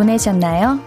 보내셨나요? 0.00 0.80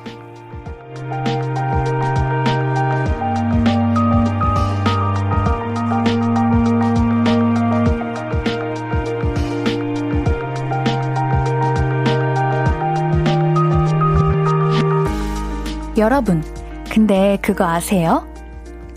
여러분, 15.96 16.44
근데 16.90 17.38
그거 17.44 17.66
아세요? 17.66 18.28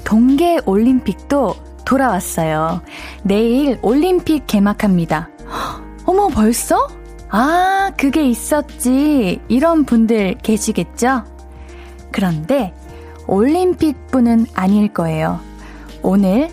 동계 0.04 0.60
올림픽도 0.64 1.54
돌아왔어요. 1.84 2.80
내일 3.22 3.78
올림픽 3.82 4.46
개막합니다. 4.46 5.28
어머, 6.06 6.28
벌써? 6.28 6.95
아, 7.30 7.90
그게 7.98 8.28
있었지. 8.28 9.40
이런 9.48 9.84
분들 9.84 10.36
계시겠죠? 10.42 11.24
그런데 12.12 12.72
올림픽뿐은 13.26 14.46
아닐 14.54 14.92
거예요. 14.92 15.40
오늘, 16.02 16.48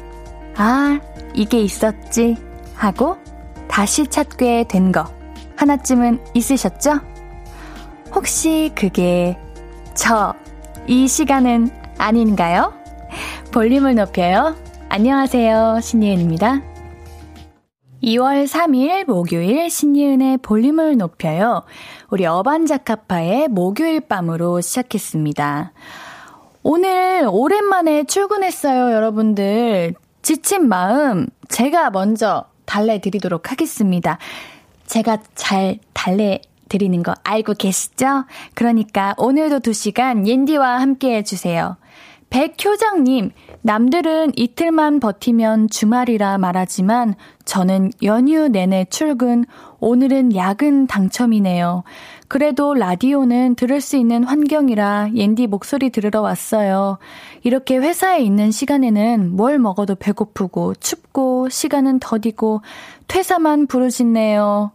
아, 0.56 1.00
이게 1.34 1.62
있었지. 1.62 2.36
하고 2.76 3.18
다시 3.68 4.08
찾게 4.08 4.66
된 4.68 4.92
거 4.92 5.06
하나쯤은 5.56 6.20
있으셨죠? 6.34 7.00
혹시 8.14 8.72
그게 8.76 9.38
저, 9.94 10.34
이 10.88 11.08
시간은 11.08 11.70
아닌가요? 11.98 12.74
볼륨을 13.52 13.96
높여요. 13.96 14.56
안녕하세요. 14.90 15.80
신예은입니다. 15.82 16.62
2월 18.04 18.46
3일 18.46 19.06
목요일 19.06 19.70
신예은의 19.70 20.40
볼륨을 20.40 20.98
높여요. 20.98 21.64
우리 22.10 22.26
어반자카파의 22.26 23.48
목요일 23.48 24.02
밤으로 24.02 24.60
시작했습니다. 24.60 25.72
오늘 26.64 27.28
오랜만에 27.32 28.04
출근했어요, 28.04 28.94
여러분들. 28.94 29.94
지친 30.22 30.68
마음 30.68 31.28
제가 31.48 31.92
먼저 31.92 32.46
달래드리도록 32.66 33.52
하겠습니다. 33.52 34.18
제가 34.86 35.20
잘 35.36 35.80
달래 35.94 36.42
드리는 36.68 37.04
거 37.04 37.14
알고 37.24 37.54
계시죠? 37.54 38.26
그러니까 38.54 39.14
오늘도 39.18 39.60
2시간 39.60 40.28
옌디와 40.28 40.82
함께 40.82 41.16
해주세요. 41.18 41.78
백효정님, 42.34 43.30
남들은 43.62 44.32
이틀만 44.36 45.00
버티면 45.00 45.70
주말이라 45.70 46.40
말하지만 46.40 47.14
저는 47.46 47.92
연휴 48.02 48.48
내내 48.48 48.88
출근, 48.90 49.46
오늘은 49.80 50.36
야근 50.36 50.88
당첨이네요. 50.88 51.84
그래도 52.28 52.74
라디오는 52.74 53.54
들을 53.54 53.80
수 53.80 53.98
있는 53.98 54.24
환경이라 54.24 55.10
옌디 55.14 55.46
목소리 55.46 55.92
들으러 55.92 56.22
왔어요. 56.22 56.98
이렇게 57.44 57.78
회사에 57.78 58.22
있는 58.22 58.50
시간에는 58.50 59.36
뭘 59.36 59.60
먹어도 59.60 59.94
배고프고 59.94 60.74
춥고 60.80 61.50
시간은 61.50 62.00
더디고 62.00 62.64
퇴사만 63.08 63.68
부르짖네요. 63.68 64.72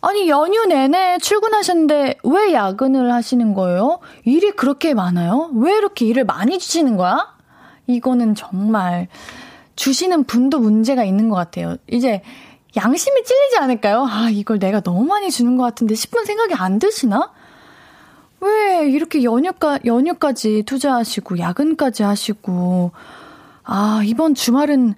아니, 0.00 0.28
연휴 0.28 0.64
내내 0.66 1.18
출근하셨는데 1.18 2.18
왜 2.22 2.52
야근을 2.52 3.12
하시는 3.12 3.52
거예요? 3.54 3.98
일이 4.24 4.52
그렇게 4.52 4.94
많아요? 4.94 5.50
왜 5.54 5.76
이렇게 5.76 6.06
일을 6.06 6.24
많이 6.24 6.58
주시는 6.58 6.96
거야? 6.96 7.36
이거는 7.88 8.34
정말 8.34 9.08
주시는 9.74 10.24
분도 10.24 10.60
문제가 10.60 11.04
있는 11.04 11.28
것 11.28 11.34
같아요. 11.34 11.76
이제 11.90 12.22
양심이 12.76 13.24
찔리지 13.24 13.58
않을까요? 13.58 14.06
아, 14.08 14.28
이걸 14.30 14.60
내가 14.60 14.80
너무 14.80 15.04
많이 15.04 15.30
주는 15.30 15.56
것 15.56 15.64
같은데 15.64 15.94
싶은 15.96 16.24
생각이 16.24 16.54
안 16.54 16.78
드시나? 16.78 17.32
왜 18.40 18.88
이렇게 18.88 19.24
연휴까, 19.24 19.80
연휴까지 19.84 20.62
투자하시고, 20.64 21.40
야근까지 21.40 22.04
하시고, 22.04 22.92
아, 23.64 24.02
이번 24.04 24.36
주말은 24.36 24.94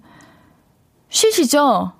쉬시죠? 1.08 1.92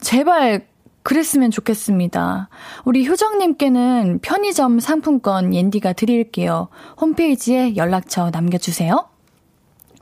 제발 0.00 0.67
그랬으면 1.08 1.50
좋겠습니다. 1.50 2.50
우리 2.84 3.08
효정님께는 3.08 4.18
편의점 4.20 4.78
상품권 4.78 5.54
옌디가 5.54 5.94
드릴게요. 5.94 6.68
홈페이지에 7.00 7.76
연락처 7.76 8.28
남겨주세요. 8.28 9.08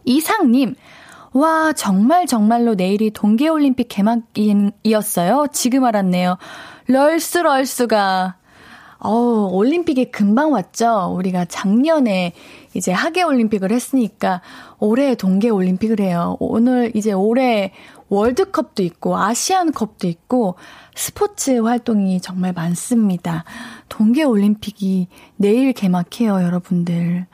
이상님, 0.04 0.74
와, 1.32 1.72
정말 1.74 2.26
정말로 2.26 2.74
내일이 2.74 3.12
동계올림픽 3.12 3.86
개막이었어요? 3.88 5.46
지금 5.52 5.84
알았네요. 5.84 6.38
럴스 6.88 7.38
럴스가. 7.38 8.38
어우, 8.98 9.50
올림픽이 9.52 10.10
금방 10.10 10.50
왔죠? 10.50 11.14
우리가 11.14 11.44
작년에 11.44 12.32
이제 12.74 12.90
하계올림픽을 12.90 13.70
했으니까 13.70 14.40
올해 14.80 15.14
동계올림픽을 15.14 16.00
해요. 16.00 16.36
오늘 16.40 16.90
이제 16.94 17.12
올해 17.12 17.72
월드컵도 18.08 18.82
있고 18.82 19.16
아시안컵도 19.16 20.06
있고 20.08 20.56
스포츠 20.94 21.50
활동이 21.60 22.20
정말 22.20 22.52
많습니다. 22.52 23.44
동계올림픽이 23.88 25.08
내일 25.36 25.72
개막해요, 25.72 26.42
여러분들. 26.42 27.26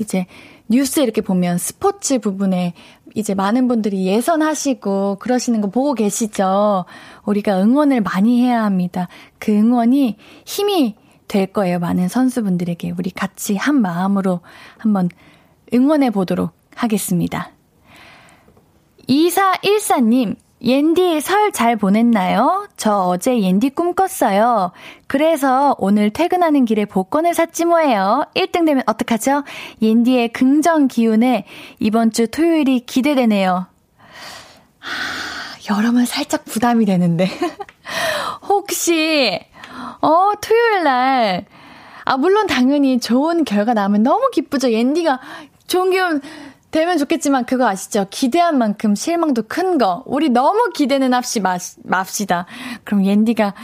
이제 0.00 0.26
뉴스 0.68 1.00
이렇게 1.00 1.20
보면 1.20 1.58
스포츠 1.58 2.18
부분에 2.18 2.74
이제 3.14 3.34
많은 3.34 3.66
분들이 3.66 4.06
예선하시고 4.06 5.16
그러시는 5.20 5.60
거 5.62 5.70
보고 5.70 5.94
계시죠? 5.94 6.84
우리가 7.24 7.62
응원을 7.62 8.02
많이 8.02 8.42
해야 8.42 8.64
합니다. 8.64 9.08
그 9.38 9.52
응원이 9.52 10.16
힘이 10.44 10.96
될 11.28 11.46
거예요. 11.46 11.78
많은 11.78 12.08
선수분들에게. 12.08 12.94
우리 12.98 13.10
같이 13.10 13.56
한 13.56 13.80
마음으로 13.80 14.40
한번 14.78 15.08
응원해 15.72 16.10
보도록 16.10 16.52
하겠습니다. 16.74 17.55
2414님, 19.08 20.36
옌디 20.62 21.20
설 21.20 21.52
잘 21.52 21.76
보냈나요? 21.76 22.66
저 22.76 22.92
어제 23.02 23.40
옌디 23.40 23.70
꿈 23.70 23.94
꿨어요. 23.94 24.72
그래서 25.06 25.76
오늘 25.78 26.10
퇴근하는 26.10 26.64
길에 26.64 26.84
복권을 26.84 27.34
샀지 27.34 27.66
뭐예요. 27.66 28.24
1등 28.34 28.66
되면 28.66 28.82
어떡하죠? 28.86 29.44
옌디의 29.82 30.32
긍정 30.32 30.88
기운에 30.88 31.44
이번 31.78 32.10
주 32.10 32.26
토요일이 32.28 32.80
기대되네요. 32.80 33.66
하, 34.78 35.76
여러분 35.76 36.04
살짝 36.04 36.44
부담이 36.44 36.84
되는데. 36.86 37.28
혹시, 38.48 39.38
어, 40.00 40.32
토요일 40.40 40.84
날, 40.84 41.44
아, 42.04 42.16
물론 42.16 42.46
당연히 42.46 42.98
좋은 42.98 43.44
결과 43.44 43.74
나면 43.74 44.02
너무 44.02 44.30
기쁘죠. 44.32 44.72
옌디가 44.72 45.20
좋은 45.66 45.90
기운 45.90 46.20
되면 46.76 46.98
좋겠지만 46.98 47.46
그거 47.46 47.66
아시죠? 47.66 48.06
기대한 48.10 48.58
만큼 48.58 48.94
실망도 48.94 49.44
큰 49.48 49.78
거. 49.78 50.02
우리 50.04 50.28
너무 50.28 50.72
기대는 50.74 51.14
합시 51.14 51.40
마, 51.40 51.56
맙시다. 51.84 52.44
그럼 52.84 53.06
옌디가 53.06 53.54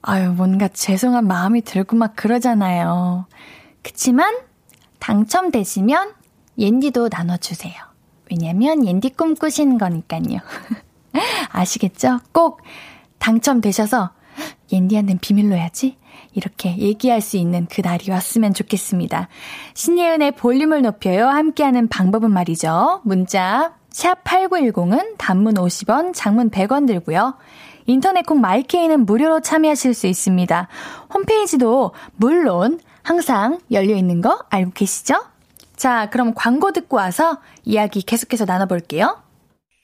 아유 0.00 0.30
뭔가 0.30 0.66
죄송한 0.66 1.26
마음이 1.26 1.60
들고 1.60 1.94
막 1.94 2.16
그러잖아요. 2.16 3.26
그치만 3.82 4.34
당첨되시면 4.98 6.14
옌디도 6.56 7.10
나눠주세요. 7.12 7.74
왜냐면 8.30 8.86
옌디 8.86 9.10
꿈꾸시는 9.10 9.76
거니까요. 9.76 10.38
아시겠죠? 11.52 12.20
꼭 12.32 12.62
당첨되셔서 13.18 14.10
옌디한테는 14.72 15.18
비밀로 15.20 15.54
해야지. 15.54 15.98
이렇게 16.34 16.76
얘기할 16.76 17.20
수 17.20 17.36
있는 17.36 17.66
그 17.70 17.80
날이 17.80 18.10
왔으면 18.10 18.54
좋겠습니다. 18.54 19.28
신예은의 19.74 20.32
볼륨을 20.32 20.82
높여요. 20.82 21.28
함께하는 21.28 21.88
방법은 21.88 22.30
말이죠. 22.30 23.00
문자 23.04 23.74
샵 23.90 24.24
8910은 24.24 25.16
단문 25.18 25.54
50원, 25.54 26.12
장문 26.14 26.50
100원 26.50 26.86
들고요. 26.86 27.34
인터넷 27.86 28.24
콩 28.24 28.40
마이케이는 28.40 29.04
무료로 29.06 29.40
참여하실 29.40 29.94
수 29.94 30.06
있습니다. 30.06 30.68
홈페이지도 31.12 31.92
물론 32.16 32.80
항상 33.02 33.58
열려 33.70 33.94
있는 33.94 34.20
거 34.20 34.44
알고 34.50 34.72
계시죠? 34.72 35.14
자, 35.76 36.08
그럼 36.10 36.32
광고 36.34 36.70
듣고 36.70 36.96
와서 36.96 37.38
이야기 37.64 38.02
계속해서 38.02 38.44
나눠볼게요. 38.44 39.21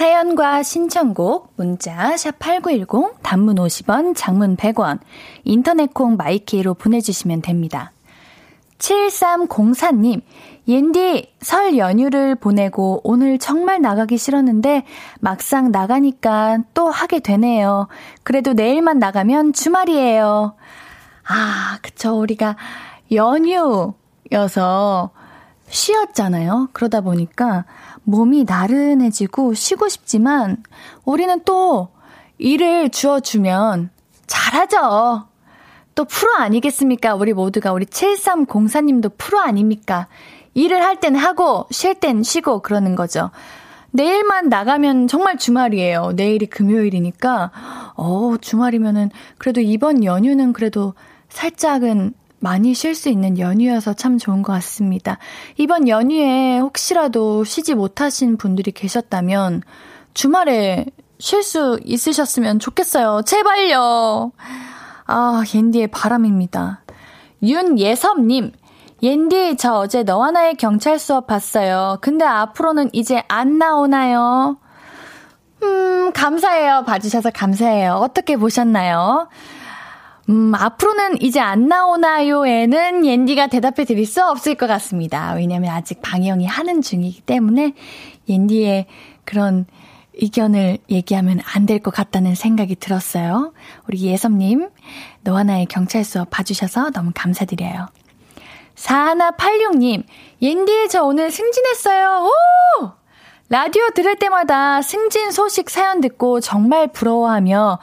사연과 0.00 0.62
신청곡 0.62 1.52
문자 1.56 2.16
샵 2.16 2.38
8910 2.38 3.22
단문 3.22 3.56
50원 3.56 4.14
장문 4.16 4.56
100원 4.56 4.98
인터넷 5.44 5.92
콩 5.92 6.16
마이케이로 6.16 6.72
보내 6.72 7.02
주시면 7.02 7.42
됩니다. 7.42 7.92
7304님, 8.78 10.22
옌디, 10.66 11.34
설 11.42 11.76
연휴를 11.76 12.34
보내고 12.34 13.02
오늘 13.04 13.38
정말 13.38 13.82
나가기 13.82 14.16
싫었는데 14.16 14.86
막상 15.20 15.70
나가니까 15.70 16.60
또 16.72 16.88
하게 16.88 17.20
되네요. 17.20 17.86
그래도 18.22 18.54
내일만 18.54 18.98
나가면 18.98 19.52
주말이에요. 19.52 20.54
아, 21.28 21.78
그쵸. 21.82 22.18
우리가 22.18 22.56
연휴여서 23.12 25.10
쉬었잖아요. 25.68 26.70
그러다 26.72 27.02
보니까 27.02 27.64
몸이 28.10 28.44
나른해지고 28.44 29.54
쉬고 29.54 29.88
싶지만 29.88 30.62
우리는 31.04 31.40
또 31.44 31.88
일을 32.38 32.90
주어주면 32.90 33.90
잘하죠. 34.26 35.26
또 35.94 36.04
프로 36.04 36.34
아니겠습니까? 36.36 37.14
우리 37.14 37.32
모두가 37.32 37.72
우리 37.72 37.84
7304님도 37.86 39.12
프로 39.18 39.40
아닙니까? 39.40 40.08
일을 40.54 40.82
할 40.82 40.96
땐 40.96 41.14
하고 41.14 41.66
쉴 41.70 41.94
땐 41.94 42.22
쉬고 42.22 42.60
그러는 42.62 42.94
거죠. 42.96 43.30
내일만 43.92 44.48
나가면 44.48 45.08
정말 45.08 45.36
주말이에요. 45.36 46.12
내일이 46.14 46.46
금요일이니까 46.46 47.50
어, 47.96 48.34
주말이면은 48.40 49.10
그래도 49.38 49.60
이번 49.60 50.04
연휴는 50.04 50.52
그래도 50.52 50.94
살짝은 51.28 52.14
많이 52.40 52.74
쉴 52.74 52.94
수 52.94 53.08
있는 53.10 53.38
연휴여서 53.38 53.92
참 53.92 54.18
좋은 54.18 54.42
것 54.42 54.52
같습니다. 54.54 55.18
이번 55.56 55.88
연휴에 55.88 56.58
혹시라도 56.58 57.44
쉬지 57.44 57.74
못하신 57.74 58.36
분들이 58.36 58.72
계셨다면 58.72 59.62
주말에 60.14 60.86
쉴 61.18 61.42
수 61.42 61.78
있으셨으면 61.84 62.58
좋겠어요. 62.58 63.22
제발요. 63.26 64.32
아, 65.06 65.42
옌디의 65.54 65.88
바람입니다. 65.88 66.82
윤예섭님, 67.42 68.52
옌디, 69.02 69.56
저 69.56 69.74
어제 69.74 70.02
너와 70.02 70.30
나의 70.30 70.54
경찰 70.54 70.98
수업 70.98 71.26
봤어요. 71.26 71.98
근데 72.00 72.24
앞으로는 72.24 72.90
이제 72.92 73.22
안 73.28 73.58
나오나요? 73.58 74.56
음, 75.62 76.12
감사해요. 76.12 76.84
봐주셔서 76.86 77.30
감사해요. 77.30 77.94
어떻게 77.94 78.36
보셨나요? 78.36 79.28
음, 80.30 80.54
앞으로는 80.54 81.20
이제 81.22 81.40
안 81.40 81.66
나오나요에는 81.66 83.04
옌디가 83.04 83.48
대답해 83.48 83.84
드릴 83.84 84.06
수 84.06 84.24
없을 84.24 84.54
것 84.54 84.66
같습니다. 84.68 85.32
왜냐면 85.34 85.70
아직 85.74 86.00
방영이 86.02 86.46
하는 86.46 86.82
중이기 86.82 87.22
때문에 87.22 87.74
옌디의 88.28 88.86
그런 89.24 89.66
의견을 90.14 90.78
얘기하면 90.88 91.40
안 91.54 91.66
될 91.66 91.78
것 91.80 91.92
같다는 91.92 92.34
생각이 92.34 92.76
들었어요. 92.76 93.52
우리 93.88 94.02
예섭님, 94.02 94.68
너와 95.22 95.42
나의 95.44 95.66
경찰 95.66 96.04
수업 96.04 96.30
봐주셔서 96.30 96.90
너무 96.90 97.10
감사드려요. 97.14 97.88
4186님, 98.76 100.04
옌디 100.42 100.88
저 100.90 101.02
오늘 101.04 101.30
승진했어요. 101.30 102.28
오! 102.82 102.90
라디오 103.48 103.90
들을 103.94 104.14
때마다 104.16 104.80
승진 104.80 105.32
소식 105.32 105.70
사연 105.70 106.00
듣고 106.00 106.40
정말 106.40 106.86
부러워하며 106.86 107.78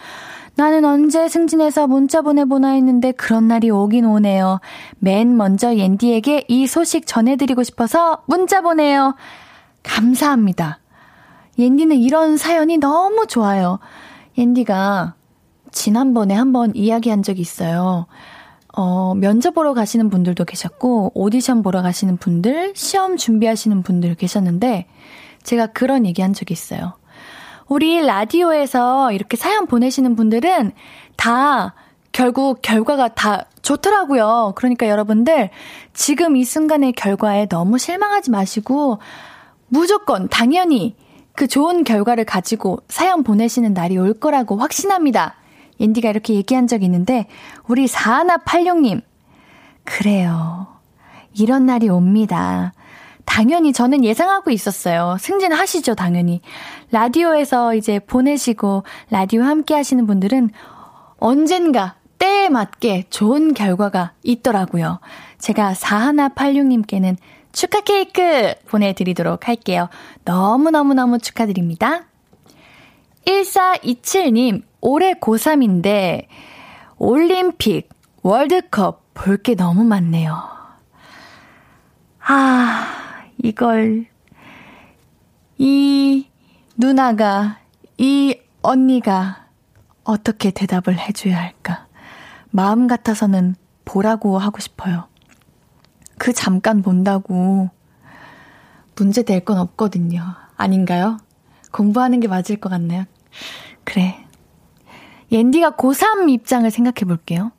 나는 0.57 0.85
언제 0.85 1.29
승진해서 1.29 1.85
문자 1.85 2.23
보내보나 2.23 2.69
했는데 2.69 3.11
그런 3.11 3.47
날이 3.47 3.69
오긴 3.69 4.05
오네요. 4.05 4.59
맨 4.97 5.37
먼저 5.37 5.75
옌디에게 5.75 6.45
이 6.47 6.65
소식 6.65 7.05
전해드리고 7.05 7.61
싶어서 7.61 8.23
문자 8.25 8.61
보내요. 8.61 9.15
감사합니다. 9.83 10.79
옌디는 11.59 11.97
이런 11.97 12.37
사연이 12.37 12.77
너무 12.77 13.27
좋아요. 13.27 13.77
옌디가 14.35 15.13
지난번에 15.71 16.33
한번 16.33 16.75
이야기한 16.75 17.21
적이 17.21 17.41
있어요. 17.41 18.07
어, 18.75 19.13
면접 19.13 19.53
보러 19.53 19.75
가시는 19.75 20.09
분들도 20.09 20.43
계셨고, 20.43 21.11
오디션 21.13 21.61
보러 21.61 21.83
가시는 21.83 22.17
분들, 22.17 22.73
시험 22.75 23.15
준비하시는 23.15 23.83
분들 23.83 24.15
계셨는데, 24.15 24.87
제가 25.43 25.67
그런 25.67 26.05
얘기 26.07 26.23
한 26.23 26.33
적이 26.33 26.53
있어요. 26.53 26.93
우리 27.67 28.01
라디오에서 28.05 29.11
이렇게 29.11 29.35
사연 29.35 29.67
보내시는 29.67 30.15
분들은 30.15 30.71
다 31.15 31.73
결국 32.11 32.61
결과가 32.61 33.09
다 33.09 33.45
좋더라고요. 33.61 34.53
그러니까 34.55 34.87
여러분들 34.87 35.49
지금 35.93 36.35
이 36.35 36.43
순간의 36.43 36.93
결과에 36.93 37.47
너무 37.47 37.77
실망하지 37.77 38.31
마시고 38.31 38.99
무조건 39.67 40.29
당연히 40.29 40.95
그 41.33 41.47
좋은 41.47 41.83
결과를 41.83 42.25
가지고 42.25 42.79
사연 42.87 43.23
보내시는 43.23 43.73
날이 43.73 43.97
올 43.97 44.13
거라고 44.13 44.57
확신합니다. 44.57 45.35
옌디가 45.79 46.09
이렇게 46.09 46.33
얘기한 46.33 46.65
적이 46.65 46.85
있는데 46.85 47.27
우리 47.67 47.85
4186님 47.85 49.01
그래요. 49.83 50.67
이런 51.33 51.65
날이 51.65 51.89
옵니다. 51.89 52.73
당연히 53.27 53.73
저는 53.73 54.03
예상하고 54.03 54.49
있었어요. 54.49 55.17
승진하시죠, 55.19 55.93
당연히. 55.93 56.41
라디오에서 56.91 57.75
이제 57.75 57.99
보내시고 57.99 58.83
라디오 59.11 59.43
함께 59.43 59.75
하시는 59.75 60.07
분들은 60.07 60.49
언젠가 61.19 61.95
때에 62.17 62.49
맞게 62.49 63.05
좋은 63.11 63.53
결과가 63.53 64.13
있더라고요. 64.23 64.99
제가 65.37 65.73
4186님께는 65.73 67.17
축하 67.51 67.81
케이크 67.81 68.55
보내드리도록 68.69 69.47
할게요. 69.47 69.89
너무너무너무 70.23 71.19
축하드립니다. 71.19 72.05
1427님, 73.25 74.63
올해 74.81 75.13
고3인데 75.13 76.25
올림픽, 76.97 77.89
월드컵 78.23 79.13
볼 79.13 79.37
게 79.43 79.53
너무 79.55 79.83
많네요. 79.83 80.41
아, 82.25 82.86
이걸 83.43 84.05
이 85.57 86.27
누나가 86.77 87.59
이 87.97 88.39
언니가 88.61 89.47
어떻게 90.03 90.51
대답을 90.51 90.97
해줘야 90.97 91.37
할까? 91.39 91.87
마음 92.51 92.87
같아서는 92.87 93.55
보라고 93.85 94.37
하고 94.37 94.59
싶어요. 94.59 95.07
그 96.17 96.33
잠깐 96.33 96.81
본다고 96.81 97.69
문제 98.95 99.23
될 99.23 99.41
건 99.45 99.57
없거든요. 99.59 100.23
아닌가요? 100.55 101.17
공부하는 101.71 102.19
게 102.19 102.27
맞을 102.27 102.57
것 102.57 102.69
같네요. 102.69 103.05
그래. 103.83 104.25
옌디가 105.31 105.71
고3 105.71 106.29
입장을 106.31 106.69
생각해 106.71 107.05
볼게요. 107.05 107.51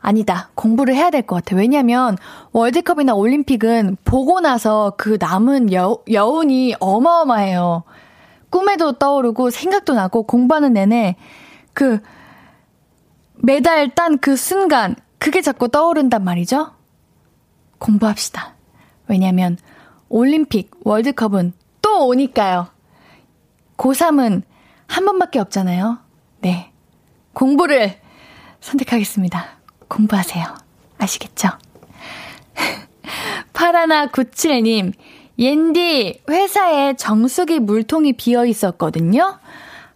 아니다. 0.00 0.50
공부를 0.54 0.94
해야 0.94 1.10
될 1.10 1.22
것 1.22 1.36
같아. 1.36 1.56
왜냐면 1.56 2.16
월드컵이나 2.52 3.14
올림픽은 3.14 3.96
보고 4.04 4.40
나서 4.40 4.92
그 4.96 5.18
남은 5.20 5.72
여, 5.72 5.98
여운이 6.10 6.76
어마어마해요. 6.80 7.82
꿈에도 8.50 8.92
떠오르고 8.92 9.50
생각도 9.50 9.94
나고 9.94 10.22
공부하는 10.22 10.72
내내 10.72 11.16
그 11.74 12.00
메달 13.34 13.94
딴 13.94 14.18
그 14.18 14.36
순간 14.36 14.96
그게 15.18 15.42
자꾸 15.42 15.68
떠오른단 15.68 16.24
말이죠. 16.24 16.72
공부합시다. 17.78 18.54
왜냐면 19.08 19.56
올림픽, 20.08 20.70
월드컵은 20.84 21.52
또 21.82 22.06
오니까요. 22.08 22.68
고3은 23.76 24.42
한 24.86 25.04
번밖에 25.04 25.38
없잖아요. 25.38 25.98
네. 26.40 26.72
공부를 27.34 27.94
선택하겠습니다. 28.60 29.57
공부하세요. 29.88 30.44
아시겠죠? 30.98 31.48
파라나 33.52 34.06
97님, 34.08 34.92
옌디, 35.38 36.22
회사에 36.28 36.94
정수기 36.94 37.60
물통이 37.60 38.14
비어 38.14 38.44
있었거든요? 38.44 39.38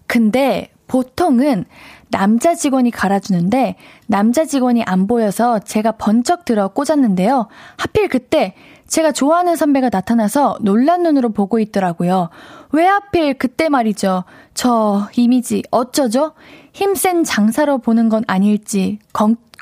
근데 0.07 0.71
보통은 0.87 1.65
남자 2.11 2.55
직원이 2.55 2.91
갈아주는데 2.91 3.77
남자 4.07 4.45
직원이 4.45 4.83
안 4.83 5.07
보여서 5.07 5.59
제가 5.59 5.93
번쩍 5.93 6.45
들어 6.45 6.69
꽂았는데요. 6.69 7.49
하필 7.79 8.09
그때 8.09 8.55
제가 8.87 9.13
좋아하는 9.13 9.57
선배가 9.57 9.89
나타나서 9.91 10.59
놀란 10.61 11.03
눈으로 11.03 11.31
보고 11.31 11.59
있더라고요. 11.59 12.29
왜 12.73 12.85
하필 12.85 13.33
그때 13.39 13.71
말이죠. 13.71 14.25
저 14.53 15.09
이미지 15.17 15.63
어쩌죠? 15.71 16.35
힘센 16.75 17.25
장사로 17.25 17.79
보는 17.79 18.11
건 18.11 18.23
아닐지 18.27 18.99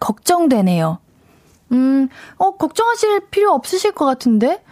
걱, 0.01 0.17
걱정되네요. 0.17 0.99
음, 1.73 2.09
어, 2.37 2.57
걱정하실 2.57 3.29
필요 3.31 3.53
없으실 3.53 3.93
것 3.93 4.05
같은데? 4.07 4.63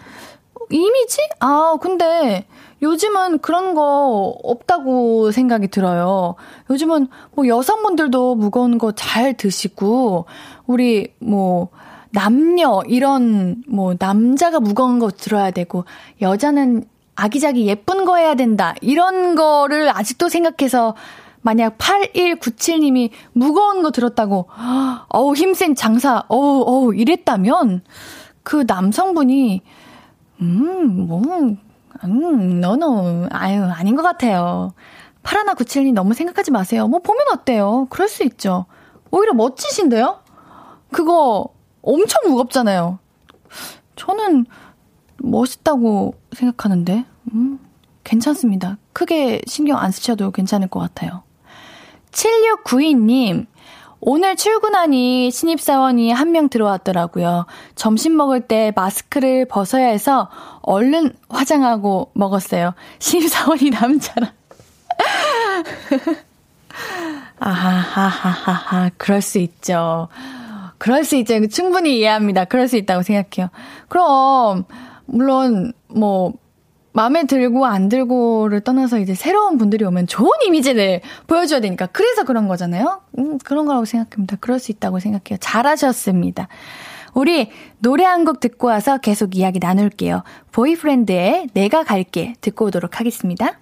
이미지? 0.70 1.20
아, 1.40 1.76
근데 1.80 2.44
요즘은 2.82 3.38
그런 3.38 3.74
거 3.74 4.34
없다고 4.42 5.30
생각이 5.30 5.68
들어요. 5.68 6.34
요즘은 6.70 7.08
뭐 7.34 7.46
여성분들도 7.46 8.34
무거운 8.34 8.78
거 8.78 8.92
잘 8.92 9.34
드시고, 9.34 10.26
우리 10.66 11.14
뭐, 11.20 11.68
남녀, 12.10 12.82
이런, 12.86 13.62
뭐, 13.68 13.94
남자가 13.98 14.60
무거운 14.60 14.98
거 14.98 15.10
들어야 15.10 15.50
되고, 15.50 15.84
여자는 16.20 16.84
아기자기 17.14 17.66
예쁜 17.66 18.04
거 18.04 18.16
해야 18.16 18.34
된다. 18.34 18.74
이런 18.80 19.34
거를 19.34 19.88
아직도 19.90 20.28
생각해서 20.28 20.94
만약 21.48 21.78
8197님이 21.78 23.08
무거운 23.32 23.80
거 23.80 23.90
들었다고, 23.90 24.50
어우, 25.08 25.34
힘센 25.34 25.74
장사, 25.74 26.24
어우, 26.28 26.62
어우, 26.66 26.94
이랬다면, 26.94 27.80
그 28.42 28.64
남성분이, 28.66 29.62
음, 30.42 31.06
뭐, 31.06 31.22
음, 32.04 32.60
너너, 32.60 33.28
아유, 33.30 33.64
아닌 33.64 33.96
것 33.96 34.02
같아요. 34.02 34.74
8197님 35.22 35.94
너무 35.94 36.12
생각하지 36.12 36.50
마세요. 36.50 36.86
뭐, 36.86 37.00
보면 37.00 37.24
어때요? 37.32 37.86
그럴 37.88 38.08
수 38.08 38.24
있죠. 38.24 38.66
오히려 39.10 39.32
멋지신데요? 39.32 40.20
그거 40.92 41.48
엄청 41.80 42.24
무겁잖아요. 42.26 42.98
저는 43.96 44.44
멋있다고 45.16 46.12
생각하는데, 46.32 47.06
음, 47.32 47.58
괜찮습니다. 48.04 48.76
크게 48.92 49.40
신경 49.46 49.78
안 49.78 49.90
쓰셔도 49.92 50.30
괜찮을 50.30 50.68
것 50.68 50.80
같아요. 50.80 51.22
7692님, 52.12 53.46
오늘 54.00 54.36
출근하니 54.36 55.30
신입사원이 55.30 56.12
한 56.12 56.30
명 56.30 56.48
들어왔더라고요. 56.48 57.46
점심 57.74 58.16
먹을 58.16 58.40
때 58.40 58.72
마스크를 58.76 59.46
벗어야 59.46 59.86
해서 59.86 60.28
얼른 60.62 61.14
화장하고 61.28 62.10
먹었어요. 62.14 62.74
신입사원이 63.00 63.70
남자라. 63.70 64.32
아하하하하, 67.40 68.90
그럴 68.96 69.20
수 69.22 69.38
있죠. 69.38 70.08
그럴 70.78 71.04
수 71.04 71.16
있죠. 71.16 71.46
충분히 71.48 71.98
이해합니다. 71.98 72.44
그럴 72.44 72.68
수 72.68 72.76
있다고 72.76 73.02
생각해요. 73.02 73.50
그럼, 73.88 74.64
물론, 75.06 75.72
뭐, 75.88 76.32
마음에 76.98 77.26
들고 77.28 77.64
안 77.64 77.88
들고를 77.88 78.60
떠나서 78.62 78.98
이제 78.98 79.14
새로운 79.14 79.56
분들이 79.56 79.84
오면 79.84 80.08
좋은 80.08 80.30
이미지를 80.44 81.00
보여줘야 81.28 81.60
되니까. 81.60 81.86
그래서 81.86 82.24
그런 82.24 82.48
거잖아요? 82.48 83.02
음, 83.18 83.38
그런 83.38 83.66
거라고 83.66 83.84
생각합니다. 83.84 84.36
그럴 84.40 84.58
수 84.58 84.72
있다고 84.72 84.98
생각해요. 84.98 85.38
잘하셨습니다. 85.38 86.48
우리 87.14 87.50
노래 87.78 88.02
한 88.04 88.24
곡 88.24 88.40
듣고 88.40 88.66
와서 88.66 88.98
계속 88.98 89.36
이야기 89.36 89.60
나눌게요. 89.60 90.24
보이프렌드의 90.50 91.50
내가 91.54 91.84
갈게 91.84 92.34
듣고 92.40 92.64
오도록 92.64 92.98
하겠습니다. 92.98 93.60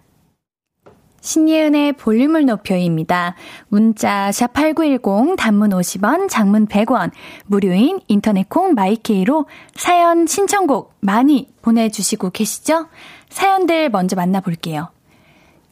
신예은의 1.27 1.95
볼륨을 1.95 2.47
높여입니다. 2.47 3.35
문자 3.69 4.31
샵8910 4.31 5.37
단문 5.37 5.71
50원, 5.71 6.29
장문 6.29 6.69
100원, 6.69 7.11
무료인 7.47 8.01
인터넷 8.07 8.49
콩 8.49 8.75
마이케이로 8.75 9.47
사연 9.75 10.27
신청곡 10.27 10.95
많이 11.01 11.49
보내주시고 11.63 12.31
계시죠? 12.31 12.87
사연들 13.29 13.91
먼저 13.91 14.15
만나볼게요. 14.15 14.91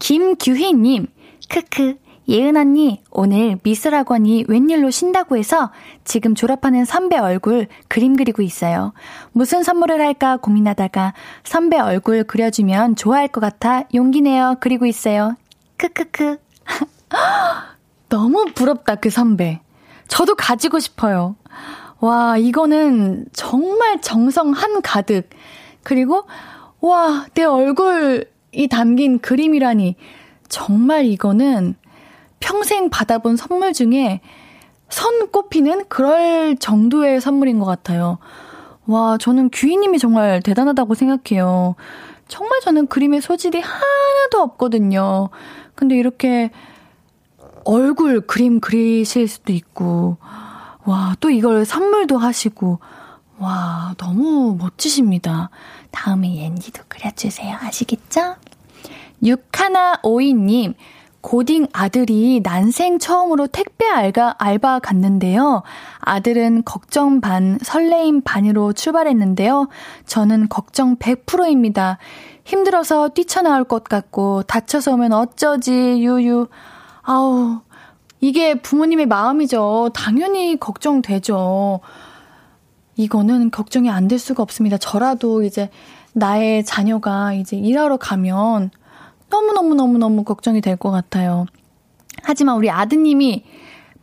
김규희님, 0.00 1.06
크크, 1.49 1.99
예은 2.26 2.56
언니, 2.56 3.02
오늘 3.11 3.58
미술학원이 3.62 4.46
웬일로 4.49 4.90
쉰다고 4.90 5.37
해서 5.37 5.70
지금 6.04 6.34
졸업하는 6.34 6.84
선배 6.84 7.18
얼굴 7.18 7.68
그림 7.88 8.16
그리고 8.16 8.42
있어요. 8.42 8.92
무슨 9.32 9.62
선물을 9.62 10.00
할까 10.00 10.38
고민하다가 10.38 11.12
선배 11.44 11.78
얼굴 11.78 12.25
그려주면 12.25 12.96
좋아할 12.96 13.28
것 13.28 13.40
같아 13.40 13.84
용기 13.94 14.23
내어 14.23 14.56
그리고 14.58 14.87
있어요. 14.87 15.37
크크크. 15.76 16.38
너무 18.09 18.47
부럽다, 18.54 18.97
그 18.97 19.11
선배. 19.11 19.61
저도 20.09 20.35
가지고 20.35 20.78
싶어요. 20.78 21.37
와, 22.00 22.37
이거는 22.37 23.26
정말 23.33 24.00
정성 24.00 24.52
한 24.52 24.83
가득. 24.83 25.28
그리고, 25.83 26.25
와, 26.81 27.26
내 27.35 27.45
얼굴이 27.45 28.69
담긴 28.71 29.19
그림이라니. 29.19 29.97
정말 30.49 31.07
이거는 31.07 31.75
평생 32.40 32.90
받아본 32.90 33.37
선물 33.37 33.73
중에 33.73 34.21
선 34.90 35.31
꼽히는 35.31 35.87
그럴 35.88 36.57
정도의 36.57 37.21
선물인 37.21 37.59
것 37.59 37.64
같아요. 37.64 38.19
와, 38.87 39.16
저는 39.19 39.49
귀희님이 39.50 39.99
정말 39.99 40.43
대단하다고 40.43 40.95
생각해요. 40.95 41.75
정말 42.28 42.61
저는 42.61 42.87
그림의 42.87 43.23
소질이 43.23 43.61
하나도 43.61 44.40
없거든요. 44.43 45.31
근데 45.75 45.97
이렇게 45.97 46.50
얼굴 47.64 48.21
그림 48.21 48.61
그리실 48.61 49.28
수도 49.28 49.52
있고, 49.52 50.19
와, 50.85 51.16
또 51.21 51.31
이걸 51.31 51.64
선물도 51.64 52.19
하시고, 52.19 52.78
와, 53.38 53.95
너무 53.97 54.57
멋지십니다. 54.59 55.50
다음에 55.90 56.37
옌디도 56.37 56.85
그려주세요. 56.88 57.57
아시겠죠? 57.61 58.37
6152님, 59.23 60.75
고딩 61.25 61.69
아들이 61.73 62.40
난생 62.43 62.99
처음으로 62.99 63.47
택배 63.47 63.87
알바, 63.87 64.37
알바 64.38 64.81
갔는데요. 64.81 65.62
아들은 66.00 66.64
걱정 66.64 67.23
반, 67.23 67.59
설레임 67.62 68.21
반으로 68.21 68.75
출발했는데요. 68.75 69.69
저는 70.04 70.50
걱정 70.50 70.97
100%입니다. 70.97 71.97
힘들어서 72.44 73.08
뛰쳐나올 73.10 73.64
것 73.64 73.84
같고, 73.84 74.42
다쳐서 74.44 74.92
오면 74.94 75.12
어쩌지, 75.12 75.72
유유. 75.72 76.48
아우, 77.02 77.60
이게 78.20 78.54
부모님의 78.54 79.06
마음이죠. 79.06 79.90
당연히 79.94 80.58
걱정되죠. 80.58 81.80
이거는 82.96 83.50
걱정이 83.50 83.90
안 83.90 84.08
될 84.08 84.18
수가 84.18 84.42
없습니다. 84.42 84.76
저라도 84.78 85.42
이제 85.42 85.68
나의 86.12 86.64
자녀가 86.64 87.32
이제 87.32 87.56
일하러 87.56 87.96
가면 87.96 88.70
너무너무너무너무 89.30 90.22
걱정이 90.22 90.60
될 90.60 90.76
것 90.76 90.90
같아요. 90.90 91.46
하지만 92.22 92.56
우리 92.56 92.70
아드님이 92.70 93.44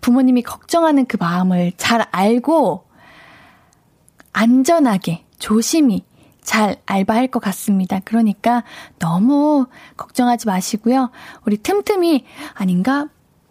부모님이 0.01 0.41
걱정하는 0.41 1.05
그 1.05 1.17
마음을 1.19 1.71
잘 1.77 2.05
알고 2.11 2.83
안전하게, 4.33 5.25
조심히 5.39 6.03
잘 6.43 6.77
알바할 6.85 7.27
것 7.27 7.39
같습니다. 7.39 7.99
그러니까 8.03 8.63
너무 8.99 9.67
걱정하지 9.97 10.47
마시고요. 10.47 11.11
우리 11.45 11.57
틈틈이 11.57 12.25
아닌가? 12.53 13.07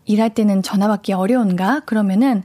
일할 0.06 0.30
때는 0.30 0.62
전화 0.62 0.88
받기 0.88 1.12
어려운가? 1.12 1.80
그러면은 1.80 2.42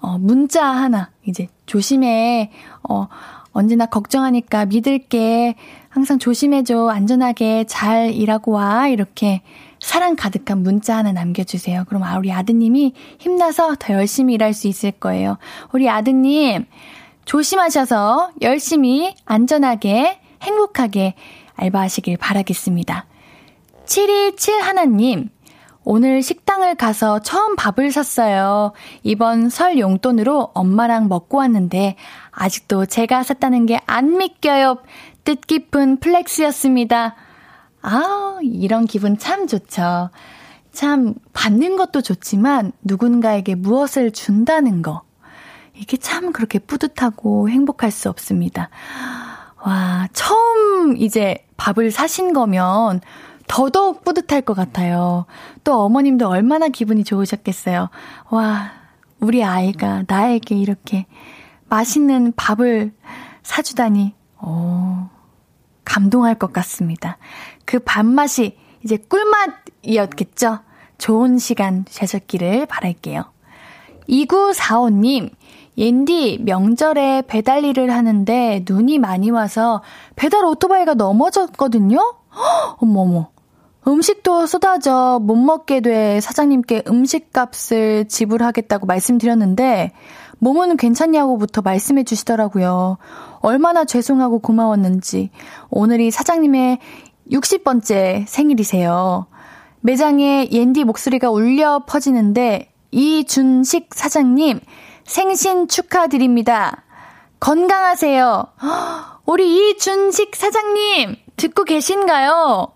어 0.00 0.18
문자 0.18 0.66
하나 0.66 1.10
이제 1.24 1.48
조심해. 1.66 2.50
어 2.88 3.08
언제나 3.52 3.86
걱정하니까 3.86 4.66
믿을게. 4.66 5.54
항상 5.88 6.18
조심해줘. 6.18 6.88
안전하게 6.88 7.64
잘 7.68 8.12
일하고 8.12 8.52
와. 8.52 8.88
이렇게 8.88 9.42
사랑 9.78 10.16
가득한 10.16 10.62
문자 10.62 10.96
하나 10.96 11.12
남겨주세요. 11.12 11.84
그럼 11.86 12.02
아, 12.02 12.18
우리 12.18 12.32
아드님이 12.32 12.94
힘나서 13.18 13.76
더 13.78 13.94
열심히 13.94 14.34
일할 14.34 14.54
수 14.54 14.66
있을 14.66 14.90
거예요. 14.90 15.38
우리 15.72 15.88
아드님, 15.88 16.66
조심하셔서 17.24 18.30
열심히, 18.42 19.14
안전하게, 19.24 20.20
행복하게 20.42 21.14
알바하시길 21.56 22.16
바라겠습니다. 22.18 23.06
727 23.86 24.60
하나님, 24.60 25.28
오늘 25.84 26.22
식당을 26.22 26.76
가서 26.76 27.18
처음 27.20 27.56
밥을 27.56 27.92
샀어요. 27.92 28.72
이번 29.02 29.50
설 29.50 29.78
용돈으로 29.78 30.50
엄마랑 30.54 31.08
먹고 31.08 31.38
왔는데 31.38 31.96
아직도 32.30 32.86
제가 32.86 33.22
샀다는 33.22 33.66
게 33.66 33.78
안 33.86 34.16
믿겨요. 34.16 34.78
뜻깊은 35.24 36.00
플렉스였습니다. 36.00 37.14
아, 37.82 38.38
이런 38.42 38.86
기분 38.86 39.18
참 39.18 39.46
좋죠. 39.46 40.10
참 40.72 41.14
받는 41.32 41.76
것도 41.76 42.00
좋지만 42.02 42.72
누군가에게 42.82 43.54
무엇을 43.54 44.10
준다는 44.10 44.82
거. 44.82 45.02
이게 45.76 45.96
참 45.96 46.32
그렇게 46.32 46.58
뿌듯하고 46.58 47.48
행복할 47.48 47.90
수 47.90 48.08
없습니다. 48.08 48.70
와, 49.64 50.08
처음 50.12 50.96
이제 50.96 51.46
밥을 51.56 51.90
사신 51.90 52.32
거면 52.32 53.00
더더욱 53.46 54.04
뿌듯할 54.04 54.42
것 54.42 54.54
같아요. 54.54 55.26
또 55.64 55.80
어머님도 55.80 56.28
얼마나 56.28 56.68
기분이 56.68 57.04
좋으셨겠어요. 57.04 57.90
와, 58.30 58.72
우리 59.20 59.42
아이가 59.42 60.04
나에게 60.06 60.54
이렇게 60.54 61.06
맛있는 61.68 62.32
밥을 62.36 62.92
사주다니, 63.42 64.14
오, 64.42 65.08
감동할 65.84 66.36
것 66.36 66.52
같습니다. 66.52 67.18
그 67.64 67.78
밥맛이 67.78 68.56
이제 68.84 68.96
꿀맛이었겠죠? 68.96 70.60
좋은 70.98 71.38
시간 71.38 71.84
되셨기를 71.84 72.66
바랄게요. 72.66 73.24
2945님, 74.08 75.30
옌디 75.76 76.40
명절에 76.44 77.22
배달 77.26 77.64
일을 77.64 77.90
하는데 77.90 78.64
눈이 78.68 78.98
많이 78.98 79.30
와서 79.30 79.82
배달 80.16 80.44
오토바이가 80.44 80.94
넘어졌거든요? 80.94 81.98
어머머. 82.78 83.28
음식도 83.86 84.46
쏟아져 84.46 85.20
못 85.22 85.36
먹게 85.36 85.80
돼 85.80 86.20
사장님께 86.20 86.84
음식값을 86.88 88.06
지불하겠다고 88.08 88.86
말씀드렸는데 88.86 89.92
몸은 90.38 90.76
괜찮냐고부터 90.76 91.60
말씀해 91.60 92.04
주시더라고요. 92.04 92.96
얼마나 93.40 93.84
죄송하고 93.84 94.38
고마웠는지. 94.38 95.30
오늘이 95.70 96.10
사장님의 96.10 96.78
60번째 97.30 98.24
생일이세요. 98.26 99.26
매장에 99.80 100.48
옌디 100.50 100.84
목소리가 100.84 101.30
울려 101.30 101.84
퍼지는데 101.86 102.72
이준식 102.90 103.88
사장님 103.92 104.60
생신 105.04 105.68
축하드립니다. 105.68 106.82
건강하세요. 107.40 108.46
우리 109.26 109.70
이준식 109.70 110.34
사장님 110.34 111.16
듣고 111.36 111.64
계신가요? 111.64 112.68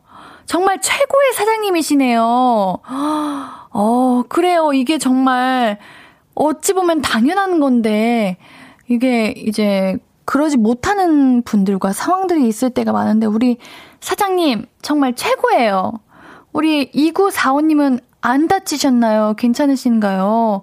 정말 0.47 0.81
최고의 0.81 1.33
사장님이시네요. 1.35 2.23
어, 3.71 4.23
그래요. 4.29 4.73
이게 4.73 4.99
정말 4.99 5.79
어찌 6.35 6.73
보면 6.73 7.03
당연한 7.03 7.61
건데 7.61 8.37
이게 8.89 9.35
이제 9.37 9.99
그러지 10.25 10.57
못하는 10.57 11.43
분들과 11.43 11.93
상황들이 11.93 12.47
있을 12.47 12.71
때가 12.71 12.93
많은데 12.93 13.27
우리 13.27 13.59
사장님 14.01 14.67
정말 14.83 15.15
최고예요. 15.15 16.01
우리 16.53 16.91
2945님은 16.93 18.01
안 18.21 18.49
다치셨나요? 18.49 19.35
괜찮으신가요? 19.39 20.63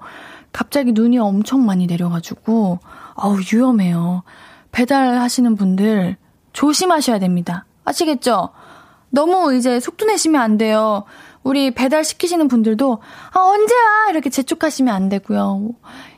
갑자기 0.55 0.93
눈이 0.93 1.17
엄청 1.17 1.65
많이 1.65 1.85
내려가지고, 1.85 2.79
아우, 3.15 3.37
위험해요. 3.51 4.23
배달하시는 4.71 5.53
분들 5.57 6.15
조심하셔야 6.53 7.19
됩니다. 7.19 7.65
아시겠죠? 7.83 8.51
너무 9.09 9.53
이제 9.53 9.81
속도 9.81 10.05
내시면 10.05 10.41
안 10.41 10.57
돼요. 10.57 11.03
우리 11.43 11.71
배달 11.71 12.05
시키시는 12.05 12.47
분들도, 12.47 12.99
아, 13.33 13.39
언제 13.41 13.73
와? 13.75 14.09
이렇게 14.11 14.29
재촉하시면 14.29 14.95
안 14.95 15.09
되고요. 15.09 15.71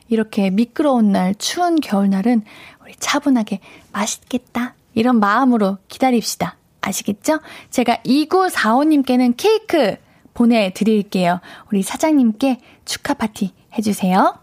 이렇게 0.08 0.51
미끄러운 0.51 1.12
날, 1.12 1.34
추운 1.34 1.79
겨울날은 1.79 2.44
우리 2.84 2.96
차분하게 2.96 3.60
맛있겠다. 3.91 4.75
이런 4.94 5.20
마음으로 5.20 5.79
기다립시다. 5.88 6.58
아시겠죠? 6.82 7.39
제가 7.72 7.98
2945님께는 8.06 9.34
케이크 9.36 9.96
보내드릴게요. 10.36 11.39
우리 11.72 11.82
사장님께 11.82 12.60
축하 12.86 13.15
파티 13.15 13.58
해주세요. 13.78 14.36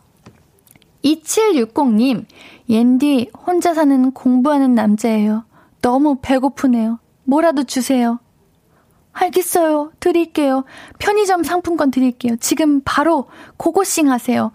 2760님, 1.04 2.24
옌디 2.68 3.30
혼자 3.46 3.74
사는 3.74 4.10
공부하는 4.12 4.74
남자예요. 4.74 5.44
너무 5.82 6.18
배고프네요. 6.22 6.98
뭐라도 7.24 7.64
주세요. 7.64 8.18
알겠어요. 9.12 9.92
드릴게요. 10.00 10.64
편의점 10.98 11.44
상품권 11.44 11.90
드릴게요. 11.90 12.36
지금 12.40 12.80
바로 12.84 13.28
고고싱 13.56 14.10
하세요. 14.10 14.50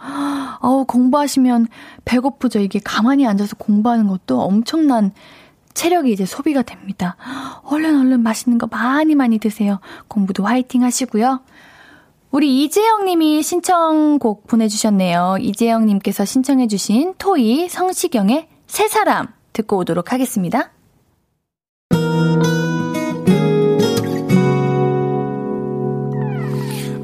어우, 0.61 0.85
공부하시면 0.85 1.67
배고프죠. 2.03 2.59
이게 2.59 2.79
가만히 2.83 3.25
앉아서 3.25 3.55
공부하는 3.55 4.07
것도 4.07 4.41
엄청난 4.41 5.11
체력이 5.73 6.11
이제 6.11 6.25
소비가 6.25 6.61
됩니다. 6.61 7.15
얼른 7.63 8.01
얼른 8.01 8.21
맛있는 8.21 8.57
거 8.57 8.67
많이 8.67 9.15
많이 9.15 9.39
드세요. 9.39 9.79
공부도 10.09 10.43
화이팅 10.43 10.83
하시고요. 10.83 11.39
우리 12.31 12.63
이재영 12.63 13.05
님이 13.05 13.41
신청곡 13.41 14.45
보내주셨네요. 14.47 15.37
이재영 15.39 15.85
님께서 15.87 16.25
신청해주신 16.25 17.15
토이 17.17 17.69
성시경의 17.69 18.47
새 18.67 18.87
사람 18.87 19.27
듣고 19.53 19.77
오도록 19.77 20.13
하겠습니다. 20.13 20.71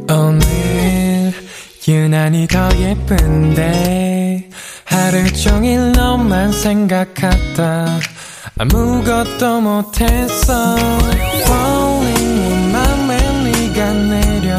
오늘 0.07 1.33
유난히 1.87 2.47
더 2.47 2.69
예쁜데 2.77 4.49
하루 4.85 5.33
종일 5.33 5.91
너만 5.93 6.51
생각하다 6.51 7.87
아무것도 8.59 9.61
못했어 9.61 10.75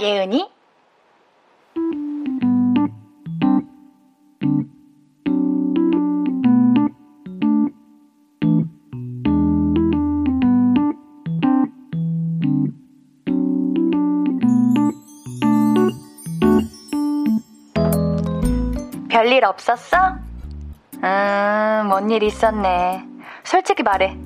예은이? 0.00 0.48
별일 19.10 19.44
없었어? 19.44 19.96
음, 21.02 21.86
뭔 21.88 22.10
일 22.10 22.22
있었네. 22.22 23.04
솔직히 23.44 23.82
말해. 23.82 24.16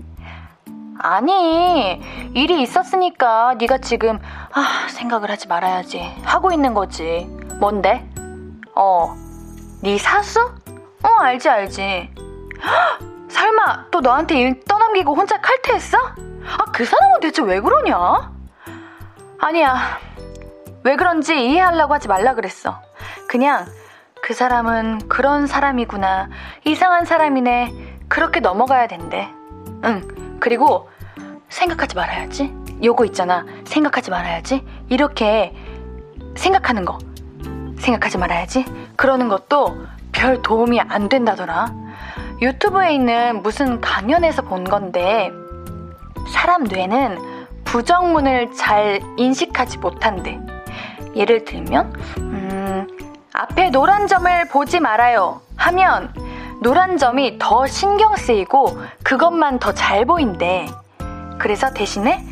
아니, 1.03 2.01
일이 2.33 2.63
있었으니까 2.63 3.55
네가 3.59 3.79
지금 3.79 4.21
아, 4.53 4.87
생각을 4.89 5.31
하지 5.31 5.49
말아야지 5.49 6.01
하고 6.23 6.53
있는 6.53 6.75
거지. 6.75 7.27
뭔데? 7.59 8.09
어, 8.77 9.13
네 9.83 9.99
사수? 9.99 10.41
어, 10.41 11.09
알지 11.21 11.49
알지. 11.49 12.11
헉, 12.63 13.29
설마 13.29 13.87
또 13.91 14.01
너한테 14.01 14.39
일 14.39 14.61
떠넘기고 14.65 15.17
혼자 15.17 15.41
칼퇴했어? 15.41 15.99
아, 15.99 16.65
그 16.73 16.85
사람은 16.85 17.19
대체 17.21 17.43
왜 17.43 17.61
그러냐? 17.61 18.33
아니야. 19.41 19.99
왜 20.85 20.95
그런지 20.95 21.35
이해하려고 21.35 21.95
하지 21.95 22.07
말라 22.07 22.35
그랬어. 22.35 22.81
그냥 23.27 23.67
그 24.23 24.35
사람은 24.35 25.09
그런 25.09 25.49
사람이구나. 25.49 26.29
이상한 26.65 27.07
사람이네. 27.07 27.99
그렇게 28.09 28.39
넘어가야 28.39 28.87
된대. 28.87 29.29
응. 29.85 30.39
그리고 30.39 30.92
생각하지 31.53 31.95
말아야지. 31.95 32.53
요거 32.83 33.05
있잖아. 33.07 33.45
생각하지 33.65 34.11
말아야지. 34.11 34.65
이렇게 34.89 35.55
생각하는 36.35 36.85
거. 36.85 36.99
생각하지 37.79 38.19
말아야지. 38.19 38.65
그러는 38.97 39.29
것도 39.29 39.77
별 40.13 40.41
도움이 40.43 40.81
안 40.81 41.09
된다더라. 41.09 41.73
유튜브에 42.41 42.95
있는 42.95 43.43
무슨 43.43 43.81
강연에서 43.81 44.43
본 44.43 44.65
건데, 44.65 45.31
사람 46.33 46.65
뇌는 46.65 47.19
부정문을 47.65 48.53
잘 48.55 49.01
인식하지 49.19 49.79
못한대. 49.79 50.41
예를 51.15 51.45
들면, 51.45 51.93
음, 52.19 52.89
앞에 53.35 53.71
노란 53.71 54.07
점을 54.07 54.49
보지 54.49 54.81
말아요 54.81 55.41
하면 55.57 56.13
노란 56.63 56.97
점이 56.97 57.39
더 57.39 57.67
신경 57.67 58.17
쓰이고 58.17 58.79
그것만 59.05 59.59
더 59.59 59.73
잘 59.73 60.05
보인대. 60.05 60.67
그래서 61.43 61.73
대신에 61.75 62.25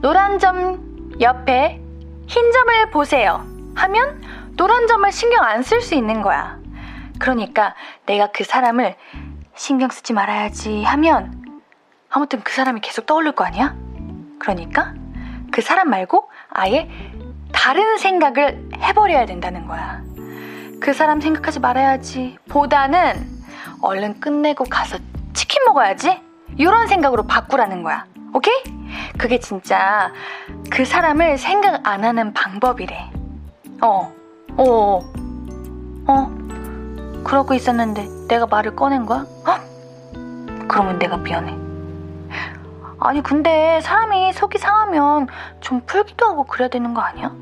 노란 0.00 0.38
점 0.38 1.12
옆에 1.20 1.78
흰 2.26 2.52
점을 2.52 2.90
보세요 2.90 3.44
하면 3.74 4.22
노란 4.56 4.86
점을 4.86 5.12
신경 5.12 5.44
안 5.44 5.60
쓸 5.60 5.82
수 5.82 5.94
있는 5.94 6.22
거야. 6.22 6.58
그러니까 7.18 7.74
내가 8.06 8.28
그 8.32 8.42
사람을 8.44 8.96
신경 9.54 9.90
쓰지 9.90 10.14
말아야지 10.14 10.84
하면 10.84 11.44
아무튼 12.08 12.40
그 12.40 12.54
사람이 12.54 12.80
계속 12.80 13.04
떠오를 13.04 13.32
거 13.32 13.44
아니야? 13.44 13.76
그러니까 14.38 14.94
그 15.52 15.60
사람 15.60 15.90
말고 15.90 16.30
아예 16.48 16.88
다른 17.52 17.98
생각을 17.98 18.70
해버려야 18.74 19.26
된다는 19.26 19.66
거야. 19.66 20.00
그 20.80 20.94
사람 20.94 21.20
생각하지 21.20 21.60
말아야지. 21.60 22.38
보다는 22.48 23.20
얼른 23.82 24.18
끝내고 24.18 24.64
가서 24.64 24.96
치킨 25.34 25.62
먹어야지. 25.66 26.22
이런 26.56 26.86
생각으로 26.88 27.26
바꾸라는 27.26 27.82
거야. 27.82 28.06
오케이? 28.32 28.62
그게 29.18 29.38
진짜 29.38 30.12
그 30.70 30.84
사람을 30.84 31.38
생각 31.38 31.86
안 31.86 32.04
하는 32.04 32.32
방법이래. 32.32 33.10
어, 33.82 34.12
어, 34.56 34.64
어. 34.64 35.00
어. 36.06 36.40
그러고 37.24 37.54
있었는데 37.54 38.08
내가 38.28 38.46
말을 38.46 38.76
꺼낸 38.76 39.04
거야? 39.06 39.20
어? 39.20 40.66
그러면 40.68 40.98
내가 40.98 41.16
미안해. 41.16 41.56
아니, 43.02 43.22
근데 43.22 43.80
사람이 43.80 44.32
속이 44.34 44.58
상하면 44.58 45.26
좀 45.60 45.80
풀기도 45.86 46.26
하고 46.26 46.44
그래야 46.44 46.68
되는 46.68 46.92
거 46.92 47.00
아니야? 47.00 47.32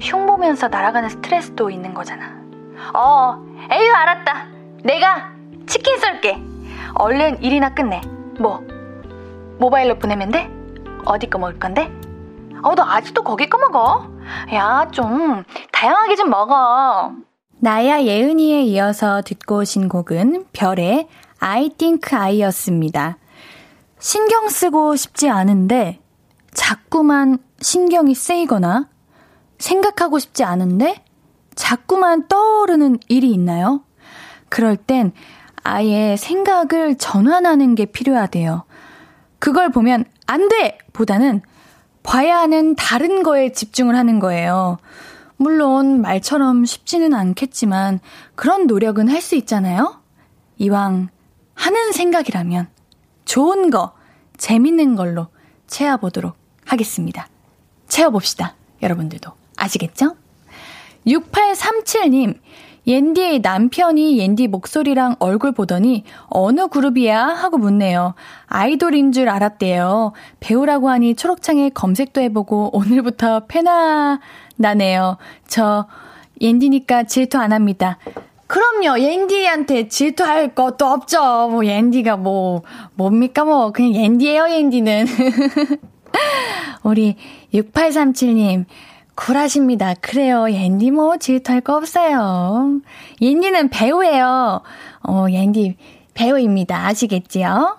흉 0.00 0.26
보면서 0.26 0.68
날아가는 0.68 1.08
스트레스도 1.10 1.70
있는 1.70 1.94
거잖아. 1.94 2.32
어, 2.94 3.38
에휴, 3.70 3.92
알았다. 3.92 4.46
내가 4.84 5.30
치킨 5.66 5.98
쏠게. 5.98 6.42
얼른 6.94 7.42
일이나 7.42 7.74
끝내. 7.74 8.00
뭐? 8.40 8.62
모바일로 9.58 9.98
보내면 9.98 10.30
돼? 10.30 10.48
어디 11.04 11.28
거 11.28 11.38
먹을 11.38 11.58
건데? 11.58 11.90
어, 12.62 12.74
너 12.74 12.82
아직도 12.84 13.22
거기 13.22 13.48
거 13.48 13.58
먹어? 13.58 14.08
야, 14.52 14.88
좀, 14.92 15.44
다양하게 15.72 16.16
좀 16.16 16.30
먹어. 16.30 17.12
나야 17.60 18.02
예은이에 18.02 18.62
이어서 18.62 19.20
듣고 19.22 19.58
오신 19.58 19.88
곡은 19.88 20.46
별의 20.52 21.08
I 21.40 21.70
think 21.70 22.16
I였습니다. 22.16 23.18
신경 23.98 24.48
쓰고 24.48 24.94
싶지 24.94 25.28
않은데 25.28 25.98
자꾸만 26.52 27.38
신경이 27.60 28.14
쓰이거나 28.14 28.88
생각하고 29.58 30.20
싶지 30.20 30.44
않은데 30.44 31.02
자꾸만 31.56 32.28
떠오르는 32.28 33.00
일이 33.08 33.32
있나요? 33.32 33.82
그럴 34.48 34.76
땐 34.76 35.12
아예 35.64 36.16
생각을 36.16 36.96
전환하는 36.96 37.74
게 37.74 37.86
필요하대요. 37.86 38.67
그걸 39.38 39.70
보면 39.70 40.04
안 40.26 40.48
돼! 40.48 40.78
보다는 40.92 41.42
봐야 42.02 42.38
하는 42.38 42.74
다른 42.74 43.22
거에 43.22 43.52
집중을 43.52 43.94
하는 43.96 44.18
거예요. 44.18 44.78
물론 45.36 46.00
말처럼 46.00 46.64
쉽지는 46.64 47.14
않겠지만 47.14 48.00
그런 48.34 48.66
노력은 48.66 49.08
할 49.08 49.20
수 49.20 49.36
있잖아요? 49.36 50.00
이왕 50.58 51.08
하는 51.54 51.92
생각이라면 51.92 52.68
좋은 53.24 53.70
거, 53.70 53.92
재밌는 54.36 54.96
걸로 54.96 55.28
채워보도록 55.66 56.36
하겠습니다. 56.64 57.28
채워봅시다. 57.88 58.54
여러분들도. 58.82 59.30
아시겠죠? 59.56 60.16
6837님, 61.06 62.38
옌디의 62.88 63.40
남편이 63.40 64.18
옌디 64.18 64.48
목소리랑 64.48 65.16
얼굴 65.18 65.52
보더니 65.52 66.04
어느 66.28 66.68
그룹이야? 66.68 67.22
하고 67.22 67.58
묻네요. 67.58 68.14
아이돌인 68.46 69.12
줄 69.12 69.28
알았대요. 69.28 70.12
배우라고 70.40 70.88
하니 70.88 71.14
초록창에 71.14 71.68
검색도 71.68 72.22
해보고 72.22 72.70
오늘부터 72.74 73.44
페나 73.46 74.20
나네요. 74.56 75.18
저 75.46 75.86
옌디니까 76.40 77.04
질투 77.04 77.36
안 77.36 77.52
합니다. 77.52 77.98
그럼요. 78.46 78.98
옌디한테 78.98 79.88
질투할 79.88 80.54
것도 80.54 80.86
없죠. 80.86 81.48
뭐 81.50 81.66
옌디가 81.66 82.16
뭐 82.16 82.62
뭡니까 82.94 83.44
뭐 83.44 83.70
그냥 83.70 83.94
옌디예요, 83.94 84.48
옌디는. 84.48 85.06
우리 86.82 87.16
6837님 87.52 88.64
쿨하십니다. 89.18 89.94
그래요. 90.00 90.48
옌디 90.48 90.92
뭐 90.92 91.16
질투할 91.16 91.60
거 91.60 91.76
없어요. 91.76 92.80
옌디는 93.20 93.68
배우예요. 93.70 94.62
어, 95.02 95.26
옌디 95.28 95.76
배우입니다. 96.14 96.86
아시겠지요? 96.86 97.78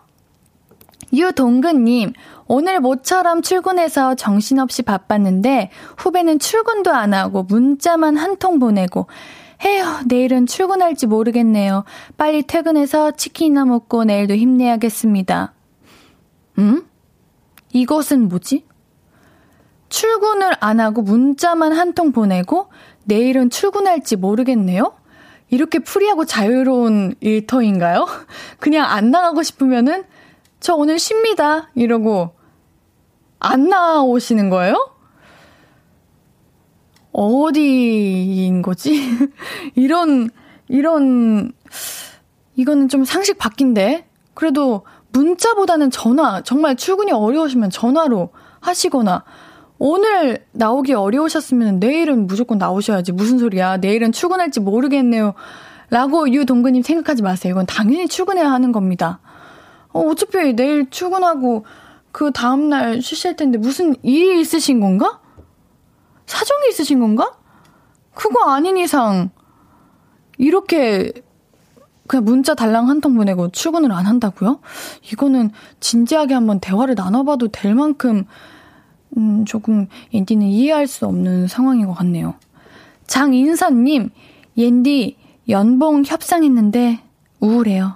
유동근님, 1.13 2.13
오늘 2.47 2.79
모처럼 2.81 3.41
출근해서 3.41 4.15
정신없이 4.15 4.83
바빴는데 4.83 5.71
후배는 5.97 6.39
출근도 6.39 6.91
안 6.91 7.13
하고 7.13 7.43
문자만 7.43 8.17
한 8.17 8.37
통 8.37 8.59
보내고 8.59 9.07
에휴, 9.65 9.83
내일은 10.07 10.45
출근할지 10.45 11.07
모르겠네요. 11.07 11.83
빨리 12.15 12.43
퇴근해서 12.43 13.11
치킨이나 13.11 13.65
먹고 13.65 14.03
내일도 14.05 14.35
힘내야겠습니다. 14.35 15.53
음? 16.59 16.85
이것은 17.73 18.29
뭐지? 18.29 18.63
출근을 19.89 20.53
안 20.59 20.79
하고 20.79 21.01
문자만 21.01 21.73
한 21.73 21.93
통 21.93 22.11
보내고 22.11 22.69
내일은 23.05 23.49
출근할지 23.49 24.15
모르겠네요? 24.15 24.93
이렇게 25.49 25.79
프리하고 25.79 26.25
자유로운 26.25 27.15
일터인가요? 27.21 28.07
그냥 28.59 28.85
안 28.89 29.09
나가고 29.11 29.41
싶으면은 29.43 30.03
저 30.59 30.75
오늘 30.75 30.99
쉽니다. 30.99 31.69
이러고 31.73 32.31
안 33.39 33.69
나오시는 33.69 34.49
거예요? 34.49 34.75
어디인 37.11 38.61
거지? 38.61 39.01
이런, 39.75 40.29
이런, 40.67 41.51
이거는 42.55 42.87
좀 42.89 43.03
상식 43.05 43.37
바뀐데? 43.37 44.07
그래도 44.35 44.85
문자보다는 45.11 45.89
전화, 45.89 46.41
정말 46.43 46.75
출근이 46.75 47.11
어려우시면 47.11 47.71
전화로 47.71 48.29
하시거나, 48.59 49.23
오늘 49.79 50.45
나오기 50.51 50.93
어려우셨으면 50.93 51.79
내일은 51.79 52.27
무조건 52.27 52.57
나오셔야지. 52.57 53.13
무슨 53.13 53.39
소리야. 53.39 53.77
내일은 53.77 54.11
출근할지 54.11 54.59
모르겠네요. 54.59 55.33
라고 55.89 56.31
유동근님 56.31 56.83
생각하지 56.83 57.23
마세요. 57.23 57.53
이건 57.53 57.65
당연히 57.65 58.07
출근해야 58.07 58.51
하는 58.51 58.71
겁니다. 58.71 59.19
어, 59.91 60.01
어차피 60.01 60.53
내일 60.55 60.89
출근하고 60.89 61.65
그 62.11 62.31
다음날 62.31 63.01
쉬실 63.01 63.35
텐데 63.37 63.57
무슨 63.57 63.95
일이 64.03 64.41
있으신 64.41 64.79
건가? 64.81 65.19
사정이 66.25 66.67
있으신 66.69 66.99
건가? 66.99 67.31
그거 68.13 68.51
아닌 68.51 68.77
이상 68.77 69.29
이렇게 70.37 71.11
그냥 72.05 72.25
문자 72.25 72.53
달랑 72.53 72.89
한 72.89 73.01
통 73.01 73.15
보내고 73.15 73.49
출근을 73.49 73.91
안 73.91 74.05
한다고요? 74.05 74.59
이거는 75.11 75.51
진지하게 75.79 76.33
한번 76.33 76.59
대화를 76.59 76.95
나눠봐도 76.95 77.47
될 77.47 77.73
만큼 77.75 78.25
음, 79.17 79.45
조금 79.45 79.87
옌디는 80.13 80.47
이해할 80.47 80.87
수 80.87 81.05
없는 81.05 81.47
상황인 81.47 81.87
것 81.87 81.93
같네요. 81.93 82.35
장인선님, 83.07 84.09
옌디 84.57 85.17
연봉 85.49 86.03
협상했는데 86.05 86.99
우울해요. 87.39 87.95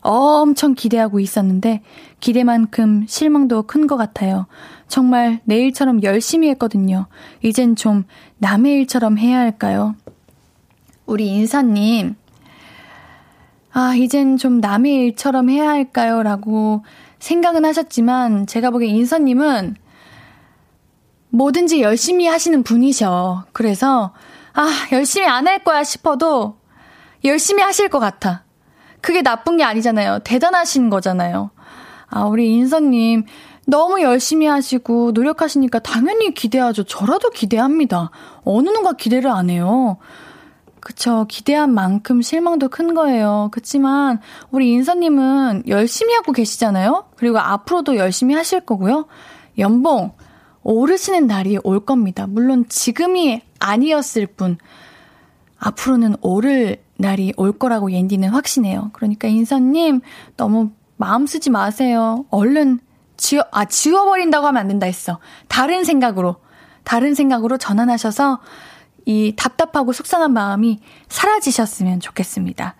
엄청 0.00 0.74
기대하고 0.74 1.18
있었는데 1.20 1.82
기대만큼 2.20 3.04
실망도 3.06 3.62
큰 3.62 3.86
것 3.86 3.96
같아요. 3.96 4.46
정말 4.88 5.40
내 5.44 5.56
일처럼 5.58 6.02
열심히 6.02 6.48
했거든요. 6.50 7.06
이젠 7.42 7.74
좀 7.74 8.04
남의 8.38 8.74
일처럼 8.74 9.18
해야 9.18 9.38
할까요? 9.38 9.94
우리 11.06 11.28
인사님, 11.28 12.14
아, 13.72 13.94
이젠 13.96 14.36
좀 14.36 14.60
남의 14.60 14.94
일처럼 14.94 15.50
해야 15.50 15.68
할까요? 15.68 16.22
라고 16.22 16.82
생각은 17.18 17.64
하셨지만 17.64 18.46
제가 18.46 18.70
보기엔 18.70 18.94
인사님은 18.94 19.76
뭐든지 21.34 21.80
열심히 21.82 22.26
하시는 22.26 22.62
분이셔. 22.62 23.44
그래서, 23.52 24.12
아, 24.52 24.68
열심히 24.92 25.26
안 25.26 25.46
할 25.48 25.64
거야 25.64 25.82
싶어도 25.82 26.56
열심히 27.24 27.62
하실 27.62 27.88
것 27.88 27.98
같아. 27.98 28.44
그게 29.00 29.20
나쁜 29.22 29.56
게 29.56 29.64
아니잖아요. 29.64 30.20
대단하신 30.24 30.90
거잖아요. 30.90 31.50
아, 32.08 32.22
우리 32.24 32.54
인선님, 32.54 33.24
너무 33.66 34.00
열심히 34.00 34.46
하시고 34.46 35.12
노력하시니까 35.12 35.80
당연히 35.80 36.32
기대하죠. 36.34 36.84
저라도 36.84 37.30
기대합니다. 37.30 38.10
어느 38.44 38.68
누가 38.70 38.92
기대를 38.92 39.30
안 39.30 39.50
해요. 39.50 39.96
그쵸. 40.80 41.24
기대한 41.28 41.72
만큼 41.72 42.20
실망도 42.22 42.68
큰 42.68 42.94
거예요. 42.94 43.48
그치만, 43.52 44.20
우리 44.50 44.70
인선님은 44.70 45.64
열심히 45.66 46.14
하고 46.14 46.32
계시잖아요? 46.32 47.06
그리고 47.16 47.38
앞으로도 47.38 47.96
열심히 47.96 48.34
하실 48.34 48.60
거고요. 48.60 49.06
연봉, 49.58 50.12
오르시는 50.64 51.26
날이 51.26 51.58
올 51.62 51.84
겁니다. 51.84 52.26
물론 52.26 52.64
지금이 52.68 53.42
아니었을 53.60 54.26
뿐, 54.26 54.58
앞으로는 55.58 56.16
오를 56.20 56.82
날이 56.96 57.32
올 57.36 57.52
거라고 57.58 57.92
옌디는 57.92 58.30
확신해요. 58.30 58.90
그러니까 58.92 59.28
인선님, 59.28 60.00
너무 60.36 60.70
마음 60.96 61.26
쓰지 61.26 61.50
마세요. 61.50 62.24
얼른 62.30 62.80
지워, 63.16 63.44
아, 63.52 63.64
지워버린다고 63.64 64.46
하면 64.48 64.60
안 64.60 64.68
된다 64.68 64.86
했어. 64.86 65.18
다른 65.48 65.84
생각으로, 65.84 66.36
다른 66.82 67.14
생각으로 67.14 67.58
전환하셔서 67.58 68.40
이 69.06 69.34
답답하고 69.36 69.92
속상한 69.92 70.32
마음이 70.32 70.80
사라지셨으면 71.08 72.00
좋겠습니다. 72.00 72.74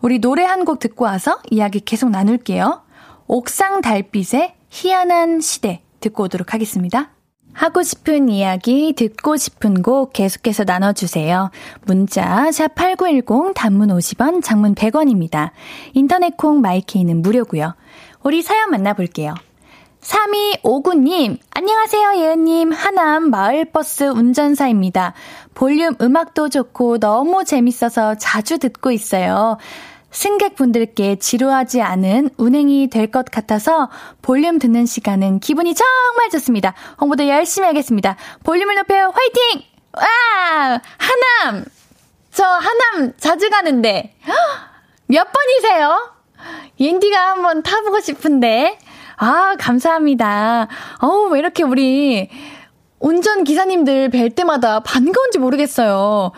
우리 0.00 0.18
노래 0.20 0.44
한 0.44 0.64
곡 0.64 0.78
듣고 0.78 1.04
와서 1.04 1.40
이야기 1.50 1.80
계속 1.80 2.10
나눌게요. 2.10 2.82
옥상 3.26 3.80
달빛의 3.80 4.54
희한한 4.70 5.40
시대 5.40 5.82
듣고 6.00 6.24
오도록 6.24 6.52
하겠습니다. 6.54 7.13
하고 7.54 7.82
싶은 7.82 8.28
이야기, 8.28 8.92
듣고 8.94 9.36
싶은 9.36 9.82
곡 9.82 10.12
계속해서 10.12 10.64
나눠주세요. 10.64 11.50
문자, 11.86 12.50
샵8910, 12.50 13.54
단문 13.54 13.88
50원, 13.88 14.42
장문 14.42 14.74
100원입니다. 14.74 15.50
인터넷 15.94 16.36
콩 16.36 16.60
마이케이는 16.60 17.22
무료고요 17.22 17.74
우리 18.22 18.42
사연 18.42 18.70
만나볼게요. 18.70 19.34
3259님, 20.04 21.38
안녕하세요, 21.50 22.16
예은님. 22.16 22.72
하남 22.72 23.30
마을버스 23.30 24.04
운전사입니다. 24.04 25.14
볼륨 25.54 25.94
음악도 26.00 26.50
좋고 26.50 26.98
너무 26.98 27.44
재밌어서 27.44 28.16
자주 28.16 28.58
듣고 28.58 28.90
있어요. 28.90 29.56
승객분들께 30.14 31.16
지루하지 31.16 31.82
않은 31.82 32.30
운행이 32.36 32.88
될 32.88 33.10
것 33.10 33.26
같아서 33.26 33.90
볼륨 34.22 34.58
듣는 34.58 34.86
시간은 34.86 35.40
기분이 35.40 35.74
정말 35.74 36.30
좋습니다. 36.30 36.74
홍보도 37.00 37.28
열심히 37.28 37.66
하겠습니다. 37.66 38.16
볼륨을 38.42 38.74
높여요. 38.76 39.12
화이팅! 39.14 39.62
와! 39.96 40.80
하남! 40.98 41.64
저 42.32 42.44
하남 42.44 43.12
자주 43.18 43.50
가는데. 43.50 44.16
몇 45.06 45.28
번이세요? 45.32 46.12
옌디가 46.80 47.30
한번 47.30 47.62
타보고 47.62 48.00
싶은데. 48.00 48.78
아, 49.16 49.54
감사합니다. 49.58 50.68
어우, 51.00 51.28
왜 51.30 51.38
이렇게 51.38 51.62
우리 51.62 52.30
운전 52.98 53.44
기사님들 53.44 54.08
뵐 54.08 54.30
때마다 54.30 54.80
반가운지 54.80 55.38
모르겠어요. 55.38 56.32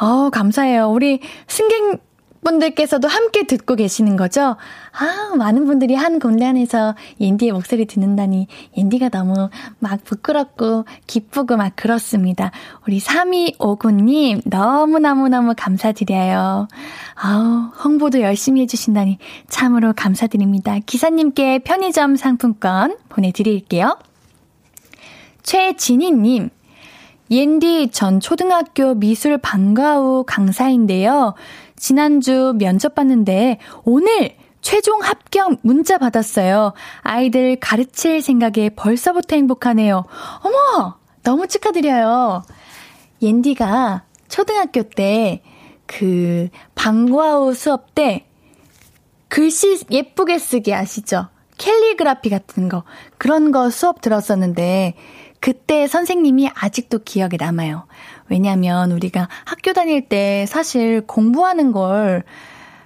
어우, 0.00 0.30
감사해요. 0.30 0.88
우리 0.90 1.20
승객 1.46 2.07
분들께서도 2.48 3.08
함께 3.08 3.44
듣고 3.46 3.74
계시는 3.74 4.16
거죠? 4.16 4.56
아, 4.92 5.34
많은 5.36 5.66
분들이 5.66 5.94
한 5.94 6.18
공간에서 6.18 6.94
옌디의 7.20 7.52
목소리 7.52 7.84
듣는다니 7.84 8.46
옌디가 8.76 9.10
너무 9.10 9.50
막 9.78 10.02
부끄럽고 10.04 10.86
기쁘고 11.06 11.56
막 11.56 11.76
그렇습니다. 11.76 12.50
우리 12.86 12.98
3259님 13.00 14.42
너무너무너무 14.46 15.54
감사드려요. 15.56 16.68
아우, 17.14 17.70
홍보도 17.84 18.20
열심히 18.22 18.62
해주신다니 18.62 19.18
참으로 19.48 19.92
감사드립니다. 19.94 20.78
기사님께 20.86 21.60
편의점 21.60 22.16
상품권 22.16 22.96
보내드릴게요. 23.10 23.98
최진희님, 25.42 26.50
옌디 27.30 27.90
전 27.90 28.20
초등학교 28.20 28.94
미술 28.94 29.38
방과 29.38 29.96
후 29.96 30.24
강사인데요. 30.26 31.34
지난주 31.78 32.54
면접 32.58 32.94
봤는데 32.94 33.58
오늘 33.84 34.36
최종 34.60 35.02
합격 35.02 35.58
문자 35.62 35.98
받았어요. 35.98 36.72
아이들 37.02 37.56
가르칠 37.60 38.20
생각에 38.22 38.70
벌써부터 38.70 39.36
행복하네요. 39.36 40.04
어머! 40.42 40.96
너무 41.22 41.46
축하드려요. 41.46 42.42
옌디가 43.22 44.04
초등학교 44.28 44.82
때 44.82 45.42
그 45.88 46.48
방과후 46.76 47.54
수업 47.54 47.94
때 47.96 48.26
글씨 49.28 49.80
예쁘게 49.90 50.38
쓰기 50.38 50.72
아시죠? 50.72 51.28
캘리그라피 51.56 52.30
같은 52.30 52.68
거. 52.68 52.84
그런 53.16 53.50
거 53.50 53.68
수업 53.70 54.00
들었었는데 54.00 54.94
그때 55.40 55.88
선생님이 55.88 56.50
아직도 56.54 57.00
기억에 57.00 57.30
남아요. 57.38 57.86
왜냐면 58.30 58.92
우리가 58.92 59.28
학교 59.44 59.72
다닐 59.72 60.08
때 60.08 60.44
사실 60.46 61.02
공부하는 61.06 61.72
걸 61.72 62.24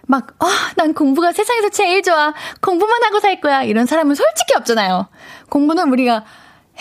막, 0.06 0.34
아, 0.40 0.46
난 0.76 0.94
공부가 0.94 1.32
세상에서 1.32 1.70
제일 1.70 2.02
좋아. 2.02 2.34
공부만 2.60 3.02
하고 3.04 3.20
살 3.20 3.40
거야. 3.40 3.62
이런 3.62 3.86
사람은 3.86 4.14
솔직히 4.14 4.54
없잖아요. 4.56 5.06
공부는 5.48 5.90
우리가 5.90 6.24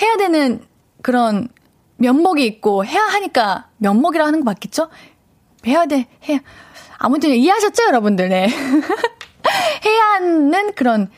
해야 0.01 0.15
되는 0.17 0.65
그런 1.01 1.47
면목이 1.97 2.45
있고 2.45 2.83
해야 2.83 3.01
하니까 3.01 3.69
면목이라 3.77 4.25
하는 4.25 4.39
거 4.39 4.45
맞겠죠? 4.45 4.89
해야 5.67 5.85
돼, 5.85 6.07
해야. 6.27 6.39
아무튼 6.97 7.29
이해하셨죠, 7.29 7.83
여러분들? 7.87 8.29
네. 8.29 8.47
해야 9.85 10.03
하는 10.15 10.73
그런 10.73 11.09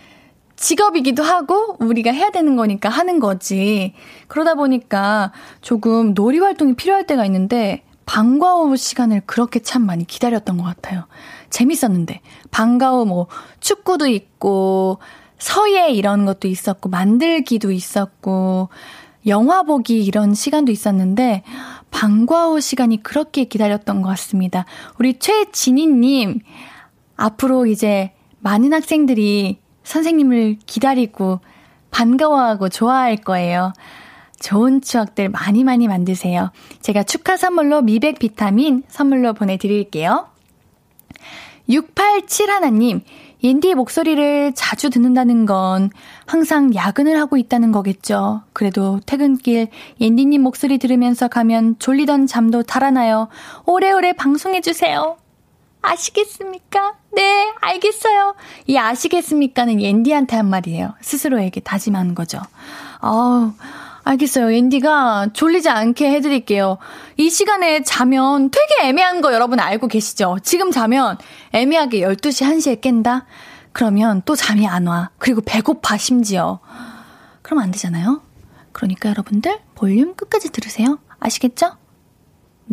직업이기도 0.55 1.23
하고 1.23 1.75
우리가 1.79 2.11
해야 2.11 2.29
되는 2.29 2.55
거니까 2.55 2.89
하는 2.89 3.19
거지. 3.19 3.93
그러다 4.27 4.55
보니까 4.55 5.31
조금 5.61 6.13
놀이 6.13 6.39
활동이 6.39 6.75
필요할 6.75 7.05
때가 7.05 7.25
있는데 7.25 7.83
방과 8.05 8.55
후 8.55 8.75
시간을 8.75 9.21
그렇게 9.25 9.61
참 9.61 9.85
많이 9.85 10.05
기다렸던 10.05 10.57
것 10.57 10.63
같아요. 10.63 11.05
재밌었는데 11.49 12.21
방과 12.51 12.91
후 12.91 13.05
뭐 13.05 13.27
축구도 13.59 14.07
있고 14.07 14.99
서예 15.37 15.91
이런 15.91 16.25
것도 16.25 16.47
있었고 16.47 16.89
만들기도 16.89 17.71
있었고 17.71 18.69
영화 19.27 19.63
보기 19.63 20.03
이런 20.03 20.33
시간도 20.33 20.71
있었는데 20.71 21.43
방과 21.91 22.47
후 22.47 22.59
시간이 22.59 23.03
그렇게 23.03 23.45
기다렸던 23.45 24.01
것 24.01 24.09
같습니다. 24.09 24.65
우리 24.99 25.19
최진희님 25.19 26.39
앞으로 27.15 27.65
이제 27.67 28.11
많은 28.39 28.73
학생들이 28.73 29.59
선생님을 29.83 30.57
기다리고 30.65 31.39
반가워하고 31.91 32.69
좋아할 32.69 33.17
거예요. 33.17 33.73
좋은 34.43 34.81
추억들 34.81 35.29
많이 35.29 35.63
많이 35.63 35.87
만드세요. 35.87 36.51
제가 36.81 37.03
축하 37.03 37.37
선물로 37.37 37.81
미백 37.81 38.19
비타민 38.19 38.83
선물로 38.89 39.33
보내드릴게요. 39.33 40.27
687 41.69 42.51
하나님, 42.51 43.01
옌디의 43.41 43.75
목소리를 43.75 44.51
자주 44.53 44.89
듣는다는 44.89 45.45
건 45.45 45.89
항상 46.25 46.75
야근을 46.75 47.17
하고 47.17 47.37
있다는 47.37 47.71
거겠죠. 47.71 48.41
그래도 48.51 48.99
퇴근길 49.05 49.69
옌디님 50.01 50.41
목소리 50.41 50.77
들으면서 50.77 51.29
가면 51.29 51.79
졸리던 51.79 52.27
잠도 52.27 52.63
달아나요. 52.63 53.29
오래오래 53.65 54.11
방송해주세요. 54.13 55.17
아시겠습니까? 55.81 56.95
네, 57.13 57.51
알겠어요. 57.61 58.35
이 58.67 58.77
아시겠습니까는 58.77 59.81
옌디한테 59.81 60.35
한 60.35 60.49
말이에요. 60.49 60.95
스스로에게 61.01 61.61
다짐하는 61.61 62.15
거죠. 62.15 62.39
어우, 63.01 63.51
알겠어요. 64.03 64.53
옌디가 64.53 65.29
졸리지 65.33 65.69
않게 65.69 66.11
해드릴게요. 66.11 66.77
이 67.17 67.29
시간에 67.29 67.83
자면 67.83 68.51
되게 68.51 68.87
애매한 68.87 69.21
거 69.21 69.33
여러분 69.33 69.59
알고 69.59 69.87
계시죠? 69.87 70.37
지금 70.43 70.71
자면 70.71 71.17
애매하게 71.53 72.01
12시, 72.01 72.45
1시에 72.45 72.81
깬다? 72.81 73.25
그러면 73.71 74.21
또 74.25 74.35
잠이 74.35 74.67
안 74.67 74.87
와. 74.87 75.09
그리고 75.17 75.41
배고파, 75.41 75.97
심지어. 75.97 76.59
그럼 77.41 77.59
안 77.59 77.71
되잖아요? 77.71 78.21
그러니까 78.71 79.09
여러분들 79.09 79.59
볼륨 79.75 80.15
끝까지 80.15 80.51
들으세요. 80.51 80.99
아시겠죠? 81.19 81.77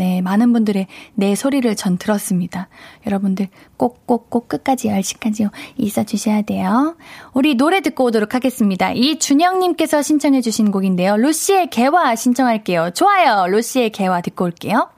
네, 0.01 0.23
많은 0.23 0.55
분들의 0.55 0.87
내 1.15 1.35
소리를 1.35 1.77
전 1.77 1.99
들었습니다. 1.99 2.71
여러분들 3.07 3.49
꼭꼭꼭 3.77 4.49
끝까지 4.49 4.89
10시까지 4.89 5.51
있어 5.77 6.05
주셔야 6.05 6.41
돼요. 6.41 6.97
우리 7.35 7.55
노래 7.55 7.83
듣고 7.83 8.05
오도록 8.05 8.35
하겠습니다. 8.35 8.93
이준영님께서 8.93 10.01
신청해 10.01 10.41
주신 10.41 10.71
곡인데요. 10.71 11.19
루시의 11.19 11.69
개화 11.69 12.17
신청할게요. 12.17 12.93
좋아요. 12.95 13.47
루시의 13.49 13.91
개화 13.91 14.23
듣고 14.23 14.47
올게요. 14.47 14.89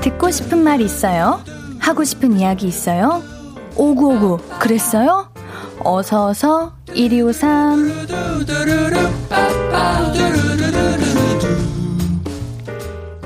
듣고 0.00 0.30
싶은 0.30 0.58
말 0.62 0.80
있어요? 0.80 1.40
하고 1.78 2.04
싶은 2.04 2.38
이야기 2.38 2.66
있어요? 2.66 3.22
오구오구 3.76 4.38
그랬어요? 4.58 5.32
어서어서 5.80 6.74
1253 6.94 8.08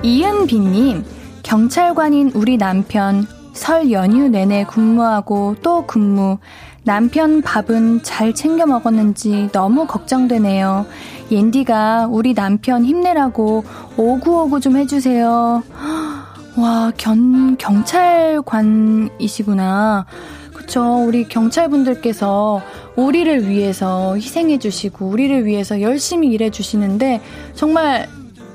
이은비님 0.02 1.04
경찰관인 1.42 2.30
우리 2.34 2.56
남편 2.56 3.26
설 3.52 3.92
연휴 3.92 4.28
내내 4.28 4.64
근무하고 4.64 5.56
또 5.62 5.86
근무. 5.86 6.38
남편 6.84 7.42
밥은 7.42 8.02
잘 8.02 8.34
챙겨 8.34 8.66
먹었는지 8.66 9.50
너무 9.52 9.86
걱정되네요. 9.86 10.84
옌디가 11.30 12.08
우리 12.10 12.34
남편 12.34 12.84
힘내라고 12.84 13.62
오구오구 13.96 14.58
좀 14.60 14.76
해주세요. 14.76 15.62
와, 16.58 16.90
견, 16.96 17.56
경찰관이시구나. 17.56 20.06
그쵸. 20.52 21.04
우리 21.06 21.28
경찰분들께서 21.28 22.60
우리를 22.96 23.48
위해서 23.48 24.16
희생해주시고, 24.16 25.06
우리를 25.06 25.46
위해서 25.46 25.80
열심히 25.80 26.28
일해주시는데, 26.28 27.22
정말 27.54 28.08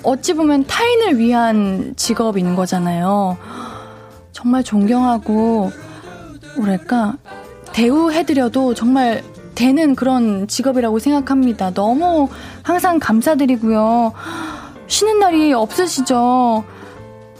어찌 0.03 0.33
보면 0.33 0.65
타인을 0.67 1.17
위한 1.17 1.93
직업인 1.95 2.55
거잖아요. 2.55 3.37
정말 4.31 4.63
존경하고, 4.63 5.71
뭐랄까, 6.55 7.15
대우해드려도 7.77 8.73
정말 8.73 9.23
되는 9.53 9.95
그런 9.95 10.47
직업이라고 10.47 10.97
생각합니다. 10.97 11.71
너무 11.75 12.27
항상 12.63 12.97
감사드리고요. 12.97 14.13
쉬는 14.87 15.19
날이 15.19 15.53
없으시죠? 15.53 16.63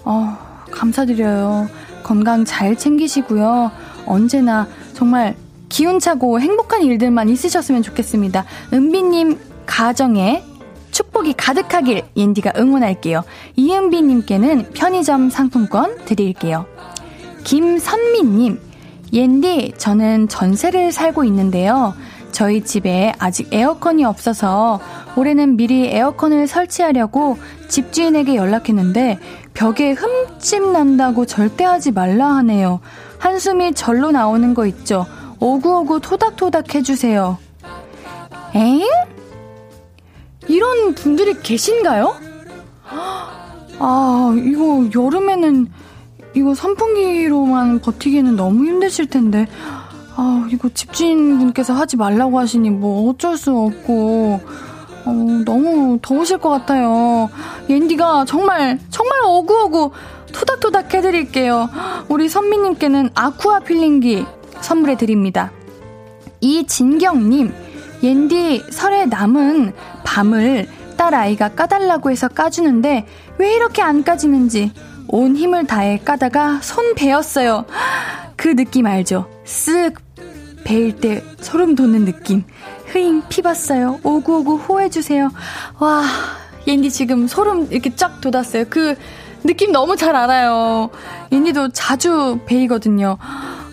어, 0.03 0.37
감사드려요. 0.69 1.67
건강 2.03 2.45
잘 2.45 2.77
챙기시고요. 2.77 3.71
언제나 4.05 4.67
정말 4.93 5.35
기운차고 5.69 6.39
행복한 6.39 6.83
일들만 6.83 7.29
있으셨으면 7.29 7.81
좋겠습니다. 7.81 8.45
은비님 8.73 9.39
가정에 9.65 10.43
축복이 10.91 11.33
가득하길 11.33 12.03
옌디가 12.15 12.53
응원할게요. 12.57 13.23
이은비님께는 13.55 14.69
편의점 14.73 15.31
상품권 15.31 16.05
드릴게요. 16.05 16.67
김선미님, 17.43 18.66
옌디, 19.13 19.73
저는 19.77 20.27
전세를 20.27 20.91
살고 20.91 21.23
있는데요. 21.25 21.93
저희 22.31 22.63
집에 22.63 23.13
아직 23.17 23.51
에어컨이 23.51 24.05
없어서 24.05 24.79
올해는 25.15 25.55
미리 25.57 25.87
에어컨을 25.87 26.47
설치하려고 26.47 27.37
집주인에게 27.67 28.35
연락했는데 28.35 29.17
벽에 29.53 29.93
흠집 29.93 30.71
난다고 30.71 31.25
절대 31.25 31.63
하지 31.63 31.91
말라 31.91 32.35
하네요. 32.35 32.79
한숨이 33.17 33.73
절로 33.73 34.11
나오는 34.11 34.53
거 34.53 34.67
있죠? 34.67 35.07
오구오구 35.39 36.01
토닥토닥 36.01 36.75
해주세요. 36.75 37.37
엥? 38.53 38.81
이런 40.47 40.93
분들이 40.93 41.33
계신가요? 41.41 42.15
아, 43.79 44.33
이거 44.37 44.87
여름에는 44.95 45.67
이거 46.37 46.53
선풍기로만 46.53 47.79
버티기는 47.79 48.35
너무 48.35 48.65
힘드실 48.65 49.07
텐데. 49.07 49.47
아, 50.15 50.47
이거 50.51 50.69
집주인분께서 50.69 51.73
하지 51.73 51.97
말라고 51.97 52.37
하시니 52.37 52.69
뭐 52.69 53.09
어쩔 53.09 53.37
수 53.37 53.57
없고. 53.57 54.39
어, 55.05 55.11
너무 55.45 55.97
더우실 55.99 56.37
것 56.37 56.49
같아요. 56.49 57.29
옌디가 57.69 58.25
정말, 58.25 58.77
정말 58.91 59.19
어구어구 59.23 59.91
토닥토닥 60.31 60.93
해드릴게요. 60.93 61.69
우리 62.07 62.29
선미님께는 62.29 63.09
아쿠아 63.15 63.61
필링기 63.61 64.23
선물해 64.61 64.97
드립니다. 64.97 65.51
이진경님, 66.41 67.51
옌디 68.03 68.65
설에 68.69 69.05
남은 69.05 69.73
밤을 70.03 70.67
딸 70.97 71.15
아이가 71.15 71.49
까달라고 71.49 72.11
해서 72.11 72.27
까주는데 72.27 73.07
왜 73.39 73.55
이렇게 73.55 73.81
안 73.81 74.03
까지는지 74.03 74.71
온 75.09 75.35
힘을 75.35 75.67
다해 75.67 75.99
까다가 75.99 76.59
손 76.61 76.95
베었어요. 76.95 77.65
그 78.35 78.55
느낌 78.55 78.85
알죠? 78.85 79.29
쓱 79.45 79.95
베일 80.63 80.95
때 80.95 81.23
소름 81.39 81.75
돋는 81.75 82.05
느낌. 82.05 82.43
흐잉 82.87 83.23
피봤어요. 83.29 83.99
오구오구 84.03 84.57
호해주세요. 84.57 85.31
와, 85.79 86.03
옌디 86.67 86.91
지금 86.91 87.27
소름 87.27 87.67
이렇게 87.71 87.95
쫙 87.95 88.19
돋았어요. 88.21 88.65
그 88.69 88.95
느낌 89.43 89.71
너무 89.71 89.95
잘 89.95 90.15
알아요. 90.15 90.89
옌디도 91.31 91.69
자주 91.69 92.39
베이거든요. 92.45 93.17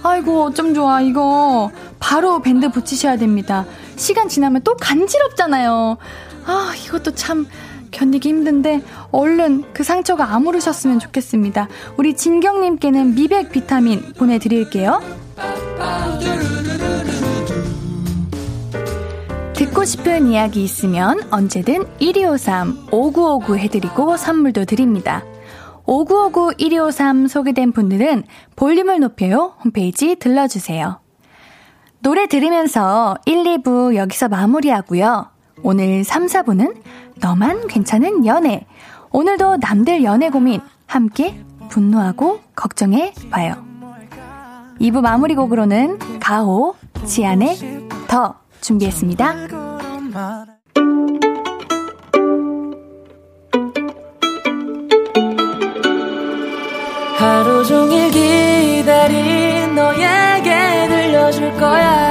아이고, 0.03 0.45
어쩜 0.45 0.75
좋아. 0.75 1.01
이거 1.01 1.71
바로 1.99 2.43
밴드 2.43 2.71
붙이셔야 2.71 3.17
됩니다. 3.17 3.65
시간 3.97 4.29
지나면 4.29 4.63
또 4.63 4.77
간지럽잖아요. 4.77 5.97
아, 6.47 6.75
이것도 6.85 7.13
참 7.15 7.47
견디기 7.95 8.29
힘든데 8.29 8.83
얼른 9.13 9.73
그 9.73 9.83
상처가 9.83 10.35
아무르셨으면 10.35 10.99
좋겠습니다. 10.99 11.69
우리 11.97 12.15
진경님께는 12.15 13.15
미백 13.15 13.51
비타민 13.53 14.03
보내드릴게요. 14.19 15.01
듣고 19.55 19.85
싶은 19.85 20.27
이야기 20.27 20.65
있으면 20.65 21.21
언제든 21.31 21.87
1253 22.01 22.89
5959 22.91 23.57
해드리고 23.57 24.17
선물도 24.17 24.65
드립니다. 24.65 25.25
5959 25.87 26.55
1253 26.59 27.29
소개된 27.29 27.73
분들은 27.73 28.25
볼륨을 28.57 29.01
높여요 29.01 29.55
홈페이지 29.65 30.17
들러주세요. 30.17 31.01
노래 32.01 32.27
들으면서 32.27 33.17
1, 33.25 33.45
2부 33.45 33.95
여기서 33.95 34.29
마무리하고요. 34.29 35.34
오늘 35.63 36.05
3, 36.05 36.27
4부는 36.27 36.75
너만 37.17 37.67
괜찮은 37.69 38.27
연애. 38.27 38.67
오늘도 39.11 39.59
남들 39.59 40.03
연애 40.05 40.31
고민 40.31 40.61
함께 40.87 41.39
분노하고 41.69 42.41
걱정해 42.55 43.13
봐요. 43.31 43.55
2부 44.81 45.01
마무리 45.01 45.35
곡으로는 45.35 45.99
가호, 46.21 46.75
지안의 47.05 47.57
더 48.09 48.35
준비했습니다. 48.61 49.35
하루 57.17 57.65
종일 57.65 58.11
기다린 58.11 59.75
너에게 59.75 60.89
들려줄 60.89 61.53
거야. 61.57 62.04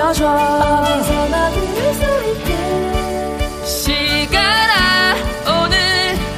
높여줘. 0.00 0.26
어디서나 0.26 1.50
들을 1.50 1.92
수 1.94 2.02
있게. 2.32 2.50
시간아, 3.64 5.14
오늘 5.46 5.76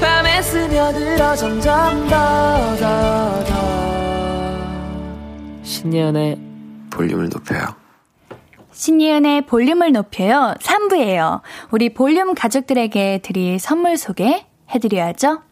밤에 0.01 0.43
스며들어 0.43 1.37
점점 1.37 2.09
더, 2.09 2.77
더, 2.77 3.45
더. 3.45 3.53
신예은의 5.63 6.39
볼륨을 6.91 7.29
높여요. 7.29 7.69
신예은의 8.73 9.47
볼륨을 9.47 9.93
높여요. 9.93 10.55
3부예요. 10.61 11.41
우리 11.71 11.95
볼륨 11.95 12.35
가족들에게 12.35 13.21
드릴 13.23 13.61
선물 13.61 13.97
소개 13.97 14.45
해드려야죠. 14.75 15.43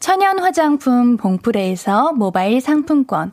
천연 0.00 0.38
화장품 0.38 1.16
봉프레에서 1.18 2.12
모바일 2.14 2.60
상품권. 2.60 3.32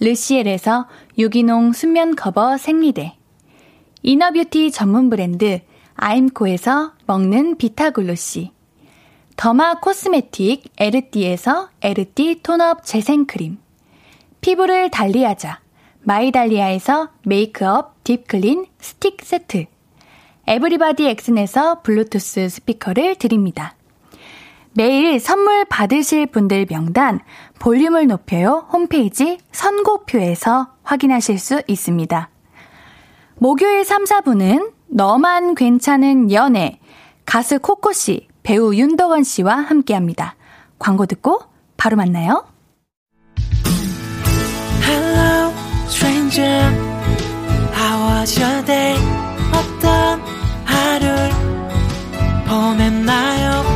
르시엘에서 0.00 0.86
유기농 1.18 1.72
수면 1.72 2.16
커버 2.16 2.56
생리대. 2.58 3.16
inner 4.02 4.33
beauty 4.33 4.70
전문 4.70 5.08
브랜드 5.10 5.60
아임코에서 5.94 6.92
먹는 7.06 7.56
비타글로시. 7.56 8.52
더마 9.36 9.80
코스메틱 9.80 10.64
에르띠에서 10.78 11.70
에르띠 11.80 12.40
톤업 12.42 12.84
재생크림. 12.84 13.58
피부를 14.40 14.90
달리하자. 14.90 15.60
마이달리아에서 16.02 17.10
메이크업 17.24 18.04
딥클린 18.04 18.66
스틱 18.78 19.18
세트. 19.22 19.66
에브리바디 20.46 21.06
엑슨에서 21.06 21.82
블루투스 21.82 22.48
스피커를 22.48 23.16
드립니다. 23.16 23.75
매일 24.76 25.18
선물 25.18 25.64
받으실 25.64 26.26
분들 26.26 26.66
명단 26.68 27.20
볼륨을 27.58 28.06
높여요 28.08 28.66
홈페이지 28.70 29.38
선고표에서 29.50 30.68
확인하실 30.82 31.38
수 31.38 31.62
있습니다. 31.66 32.28
목요일 33.36 33.84
3, 33.86 34.04
4분은 34.04 34.72
너만 34.88 35.54
괜찮은 35.54 36.30
연애 36.30 36.78
가수 37.24 37.58
코코씨, 37.58 38.28
배우 38.42 38.74
윤덕원 38.74 39.24
씨와 39.24 39.54
함께합니다. 39.56 40.36
광고 40.78 41.06
듣고 41.06 41.40
바로 41.78 41.96
만나요. 41.96 42.44
Hello, 44.84 45.52
stranger. 45.88 46.62
How 47.74 48.20
was 48.20 48.38
your 48.38 48.64
day? 48.66 48.96
어떤 49.54 50.20
하루를 50.64 51.30
보냈나요? 52.46 53.75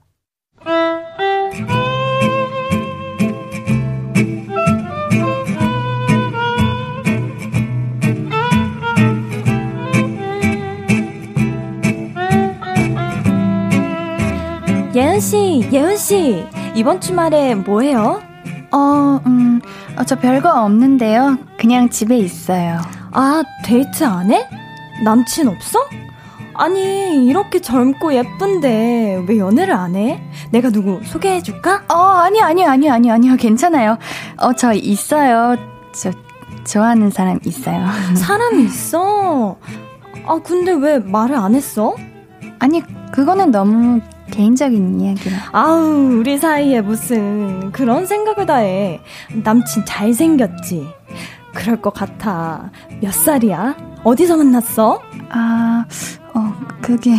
예은 14.93 15.21
씨, 15.21 15.67
예은 15.71 15.95
씨, 15.95 16.45
이번 16.75 16.99
주말에 16.99 17.55
뭐 17.55 17.81
해요? 17.81 18.21
어, 18.71 19.21
음, 19.25 19.61
어, 19.97 20.03
저 20.03 20.17
별거 20.19 20.63
없는데요. 20.63 21.37
그냥 21.57 21.89
집에 21.89 22.17
있어요. 22.17 22.77
아, 23.11 23.41
데이트 23.63 24.03
안 24.03 24.31
해? 24.31 24.47
남친 25.03 25.47
없어? 25.47 25.79
아니, 26.53 27.25
이렇게 27.27 27.59
젊고 27.59 28.13
예쁜데 28.13 29.25
왜 29.27 29.37
연애를 29.37 29.73
안 29.73 29.95
해? 29.95 30.21
내가 30.51 30.69
누구 30.69 30.99
소개해 31.03 31.41
줄까? 31.41 31.83
어, 31.89 31.95
아니, 31.95 32.41
아니, 32.41 32.65
아니, 32.65 32.89
아니, 32.89 33.09
아니요. 33.11 33.35
괜찮아요. 33.37 33.97
어, 34.37 34.53
저 34.53 34.73
있어요. 34.73 35.55
저, 35.93 36.11
좋아하는 36.65 37.09
사람 37.09 37.39
있어요. 37.45 37.85
사람이 38.15 38.63
있어? 38.65 39.57
아, 40.25 40.39
근데 40.43 40.71
왜 40.73 40.99
말을 40.99 41.35
안 41.35 41.55
했어? 41.55 41.95
아니, 42.59 42.81
그거는 43.11 43.51
너무 43.51 43.99
개인적인 44.31 45.01
이야기라. 45.01 45.37
아우, 45.51 46.17
우리 46.19 46.37
사이에 46.37 46.81
무슨 46.81 47.71
그런 47.71 48.05
생각을 48.05 48.45
다 48.45 48.57
해. 48.57 49.01
남친 49.43 49.85
잘생겼지? 49.85 50.87
그럴 51.53 51.81
것 51.81 51.93
같아. 51.93 52.71
몇 53.01 53.13
살이야? 53.13 53.75
어디서 54.03 54.37
만났어? 54.37 55.01
아, 55.29 55.85
어, 56.33 56.53
그게. 56.81 57.11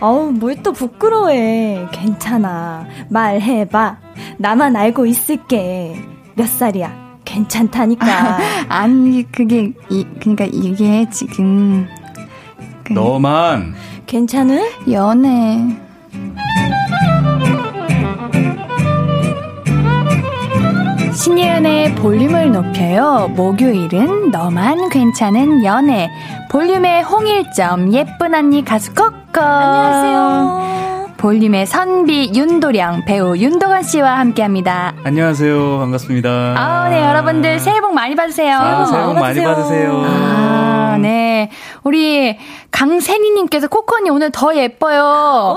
어우, 0.00 0.32
뭘 0.32 0.62
또 0.62 0.72
부끄러워해. 0.72 1.86
괜찮아. 1.92 2.86
말해봐. 3.10 3.98
나만 4.38 4.76
알고 4.76 5.06
있을게. 5.06 5.96
몇 6.34 6.46
살이야? 6.48 7.18
괜찮다니까. 7.24 8.38
아니, 8.68 9.30
그게, 9.30 9.72
이, 9.90 10.06
그니까 10.20 10.44
이게 10.44 11.08
지금. 11.10 11.86
그 12.84 12.92
너만. 12.92 13.74
괜찮은? 14.06 14.60
연애. 14.90 15.64
신예은의 21.22 21.94
볼륨을 21.94 22.50
높여요. 22.50 23.28
목요일은 23.36 24.32
너만 24.32 24.88
괜찮은 24.88 25.62
연애. 25.62 26.10
볼륨의 26.50 27.04
홍일점 27.04 27.92
예쁜 27.92 28.34
언니 28.34 28.64
가수 28.64 28.92
코코. 28.92 29.40
안녕하세요. 29.40 31.12
볼륨의 31.18 31.66
선비 31.66 32.32
윤도령 32.34 33.04
배우 33.04 33.36
윤도건 33.36 33.84
씨와 33.84 34.18
함께합니다. 34.18 34.94
안녕하세요. 35.04 35.78
반갑습니다. 35.78 36.28
아, 36.56 36.88
네 36.88 37.00
여러분들 37.00 37.60
새해 37.60 37.80
복 37.80 37.94
많이 37.94 38.16
받으세요. 38.16 38.58
아, 38.58 38.84
새해 38.86 39.04
복 39.04 39.14
많이 39.14 39.44
받으세요. 39.44 40.02
아, 40.04 40.71
네. 41.02 41.50
우리 41.84 42.36
강세니님께서 42.70 43.68
코코언니 43.68 44.10
오늘 44.10 44.30
더 44.30 44.56
예뻐요. 44.56 45.02
와, 45.02 45.56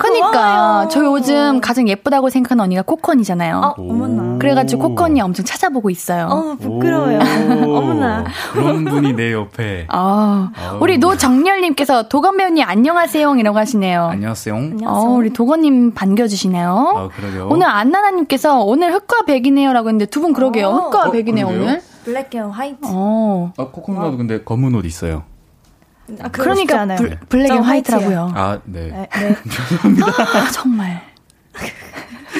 그러니까 0.00 0.30
고마워요. 0.30 0.88
저 0.88 1.04
요즘 1.04 1.60
가장 1.60 1.88
예쁘다고 1.88 2.30
생각하는 2.30 2.64
언니가 2.64 2.82
코코언이잖아요. 2.82 3.56
어, 3.56 3.74
어머나. 3.78 4.38
그래가지고 4.38 4.88
코코언니 4.90 5.20
엄청 5.20 5.44
찾아보고 5.44 5.90
있어요. 5.90 6.26
어, 6.30 6.56
부끄러워요. 6.60 7.18
오, 7.66 7.76
어머나. 7.76 8.24
그런 8.52 8.84
분이 8.84 9.12
내 9.14 9.32
옆에. 9.32 9.86
아, 9.88 10.50
아우. 10.56 10.78
우리 10.80 10.98
노정렬님께서 10.98 12.08
도건 12.08 12.36
배우님 12.36 12.64
안녕하세요 12.66 13.34
이라고 13.36 13.58
하시네요. 13.58 14.04
안녕하세요. 14.12 14.54
어, 14.84 15.00
우리 15.18 15.30
도건님 15.32 15.92
반겨주시네요. 15.94 16.94
아, 16.96 17.08
그러게요. 17.16 17.48
오늘 17.50 17.66
안나나님께서 17.68 18.60
오늘 18.62 18.92
흑과 18.94 19.22
백이네요라고 19.26 19.88
했는데 19.88 20.06
두 20.06 20.22
분 20.22 20.32
그러게요. 20.32 20.68
어, 20.68 20.72
흑과 20.72 21.08
어, 21.08 21.10
백이네요 21.10 21.46
그러게요? 21.48 21.68
오늘. 21.68 21.82
Black 22.04 22.34
and 22.34 22.44
white. 22.50 22.78
어. 22.84 23.52
아, 23.56 23.64
코코넛도 23.68 24.16
근데 24.16 24.42
검은 24.42 24.74
옷 24.74 24.84
있어요. 24.84 25.24
아, 26.20 26.28
그러니까 26.30 26.80
않아요. 26.82 26.98
블, 26.98 27.18
black 27.28 27.50
and 27.52 27.56
저 27.56 27.60
white라고요. 27.62 28.32
아, 28.34 28.58
네. 28.64 28.88
네, 28.88 29.08
네. 29.20 29.36
아, 30.34 30.50
정말. 30.50 31.00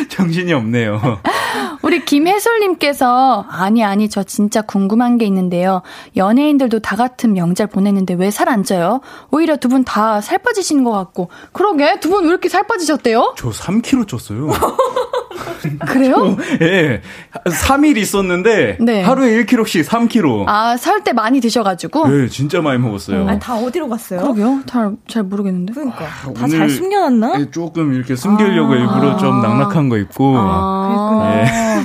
정신이 0.08 0.52
없네요. 0.52 1.00
우리 1.82 2.04
김혜솔님께서 2.04 3.44
아니 3.48 3.84
아니 3.84 4.08
저 4.08 4.22
진짜 4.22 4.62
궁금한 4.62 5.18
게 5.18 5.26
있는데요. 5.26 5.82
연예인들도 6.16 6.80
다 6.80 6.96
같은 6.96 7.32
명절 7.34 7.66
보냈는데 7.66 8.14
왜 8.14 8.28
살 8.30 8.48
안 8.48 8.64
쪄요? 8.64 9.00
오히려 9.30 9.56
두 9.56 9.68
분 9.68 9.84
다 9.84 10.20
살 10.20 10.38
빠지신 10.38 10.84
것 10.84 10.92
같고. 10.92 11.28
그러게 11.52 11.98
두 12.00 12.08
분 12.10 12.24
왜 12.24 12.28
이렇게 12.30 12.48
살 12.48 12.66
빠지셨대요? 12.66 13.34
저 13.36 13.50
3kg 13.50 14.06
쪘어요. 14.06 14.50
그래요? 15.86 16.36
예. 16.60 17.00
3일 17.46 17.96
있었는데 17.96 18.78
네. 18.80 19.02
하루에 19.02 19.44
1kg씩 19.44 19.84
3kg. 19.84 20.44
아 20.48 20.76
살 20.76 21.02
때 21.04 21.12
많이 21.12 21.40
드셔 21.40 21.62
가지고. 21.62 22.08
네, 22.08 22.28
진짜 22.28 22.60
많이 22.60 22.78
먹었어요. 22.78 23.26
아니, 23.28 23.38
다 23.40 23.56
어디로 23.56 23.88
갔어요? 23.88 24.20
그러게요. 24.20 24.60
잘, 24.66 24.92
잘 25.08 25.22
모르겠는데. 25.24 25.72
그러니까. 25.72 26.04
아, 26.04 26.32
다잘 26.32 26.70
숨겨 26.70 27.00
놨나? 27.00 27.40
예, 27.40 27.50
조금 27.50 27.92
이렇게 27.94 28.14
숨기려고 28.16 28.74
일부러 28.74 29.16
좀 29.16 29.40
낙낙한 29.42 29.88
거 29.88 29.96
입고. 29.98 30.34
아, 30.36 31.82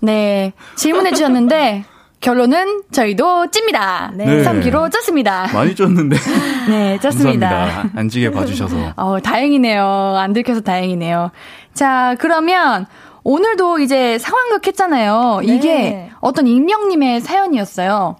네. 0.00 0.52
질문해 0.76 1.12
주셨는데, 1.12 1.84
결론은 2.20 2.82
저희도 2.90 3.50
찝니다. 3.50 4.10
네. 4.14 4.42
3kg 4.42 4.90
쪘습니다. 4.90 5.52
많이 5.52 5.74
쪘는데. 5.74 6.16
네, 6.68 6.98
쪘습니다. 6.98 7.40
감사합니다. 7.40 7.90
안 7.94 8.08
지게 8.08 8.30
봐주셔서. 8.30 8.94
어, 8.96 9.20
다행이네요. 9.20 9.84
안 10.18 10.32
들켜서 10.32 10.60
다행이네요. 10.60 11.30
자, 11.74 12.16
그러면 12.18 12.86
오늘도 13.22 13.80
이제 13.80 14.18
상황극 14.18 14.66
했잖아요. 14.66 15.40
네. 15.44 15.54
이게 15.54 16.10
어떤 16.20 16.46
익명님의 16.46 17.20
사연이었어요. 17.20 18.16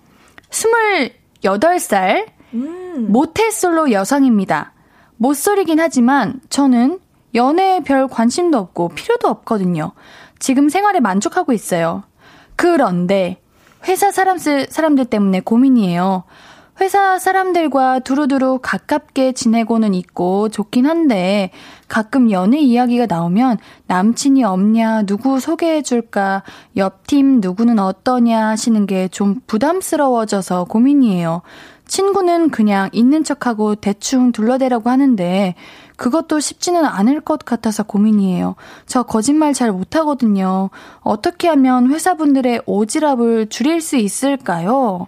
28살, 0.51 2.27
음. 2.55 3.07
모태솔로 3.11 3.93
여성입니다. 3.93 4.73
못소리긴 5.17 5.81
하지만 5.81 6.41
저는 6.49 6.99
연애에 7.35 7.81
별 7.81 8.09
관심도 8.09 8.59
없고 8.59 8.91
필요도 8.91 9.29
없거든요. 9.29 9.93
지금 10.39 10.69
생활에 10.69 11.01
만족하고 11.01 11.53
있어요. 11.53 12.05
그런데 12.57 13.41
회사 13.87 14.11
사람, 14.11 14.39
사람들 14.39 15.05
때문에 15.07 15.41
고민이에요. 15.41 16.25
회사 16.79 17.19
사람들과 17.19 18.01
두루두루 18.01 18.59
가깝게 18.61 19.33
지내고는 19.33 19.95
있고 19.95 20.51
좋긴 20.51 20.85
한데 20.87 21.51
가끔 21.89 22.31
연애 22.31 22.59
이야기가 22.59 23.07
나오면 23.07 23.57
남친이 23.87 24.45
없냐, 24.45 25.05
누구 25.05 25.41
소개해줄까, 25.41 26.43
옆팀 26.77 27.41
누구는 27.41 27.79
어떠냐 27.79 28.49
하시는 28.49 28.87
게 28.87 29.09
좀 29.11 29.41
부담스러워져서 29.47 30.65
고민이에요. 30.65 31.41
친구는 31.87 32.51
그냥 32.51 32.91
있는 32.93 33.25
척하고 33.25 33.77
대충 33.77 34.33
둘러대라고 34.33 34.91
하는데 34.91 35.55
그것도 35.97 36.41
쉽지는 36.41 36.85
않을 36.85 37.21
것 37.21 37.45
같아서 37.45 37.83
고민이에요. 37.83 38.55
저 38.87 39.03
거짓말 39.03 39.55
잘 39.55 39.73
못하거든요. 39.73 40.71
어떻게 41.01 41.49
하면 41.49 41.91
회사분들의 41.91 42.61
오지랖을 42.61 43.51
줄일 43.51 43.81
수 43.81 43.97
있을까요? 43.97 45.07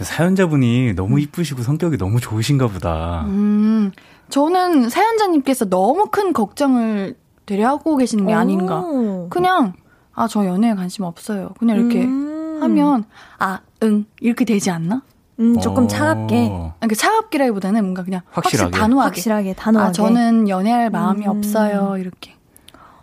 사연자분이 0.00 0.94
너무 0.94 1.20
이쁘시고 1.20 1.62
성격이 1.62 1.98
너무 1.98 2.20
좋으신가 2.20 2.68
보다. 2.68 3.24
음, 3.26 3.92
저는 4.30 4.88
사연자님께서 4.88 5.66
너무 5.66 6.06
큰 6.10 6.32
걱정을 6.32 7.16
되려 7.44 7.68
하고 7.68 7.96
계시는 7.96 8.26
게 8.26 8.32
아닌가. 8.32 8.80
오. 8.80 9.28
그냥, 9.28 9.74
아, 10.14 10.26
저 10.28 10.46
연애에 10.46 10.74
관심 10.74 11.04
없어요. 11.04 11.50
그냥 11.58 11.76
이렇게 11.78 12.04
음. 12.04 12.58
하면, 12.62 13.04
아, 13.38 13.60
응, 13.82 14.06
이렇게 14.20 14.44
되지 14.44 14.70
않나? 14.70 15.02
음, 15.40 15.58
조금 15.60 15.84
어. 15.84 15.86
차갑게. 15.86 16.48
그러니까 16.48 16.94
차갑기라기보다는 16.96 17.82
뭔가 17.82 18.04
그냥 18.04 18.20
확실하게. 18.30 18.64
확실 18.64 18.80
단호하게. 18.80 19.08
확실하게, 19.08 19.52
단호하게. 19.54 19.88
아, 19.88 19.92
저는 19.92 20.48
연애할 20.48 20.90
마음이 20.90 21.24
음. 21.24 21.30
없어요. 21.30 21.96
이렇게. 21.98 22.34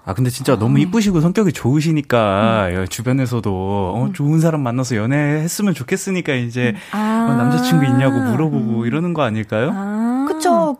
아, 0.05 0.13
근데 0.13 0.29
진짜 0.29 0.57
너무 0.57 0.79
이쁘시고 0.79 1.19
성격이 1.19 1.51
좋으시니까 1.51 2.85
주변에서도 2.89 3.51
어, 3.51 4.09
좋은 4.13 4.39
사람 4.39 4.61
만나서 4.61 4.95
연애했으면 4.95 5.73
좋겠으니까 5.73 6.33
이제 6.33 6.75
아. 6.93 7.27
어, 7.29 7.35
남자친구 7.35 7.83
있냐고 7.85 8.17
물어보고 8.17 8.85
이러는 8.85 9.13
거 9.13 9.23
아닐까요? 9.23 9.71
아. 9.73 10.25
그쵸. 10.29 10.77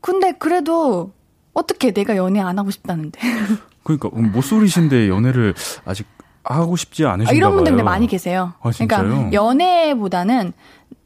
근데 0.00 0.32
그래도, 0.32 1.12
어떻게 1.54 1.92
내가 1.92 2.16
연애 2.16 2.40
안 2.40 2.58
하고 2.58 2.70
싶다는데. 2.70 3.20
그러니까 3.84 4.10
음, 4.14 4.32
모쏠이신데 4.32 5.08
연애를 5.08 5.54
아직 5.84 6.06
하고 6.44 6.76
싶지 6.76 7.04
않으신가 7.04 7.30
아, 7.30 7.34
이런 7.34 7.54
분들. 7.54 7.72
근데 7.72 7.82
많이 7.82 8.06
계세요. 8.06 8.54
아, 8.62 8.70
진짜요? 8.70 9.02
그러니까 9.02 9.32
연애보다는 9.32 10.52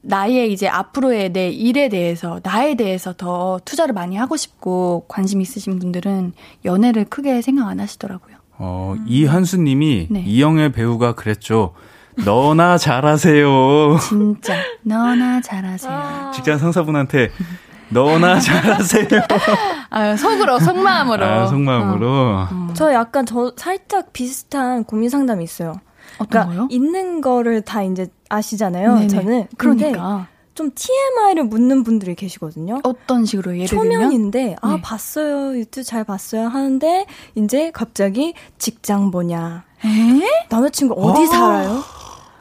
나의 0.02 0.52
이제 0.52 0.68
앞으로의 0.68 1.32
내 1.32 1.48
일에 1.50 1.88
대해서 1.88 2.40
나에 2.42 2.74
대해서 2.74 3.12
더 3.12 3.60
투자를 3.64 3.94
많이 3.94 4.16
하고 4.16 4.36
싶고 4.36 5.06
관심 5.08 5.40
있으신 5.40 5.78
분들은 5.78 6.32
연애를 6.64 7.04
크게 7.04 7.40
생각 7.40 7.68
안 7.68 7.80
하시더라고요. 7.80 8.36
어, 8.58 8.94
이한수 9.06 9.58
님이 9.58 10.08
네. 10.10 10.22
이영애 10.26 10.72
배우가 10.72 11.14
그랬죠. 11.14 11.74
너나 12.24 12.76
잘하세요. 12.78 13.98
진짜 14.00 14.54
너나 14.82 15.40
잘하세요. 15.40 16.32
직장 16.34 16.58
상사분한테 16.58 17.30
너나 17.88 18.38
잘하세요. 18.40 19.06
아, 19.90 20.16
속으로 20.16 20.58
속마음으로. 20.58 21.24
아, 21.24 21.46
속마음으로. 21.46 22.46
저 22.74 22.92
약간 22.92 23.24
저 23.24 23.52
살짝 23.56 24.12
비슷한 24.12 24.84
고민 24.84 25.08
상담이 25.08 25.42
있어요. 25.44 25.74
어떤 26.22 26.28
그러니까 26.30 26.54
거요? 26.54 26.68
있는 26.70 27.20
거를 27.20 27.62
다 27.62 27.82
이제 27.82 28.08
아시잖아요. 28.28 28.94
네네. 28.94 29.06
저는 29.08 29.46
그러니까 29.56 30.28
좀 30.54 30.70
TMI를 30.74 31.44
묻는 31.44 31.82
분들이 31.82 32.14
계시거든요. 32.14 32.80
어떤 32.82 33.24
식으로 33.24 33.54
예를 33.56 33.66
들면 33.68 33.90
초면인데 33.90 34.56
아 34.60 34.74
네. 34.76 34.82
봤어요 34.82 35.56
유튜브 35.58 35.82
잘 35.84 36.04
봤어요 36.04 36.48
하는데 36.48 37.06
이제 37.34 37.70
갑자기 37.72 38.34
직장 38.58 39.10
뭐냐 39.10 39.64
에? 39.84 40.46
남자친구 40.50 40.94
어디 40.96 41.26
살아요 41.26 41.82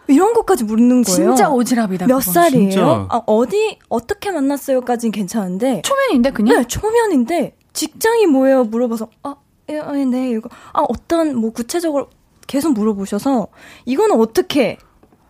이런 0.08 0.34
것까지 0.34 0.66
묻는 0.66 1.04
거예요. 1.04 1.36
진짜 1.36 1.50
오지랖이다. 1.50 2.08
몇 2.08 2.18
그건. 2.20 2.34
살이에요? 2.34 2.70
진짜. 2.70 3.08
아, 3.10 3.22
어디 3.26 3.80
어떻게 3.88 4.32
만났어요까지는 4.32 5.12
괜찮은데 5.14 5.82
초면인데 5.84 6.32
그냥 6.32 6.58
네 6.58 6.68
초면인데 6.68 7.56
직장이 7.74 8.26
뭐예요 8.28 8.66
물어봐서 8.66 9.08
아 9.24 9.36
예, 9.70 9.80
아, 9.80 9.94
네 9.94 10.32
이거 10.32 10.50
아 10.74 10.82
어떤 10.90 11.36
뭐 11.38 11.52
구체적으로 11.52 12.10
계속 12.52 12.74
물어보셔서 12.74 13.48
이거는 13.86 14.20
어떻게 14.20 14.78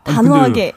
단호하게 0.06 0.74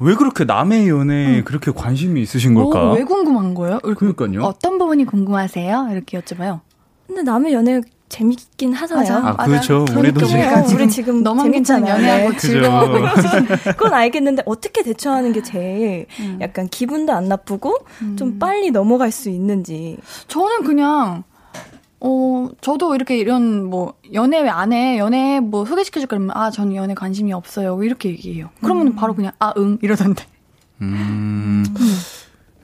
왜 0.00 0.14
그렇게 0.14 0.44
남의 0.44 0.88
연애에 0.88 1.42
그렇게 1.42 1.70
관심이 1.72 2.22
있으신 2.22 2.54
걸까? 2.54 2.84
뭐, 2.86 2.94
왜 2.94 3.04
궁금한 3.04 3.52
거예요? 3.52 3.80
그러니까요. 3.80 4.44
어떤 4.44 4.78
부분이 4.78 5.04
궁금하세요? 5.04 5.88
이렇게 5.92 6.18
여쭤봐요. 6.18 6.60
근데 7.06 7.20
남의 7.20 7.52
연애 7.52 7.82
재밌긴 8.08 8.72
하잖아요. 8.72 9.20
맞아. 9.20 9.34
아, 9.36 9.44
그렇죠. 9.44 9.84
그러니까 9.84 10.00
우리도 10.00 10.26
그러니까 10.26 10.62
지금 10.62 10.82
우리 10.82 10.90
지금 10.90 11.22
너만 11.22 11.50
괜찮은 11.50 11.84
재밌잖아요. 11.84 12.14
연애하고 12.14 12.32
네. 12.32 12.38
즐거워하고. 12.38 13.72
그건 13.76 13.92
알겠는데 13.92 14.42
어떻게 14.46 14.82
대처하는 14.82 15.32
게 15.32 15.42
제일 15.42 16.06
음. 16.20 16.38
약간 16.40 16.66
기분도 16.68 17.12
안 17.12 17.28
나쁘고 17.28 17.76
좀 18.16 18.38
빨리 18.38 18.70
넘어갈 18.70 19.10
수 19.10 19.28
있는지. 19.28 19.98
저는 20.28 20.64
그냥 20.64 21.24
어 22.06 22.50
저도 22.60 22.94
이렇게 22.94 23.16
이런 23.16 23.64
뭐 23.64 23.94
연애 24.12 24.46
안에 24.46 24.98
연애 24.98 25.40
뭐 25.40 25.64
소개시켜줄 25.64 26.06
거면 26.06 26.30
아 26.32 26.50
저는 26.50 26.74
연애 26.74 26.92
관심이 26.94 27.32
없어요 27.32 27.82
이렇게 27.82 28.10
얘기해요. 28.10 28.50
그러면 28.62 28.94
바로 28.94 29.14
그냥 29.14 29.32
아 29.38 29.54
응 29.56 29.78
이러던데. 29.80 30.24
음. 30.82 31.64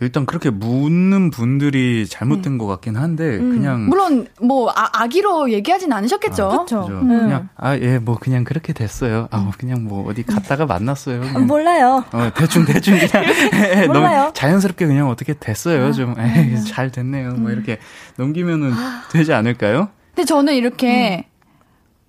일단 0.00 0.24
그렇게 0.26 0.48
묻는 0.50 1.30
분들이 1.30 2.06
잘못된 2.06 2.56
것 2.58 2.66
같긴 2.66 2.96
한데 2.96 3.36
그냥 3.38 3.86
물론 3.86 4.26
뭐 4.40 4.70
아, 4.70 4.88
아기로 4.92 5.50
얘기하진 5.52 5.92
않으셨겠죠. 5.92 6.48
그렇죠. 6.48 6.80
그죠. 6.82 6.98
음. 7.00 7.08
그냥 7.08 7.48
아 7.56 7.74
예 7.76 7.98
뭐 8.00 8.16
그냥 8.18 8.44
그렇게 8.44 8.72
됐어요. 8.72 9.28
아 9.30 9.38
뭐 9.40 9.52
그냥 9.58 9.84
뭐 9.84 10.08
어디 10.08 10.22
갔다가 10.22 10.66
만났어요. 10.66 11.22
아, 11.22 11.32
그냥. 11.32 11.46
몰라요. 11.46 12.04
어, 12.12 12.30
대충 12.34 12.64
대충 12.64 12.98
그냥 12.98 13.24
예, 13.82 13.86
몰라요. 13.86 14.20
너무 14.20 14.32
자연스럽게 14.34 14.86
그냥 14.86 15.08
어떻게 15.08 15.34
됐어요. 15.34 15.92
좀 15.92 16.14
에이, 16.18 16.62
잘 16.64 16.90
됐네요. 16.90 17.34
뭐 17.34 17.50
이렇게 17.50 17.78
넘기면은 18.16 18.72
되지 19.12 19.32
않을까요? 19.32 19.88
근데 20.14 20.24
저는 20.26 20.54
이렇게 20.54 21.26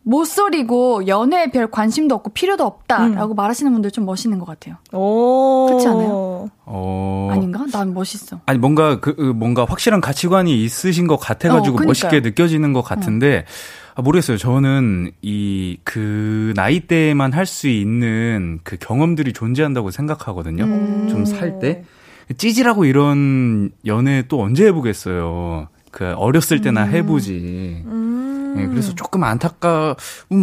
못소리고 0.04 1.08
연애에 1.08 1.52
별 1.52 1.70
관심도 1.70 2.16
없고 2.16 2.32
필요도 2.32 2.66
없다라고 2.66 3.34
말하시는 3.36 3.72
분들 3.72 3.92
좀 3.92 4.06
멋있는 4.06 4.40
것 4.40 4.46
같아요. 4.46 4.76
오. 4.94 5.68
그렇지 5.68 5.88
않아요? 5.88 6.50
어. 6.66 7.30
아닌가? 7.32 7.66
난 7.72 7.94
멋있어. 7.94 8.40
아니 8.46 8.58
뭔가 8.58 9.00
그 9.00 9.16
그, 9.16 9.22
뭔가 9.22 9.66
확실한 9.66 10.02
가치관이 10.02 10.64
있으신 10.64 11.08
것 11.08 11.18
같아가지고 11.18 11.78
어. 11.78 11.86
멋있게 11.86 12.22
느껴지는 12.22 12.74
것 12.74 12.82
같은데 12.82 13.46
아, 13.94 14.02
모르겠어요. 14.02 14.38
저는 14.38 15.12
이 15.22 15.78
그 15.84 16.54
나이 16.56 16.80
때만 16.82 17.34
할 17.34 17.46
수 17.46 17.68
있는 17.68 18.60
그 18.64 18.78
경험들이 18.80 19.34
존재한다고 19.34 19.92
생각하거든요. 19.92 20.64
음. 20.64 21.08
좀살 21.10 21.60
때 21.60 21.84
찌질하고 22.38 22.86
이런 22.86 23.72
연애 23.86 24.24
또 24.28 24.42
언제 24.42 24.66
해보겠어요. 24.68 25.68
그 25.92 26.14
어렸을 26.14 26.62
때나 26.62 26.84
해보지. 26.84 27.84
음. 28.56 28.60
예, 28.60 28.68
그래서 28.68 28.94
조금 28.96 29.24
안타까운 29.24 29.96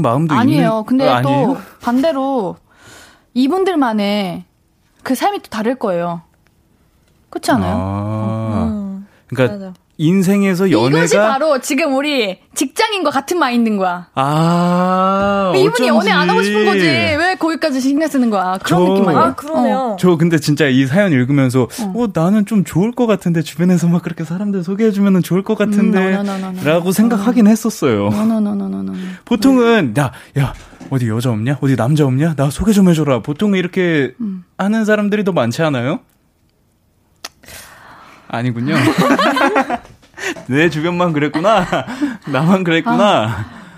마음도 0.02 0.34
아니에요. 0.34 0.68
있는. 0.68 0.84
근데 0.84 1.09
어, 1.09 1.12
아니에요? 1.14 1.46
또 1.46 1.56
반대로 1.80 2.56
이분들만의 3.34 4.44
그 5.02 5.14
삶이 5.14 5.40
또 5.40 5.48
다를 5.50 5.76
거예요. 5.76 6.22
그렇지 7.30 7.50
않아요? 7.52 7.76
아, 7.76 8.64
음. 8.64 9.06
그러니까 9.28 9.56
맞아. 9.59 9.74
인생에서 10.01 10.70
연애가 10.70 10.99
이것이 10.99 11.16
바로 11.16 11.61
지금 11.61 11.96
우리 11.96 12.38
직장인과 12.55 13.11
같은 13.11 13.36
마인드인 13.38 13.76
거야. 13.78 14.07
아 14.14 15.53
이분이 15.57 15.88
연애 15.88 16.12
안 16.12 16.30
하고 16.30 16.40
싶은 16.40 16.64
거지. 16.64 16.86
왜 16.86 17.34
거기까지 17.36 17.80
신경 17.80 18.09
쓰는 18.09 18.30
거야? 18.30 18.59
그런 18.62 18.86
저- 18.86 18.92
느낌 18.92 19.09
아니야? 19.09 19.20
아, 19.22 19.34
그러네요. 19.34 19.96
저 19.99 20.16
근데 20.16 20.38
진짜 20.38 20.68
이 20.68 20.86
사연 20.86 21.11
읽으면서 21.11 21.64
어, 21.94 22.07
나는 22.14 22.46
좀 22.46 22.62
좋을 22.62 22.92
것 22.92 23.07
같은데 23.07 23.42
주변에서 23.42 23.88
막 23.88 24.03
그렇게 24.05 24.22
사람들 24.22 24.62
소개해 24.62 24.92
주면 24.92 25.20
좋을 25.20 25.42
것 25.42 25.59
같은데 25.59 26.16
음. 26.16 26.61
라고 26.64 26.92
생각하긴 26.92 27.49
했었어요. 27.49 28.09
노노노노노노. 28.11 28.92
보통은 29.24 29.94
야, 29.99 30.12
야 30.38 30.55
어디 30.90 31.09
여자 31.09 31.30
없냐? 31.30 31.59
어디 31.61 31.74
남자 31.74 32.07
없냐? 32.07 32.34
나 32.36 32.51
소개 32.51 32.70
좀 32.72 32.88
해줘라. 32.88 33.20
보통 33.22 33.57
이렇게 33.57 34.14
음. 34.20 34.44
하는 34.57 34.84
사람들이 34.84 35.24
더 35.24 35.32
많지 35.32 35.61
않아요? 35.62 35.99
아니군요. 38.28 38.74
내 40.49 40.68
주변만 40.70 41.12
그랬구나. 41.12 41.64
나만 42.31 42.64
그랬구나. 42.64 43.29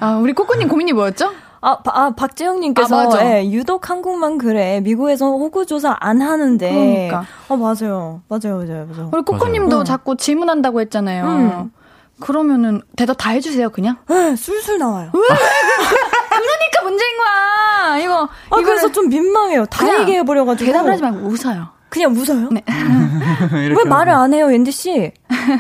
아, 0.01 0.17
우리 0.17 0.33
코코님 0.33 0.69
고민이 0.69 0.93
뭐였죠? 0.93 1.33
아, 1.63 1.77
바- 1.83 1.93
아 1.95 2.11
박재영님께서 2.17 2.99
아, 3.01 3.05
맞아. 3.05 3.27
예, 3.39 3.51
유독 3.51 3.91
한국만 3.91 4.39
그래. 4.39 4.81
미국에서 4.81 5.27
호구 5.27 5.67
조사 5.67 5.95
안 6.01 6.23
하는데. 6.23 6.71
그러니까. 6.71 7.25
어 7.49 7.57
맞아요, 7.57 8.23
맞아요, 8.29 8.57
맞아요, 8.65 8.87
맞아요. 8.91 9.11
우리 9.13 9.23
코코님도 9.23 9.69
맞아요. 9.77 9.85
자꾸 9.85 10.17
질문한다고 10.17 10.81
했잖아요. 10.81 11.25
음. 11.27 11.73
그러면은 12.21 12.81
대답 12.97 13.15
다 13.19 13.31
해주세요, 13.31 13.71
그냥. 13.71 13.97
예, 14.11 14.35
술술 14.37 14.79
나와요. 14.79 15.11
그러니까 15.13 16.83
문제인 16.83 17.11
거야. 17.19 17.99
이거 17.99 18.23
아 18.25 18.57
그래서 18.57 18.73
이거를 18.73 18.93
좀 18.93 19.09
민망해요. 19.09 19.67
다 19.67 19.85
그냥 19.85 20.03
얘기해 20.03 20.23
버려가지고. 20.25 20.67
대답을 20.67 20.93
하지 20.93 21.03
말고 21.03 21.27
웃어요. 21.29 21.69
그냥 21.91 22.13
웃어요. 22.13 22.49
네. 22.53 22.63
왜 23.77 23.85
말을 23.85 24.13
안 24.13 24.33
해요, 24.33 24.51
앤디 24.51 24.71
씨? 24.71 25.13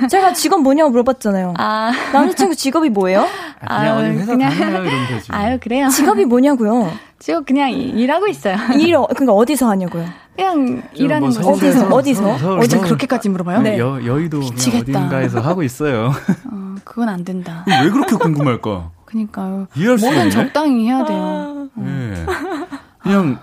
제가 0.08 0.32
직업 0.32 0.62
뭐냐고 0.62 0.90
물어봤잖아요. 0.90 1.54
아, 1.58 1.92
남자친구 2.12 2.54
직업이 2.54 2.88
뭐예요? 2.88 3.26
아, 3.66 3.80
그냥 3.80 3.98
아유, 3.98 4.12
회사 4.18 4.32
그냥- 4.32 4.50
다녀요 4.50 4.70
이러면 4.84 5.08
되지. 5.08 5.28
아유 5.32 5.58
그래요. 5.60 5.88
직업이 5.88 6.24
뭐냐고요? 6.24 6.92
지금 7.18 7.44
그냥 7.44 7.70
일- 7.70 7.98
일하고 7.98 8.28
있어요. 8.28 8.56
일 8.78 8.94
어, 8.94 9.06
그러니까 9.08 9.32
어디서 9.32 9.68
하냐고요? 9.68 10.06
그냥 10.36 10.82
일하는 10.94 11.28
뭐 11.30 11.52
어디서? 11.52 11.88
어디서? 11.88 12.56
어제. 12.58 12.78
그렇게까지 12.78 13.28
물어봐요? 13.28 13.60
네. 13.62 13.78
여, 13.78 14.02
여의도. 14.04 14.40
어딘가에서 14.40 15.40
하고 15.40 15.62
있어요. 15.62 16.12
어, 16.50 16.74
그건 16.84 17.08
안 17.08 17.24
된다. 17.24 17.64
왜 17.68 17.90
그렇게 17.90 18.16
궁금할까? 18.16 18.90
그니까요. 19.04 19.66
이해할 19.74 19.98
수 19.98 20.04
뭐는 20.06 20.20
있네. 20.22 20.30
적당히 20.30 20.86
해야 20.86 21.04
돼요. 21.04 21.68
네. 21.74 22.24
그냥 23.00 23.38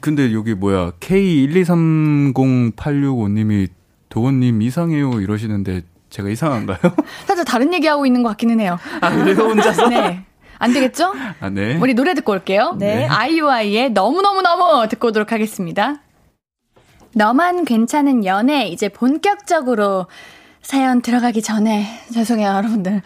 근데 0.00 0.32
여기 0.34 0.54
뭐야 0.54 0.92
K1230865님이 1.00 3.68
도건님 4.08 4.62
이상해요 4.62 5.20
이러시는데 5.20 5.82
제가 6.10 6.28
이상한가요? 6.28 6.78
살짝 7.26 7.44
다른 7.46 7.74
얘기하고 7.74 8.06
있는 8.06 8.22
것 8.22 8.28
같기는 8.30 8.60
해요. 8.60 8.78
아 9.00 9.10
그래요 9.10 9.34
혼자서? 9.36 9.88
네. 9.88 10.24
안 10.58 10.72
되겠죠? 10.72 11.12
아 11.40 11.50
네. 11.50 11.76
우리 11.80 11.94
노래 11.94 12.14
듣고 12.14 12.32
올게요. 12.32 12.76
네. 12.78 13.06
아이유아이의 13.06 13.90
너무너무너무 13.92 14.86
듣고 14.88 15.08
오도록 15.08 15.32
하겠습니다. 15.32 15.96
너만 17.14 17.64
괜찮은 17.64 18.24
연애 18.24 18.68
이제 18.68 18.88
본격적으로 18.88 20.06
사연 20.62 21.02
들어가기 21.02 21.42
전에 21.42 21.84
죄송해요 22.14 22.48
여러분들. 22.50 23.02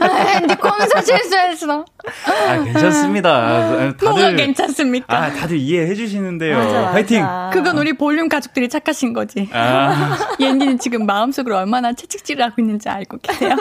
아, 0.00 0.32
앤디 0.36 0.54
콘서 0.56 1.00
실수했어. 1.02 1.84
아 2.26 2.62
괜찮습니다. 2.62 3.30
아, 3.30 3.94
뭐가 4.02 4.20
다들 4.20 4.36
괜찮습니까? 4.36 5.16
아 5.16 5.32
다들 5.32 5.56
이해해 5.56 5.94
주시는데요. 5.94 6.58
맞아, 6.58 6.72
맞아. 6.72 6.92
화이팅. 6.92 7.26
그건 7.52 7.78
우리 7.78 7.94
볼륨 7.94 8.28
가족들이 8.28 8.68
착하신 8.68 9.14
거지. 9.14 9.48
아, 9.52 10.16
옌디는 10.38 10.78
지금 10.78 11.06
마음속으로 11.06 11.56
얼마나 11.56 11.94
채찍질을 11.94 12.44
하고 12.44 12.56
있는지 12.60 12.88
알고 12.90 13.16
계세요. 13.22 13.56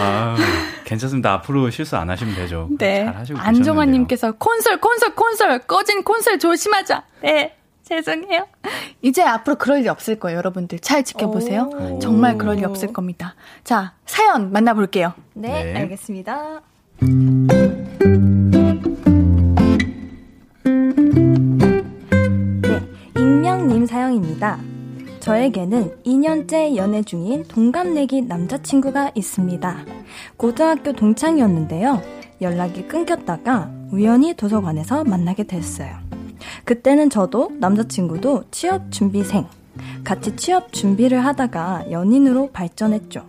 아 0.00 0.36
괜찮습니다. 0.84 1.34
앞으로 1.34 1.70
실수 1.70 1.96
안 1.98 2.08
하시면 2.08 2.34
되죠. 2.36 2.68
네. 2.78 3.06
안정환님께서 3.36 4.32
콘솔, 4.32 4.78
콘솔, 4.80 5.14
콘솔, 5.14 5.58
꺼진 5.66 6.02
콘솔 6.02 6.38
조심하자. 6.38 7.02
네. 7.22 7.54
죄송해요. 7.90 8.46
이제 9.02 9.22
앞으로 9.22 9.56
그럴 9.56 9.80
일 9.80 9.88
없을 9.88 10.18
거예요, 10.20 10.38
여러분들. 10.38 10.78
잘 10.78 11.02
지켜보세요. 11.02 11.70
오. 11.74 11.98
정말 11.98 12.38
그럴 12.38 12.56
일 12.58 12.64
없을 12.64 12.92
겁니다. 12.92 13.34
자, 13.64 13.94
사연 14.06 14.52
만나볼게요. 14.52 15.12
네, 15.34 15.64
네. 15.64 15.80
알겠습니다. 15.80 16.62
네, 22.62 22.80
익명님 23.16 23.86
사연입니다. 23.86 24.60
저에게는 25.18 25.96
2년째 26.04 26.76
연애 26.76 27.02
중인 27.02 27.44
동갑내기 27.48 28.22
남자친구가 28.22 29.10
있습니다. 29.16 29.84
고등학교 30.36 30.92
동창이었는데요. 30.92 32.00
연락이 32.40 32.86
끊겼다가 32.86 33.70
우연히 33.90 34.34
도서관에서 34.34 35.04
만나게 35.04 35.42
됐어요. 35.42 36.09
그때는 36.70 37.10
저도 37.10 37.50
남자친구도 37.58 38.44
취업 38.52 38.92
준비생. 38.92 39.44
같이 40.04 40.36
취업 40.36 40.72
준비를 40.72 41.26
하다가 41.26 41.90
연인으로 41.90 42.50
발전했죠. 42.52 43.26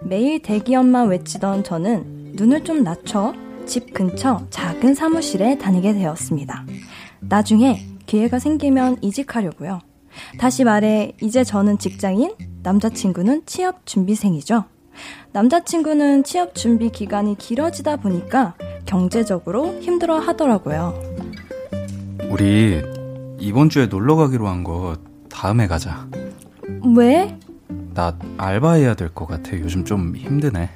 매일 0.00 0.40
대기업만 0.40 1.08
외치던 1.08 1.62
저는 1.62 2.32
눈을 2.36 2.64
좀 2.64 2.82
낮춰 2.82 3.34
집 3.66 3.92
근처 3.92 4.46
작은 4.48 4.94
사무실에 4.94 5.58
다니게 5.58 5.92
되었습니다. 5.92 6.64
나중에 7.20 7.84
기회가 8.06 8.38
생기면 8.38 8.96
이직하려고요. 9.02 9.80
다시 10.38 10.64
말해, 10.64 11.12
이제 11.20 11.44
저는 11.44 11.76
직장인, 11.76 12.32
남자친구는 12.62 13.42
취업 13.44 13.84
준비생이죠. 13.84 14.64
남자친구는 15.32 16.24
취업 16.24 16.54
준비 16.54 16.88
기간이 16.88 17.36
길어지다 17.36 17.96
보니까 17.96 18.54
경제적으로 18.86 19.78
힘들어 19.82 20.18
하더라고요. 20.18 21.29
우리 22.30 22.82
이번 23.38 23.68
주에 23.68 23.86
놀러 23.86 24.16
가기로 24.16 24.46
한 24.46 24.64
거 24.64 24.96
다음에 25.28 25.66
가자. 25.66 26.06
왜? 26.96 27.38
나 27.94 28.16
알바해야 28.36 28.94
될 28.94 29.08
것 29.14 29.26
같아. 29.26 29.52
요즘 29.58 29.84
좀 29.84 30.14
힘드네. 30.14 30.70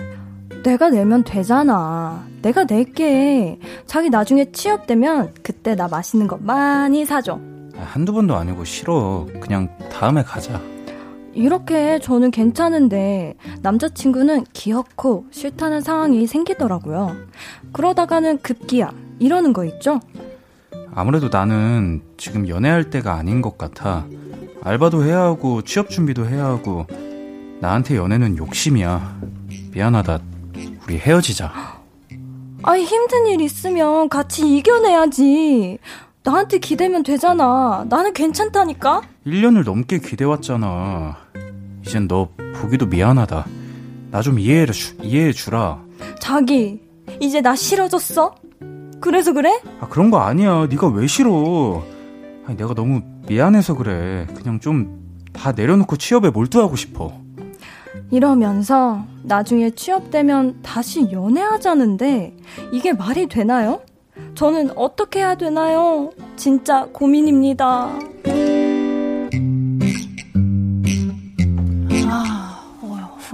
내가 0.65 0.89
내면 0.89 1.23
되잖아. 1.25 2.27
내가 2.43 2.65
낼게. 2.65 3.59
자기 3.87 4.09
나중에 4.11 4.51
취업되면 4.53 5.35
그때 5.43 5.75
나 5.75 5.89
맛있는 5.89 6.27
거 6.27 6.39
많이 6.41 7.05
사줘. 7.05 7.39
아, 7.77 7.83
한두 7.83 8.13
번도 8.13 8.35
아니고 8.35 8.65
싫어. 8.65 9.27
그냥 9.41 9.69
다음에 9.93 10.23
가자. 10.23 10.61
이렇게 11.35 11.99
저는 11.99 12.31
괜찮은데 12.31 13.35
남자친구는 13.61 14.45
기어코 14.53 15.27
싫다는 15.31 15.81
상황이 15.83 16.27
생기더라고요. 16.27 17.15
그러다가는 17.73 18.39
급기야 18.39 18.93
이러는 19.19 19.53
거 19.53 19.65
있죠? 19.65 20.01
아무래도 20.95 21.29
나는 21.31 22.03
지금 22.17 22.49
연애할 22.49 22.91
때가 22.91 23.15
아닌 23.15 23.43
것 23.43 23.59
같아. 23.59 24.07
알바도 24.63 25.05
해야 25.05 25.21
하고 25.23 25.63
취업 25.63 25.91
준비도 25.91 26.27
해야 26.29 26.45
하고 26.47 26.87
나한테 27.61 27.97
연애는 27.97 28.37
욕심이야. 28.39 29.21
미안하다. 29.73 30.21
우리 30.87 30.99
헤어지자. 30.99 31.53
아이 32.63 32.85
힘든 32.85 33.27
일 33.27 33.41
있으면 33.41 34.09
같이 34.09 34.57
이겨내야지. 34.57 35.79
나한테 36.23 36.59
기대면 36.59 37.03
되잖아. 37.03 37.85
나는 37.89 38.13
괜찮다니까. 38.15 39.03
1년을 39.27 39.65
넘게 39.65 39.99
기대왔잖아. 39.99 41.17
이젠 41.85 42.09
너 42.09 42.29
보기도 42.57 42.87
미안하다. 42.87 43.45
나 44.11 44.23
좀 44.23 44.39
이해해, 44.39 44.65
주, 44.67 44.95
이해해 45.03 45.33
주라. 45.33 45.83
자기, 46.21 46.81
이제 47.21 47.41
나 47.41 47.55
싫어졌어? 47.57 48.35
그래서 49.05 49.33
그래? 49.33 49.61
아, 49.81 49.89
그런 49.89 50.11
거 50.11 50.19
아니야. 50.19 50.67
네가 50.69 50.89
왜 50.89 51.07
싫어? 51.07 51.83
아니, 52.47 52.57
내가 52.57 52.75
너무 52.75 53.03
미안해서 53.29 53.75
그래. 53.77 54.27
그냥 54.35 54.59
좀 54.61 55.05
다 55.35 55.53
내려놓고 55.53 55.97
취업에 55.97 56.31
몰두하고 56.31 56.77
싶어. 56.77 57.13
이러면서 58.11 59.05
나중에 59.25 59.71
취업되면 59.71 60.61
다시 60.63 61.11
연애하자는데 61.11 62.37
이게 62.73 62.93
말이 62.93 63.27
되나요? 63.27 63.81
저는 64.37 64.71
어떻게 64.77 65.19
해야 65.19 65.35
되나요? 65.35 66.11
진짜 66.37 66.87
고민입니다. 66.93 67.99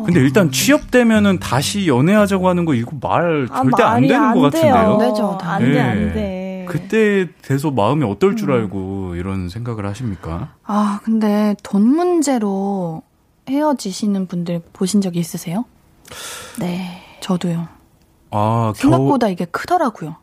근데 0.04 0.20
일단 0.20 0.50
취업되면은 0.50 1.38
다시 1.38 1.86
연애하자고 1.88 2.48
하는 2.48 2.64
거 2.64 2.74
이거 2.74 2.92
말 3.00 3.46
아, 3.50 3.62
절대 3.62 3.82
안 3.82 3.90
말이 3.94 4.08
되는 4.08 4.22
안 4.24 4.34
것. 4.34 4.40
같은데요. 4.42 4.74
안 4.74 4.98
되죠, 4.98 5.38
안 5.42 5.64
돼, 5.64 5.80
안 5.80 6.12
돼. 6.12 6.66
그때 6.68 7.26
돼서 7.42 7.70
마음이 7.70 8.04
어떨 8.04 8.36
줄 8.36 8.52
알고 8.52 9.16
이런 9.16 9.48
생각을 9.48 9.86
하십니까? 9.86 10.54
아, 10.64 11.00
근데 11.02 11.56
돈 11.62 11.82
문제로 11.86 13.02
헤어지시는 13.48 14.26
분들 14.26 14.62
보신 14.72 15.00
적이 15.00 15.18
있으세요? 15.18 15.64
네. 16.60 17.02
저도요. 17.20 17.66
아, 18.30 18.72
생각보다 18.76 19.28
이게 19.28 19.44
크더라고요. 19.46 20.16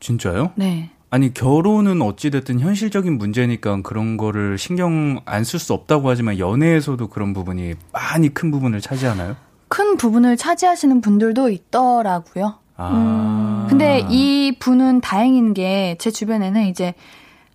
진짜요? 0.00 0.50
네. 0.56 0.90
아니 1.14 1.32
결혼은 1.32 2.02
어찌됐든 2.02 2.58
현실적인 2.58 3.18
문제니까 3.18 3.82
그런 3.82 4.16
거를 4.16 4.58
신경 4.58 5.20
안 5.26 5.44
쓸 5.44 5.60
수 5.60 5.72
없다고 5.72 6.08
하지만 6.10 6.40
연애에서도 6.40 7.06
그런 7.06 7.32
부분이 7.32 7.74
많이 7.92 8.34
큰 8.34 8.50
부분을 8.50 8.80
차지하나요? 8.80 9.36
큰 9.68 9.96
부분을 9.96 10.36
차지하시는 10.36 11.00
분들도 11.00 11.50
있더라고요. 11.50 12.54
아. 12.76 13.66
근데 13.70 14.04
이 14.10 14.56
분은 14.58 15.02
다행인 15.02 15.54
게 15.54 15.96
제 16.00 16.10
주변에는 16.10 16.64
이제 16.66 16.94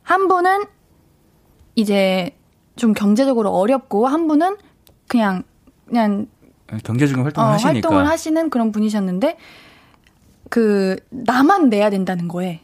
한 0.04 0.30
분은 0.30 0.64
이제 1.76 2.38
좀 2.78 2.94
경제적으로 2.94 3.50
어렵고 3.50 4.08
한 4.08 4.30
분은 4.30 4.56
그냥 5.10 5.44
그냥 5.86 6.28
경제적인 6.86 7.24
활동을 7.24 7.50
어, 7.50 7.54
하시니까 7.56 7.74
활동을 7.90 8.08
하시는 8.08 8.50
그런 8.50 8.72
분이셨는데 8.72 9.36
그 10.50 10.96
나만 11.10 11.70
내야 11.70 11.90
된다는 11.90 12.30
거에 12.30 12.62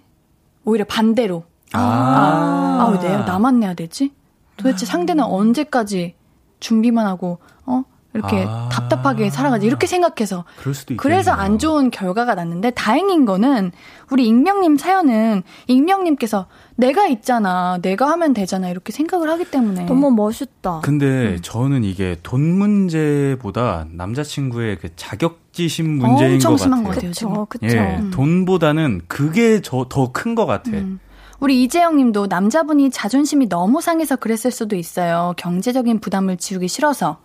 오히려 0.65 0.85
반대로 0.85 1.45
아. 1.73 1.79
아, 1.79 2.83
아, 2.83 2.89
왜 2.89 2.99
내야 2.99 3.23
나만 3.23 3.59
내야 3.59 3.73
되지? 3.73 4.11
도대체 4.57 4.85
상대는 4.85 5.23
언제까지 5.23 6.15
준비만 6.59 7.05
하고 7.05 7.39
어 7.65 7.83
이렇게 8.13 8.45
아. 8.47 8.69
답답하게 8.71 9.29
살아가지 9.29 9.67
이렇게 9.67 9.87
생각해서 9.87 10.45
그럴 10.57 10.73
수도 10.73 10.93
있겠네요. 10.93 11.01
그래서 11.01 11.31
안 11.31 11.59
좋은 11.59 11.91
결과가 11.91 12.33
났는데 12.33 12.71
다행인 12.71 13.25
거는 13.25 13.71
우리 14.09 14.25
익명님 14.25 14.77
사연은 14.77 15.43
익명님께서 15.67 16.47
내가 16.77 17.07
있잖아 17.07 17.77
내가 17.81 18.09
하면 18.11 18.33
되잖아 18.33 18.69
이렇게 18.69 18.93
생각을 18.93 19.29
하기 19.31 19.51
때문에 19.51 19.85
너무 19.85 20.11
멋있다. 20.11 20.79
근데 20.81 21.39
저는 21.41 21.83
이게 21.83 22.17
돈 22.23 22.41
문제보다 22.41 23.87
남자친구의 23.91 24.79
그 24.79 24.95
자격 24.95 25.44
지심 25.55 25.97
문제인 25.97 26.33
엄청 26.35 26.51
것 26.53 26.57
심한 26.57 26.79
같아요. 26.83 26.89
것 26.89 26.95
같아요 26.95 27.11
지금. 27.13 27.45
그쵸, 27.45 27.45
그쵸. 27.67 27.77
예, 27.77 28.01
돈보다는 28.11 29.01
그게 29.07 29.61
저 29.61 29.85
더 29.89 30.11
큰 30.13 30.35
것 30.35 30.45
같아. 30.45 30.71
음. 30.71 30.99
우리 31.39 31.63
이재영 31.63 31.97
님도 31.97 32.27
남자분이 32.27 32.91
자존심이 32.91 33.47
너무 33.49 33.81
상해서 33.81 34.15
그랬을 34.15 34.51
수도 34.51 34.75
있어요. 34.75 35.33
경제적인 35.37 35.99
부담을 35.99 36.37
지우기 36.37 36.67
싫어서. 36.67 37.17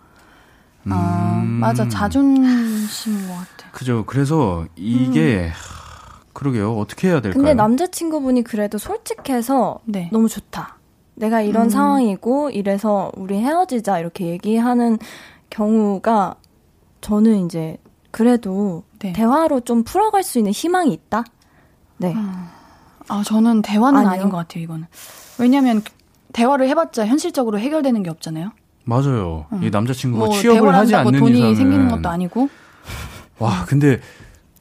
아, 0.89 1.41
음. 1.43 1.47
맞아. 1.61 1.87
자존심인 1.87 3.27
것 3.27 3.33
같아. 3.35 3.71
그죠. 3.71 4.03
그래서 4.05 4.65
이게 4.75 5.45
음. 5.45 5.49
하, 5.49 6.23
그러게요. 6.33 6.73
어떻게 6.77 7.07
해야 7.09 7.21
될까요? 7.21 7.41
근데 7.41 7.53
남자친구분이 7.53 8.43
그래도 8.43 8.77
솔직해서 8.77 9.79
네. 9.85 10.09
너무 10.11 10.27
좋다. 10.27 10.77
내가 11.15 11.41
이런 11.41 11.65
음. 11.65 11.69
상황이고 11.69 12.49
이래서 12.49 13.11
우리 13.15 13.35
헤어지자 13.37 13.99
이렇게 13.99 14.25
얘기하는 14.27 14.97
경우가 15.49 16.35
저는 17.01 17.45
이제 17.45 17.77
그래도 18.11 18.83
네. 18.99 19.13
대화로 19.13 19.61
좀 19.61 19.83
풀어갈 19.83 20.23
수 20.23 20.37
있는 20.37 20.51
희망이 20.51 20.93
있다. 20.93 21.23
네. 21.97 22.15
아, 23.07 23.23
저는 23.25 23.61
대화는 23.61 23.99
아니요. 23.99 24.11
아닌 24.11 24.29
것 24.29 24.37
같아요, 24.37 24.63
이거는. 24.63 24.87
왜냐면, 25.39 25.81
대화를 26.33 26.67
해봤자 26.69 27.07
현실적으로 27.07 27.59
해결되는 27.59 28.03
게 28.03 28.09
없잖아요. 28.09 28.51
맞아요. 28.83 29.45
이 29.61 29.69
남자친구가 29.69 30.25
뭐, 30.25 30.35
취업을 30.35 30.73
하지 30.73 30.95
않는 30.95 31.19
돈이 31.19 31.37
이상은 31.37 31.55
생기는 31.55 31.87
것도 31.89 32.09
아니고. 32.09 32.49
와, 33.39 33.65
근데 33.65 33.99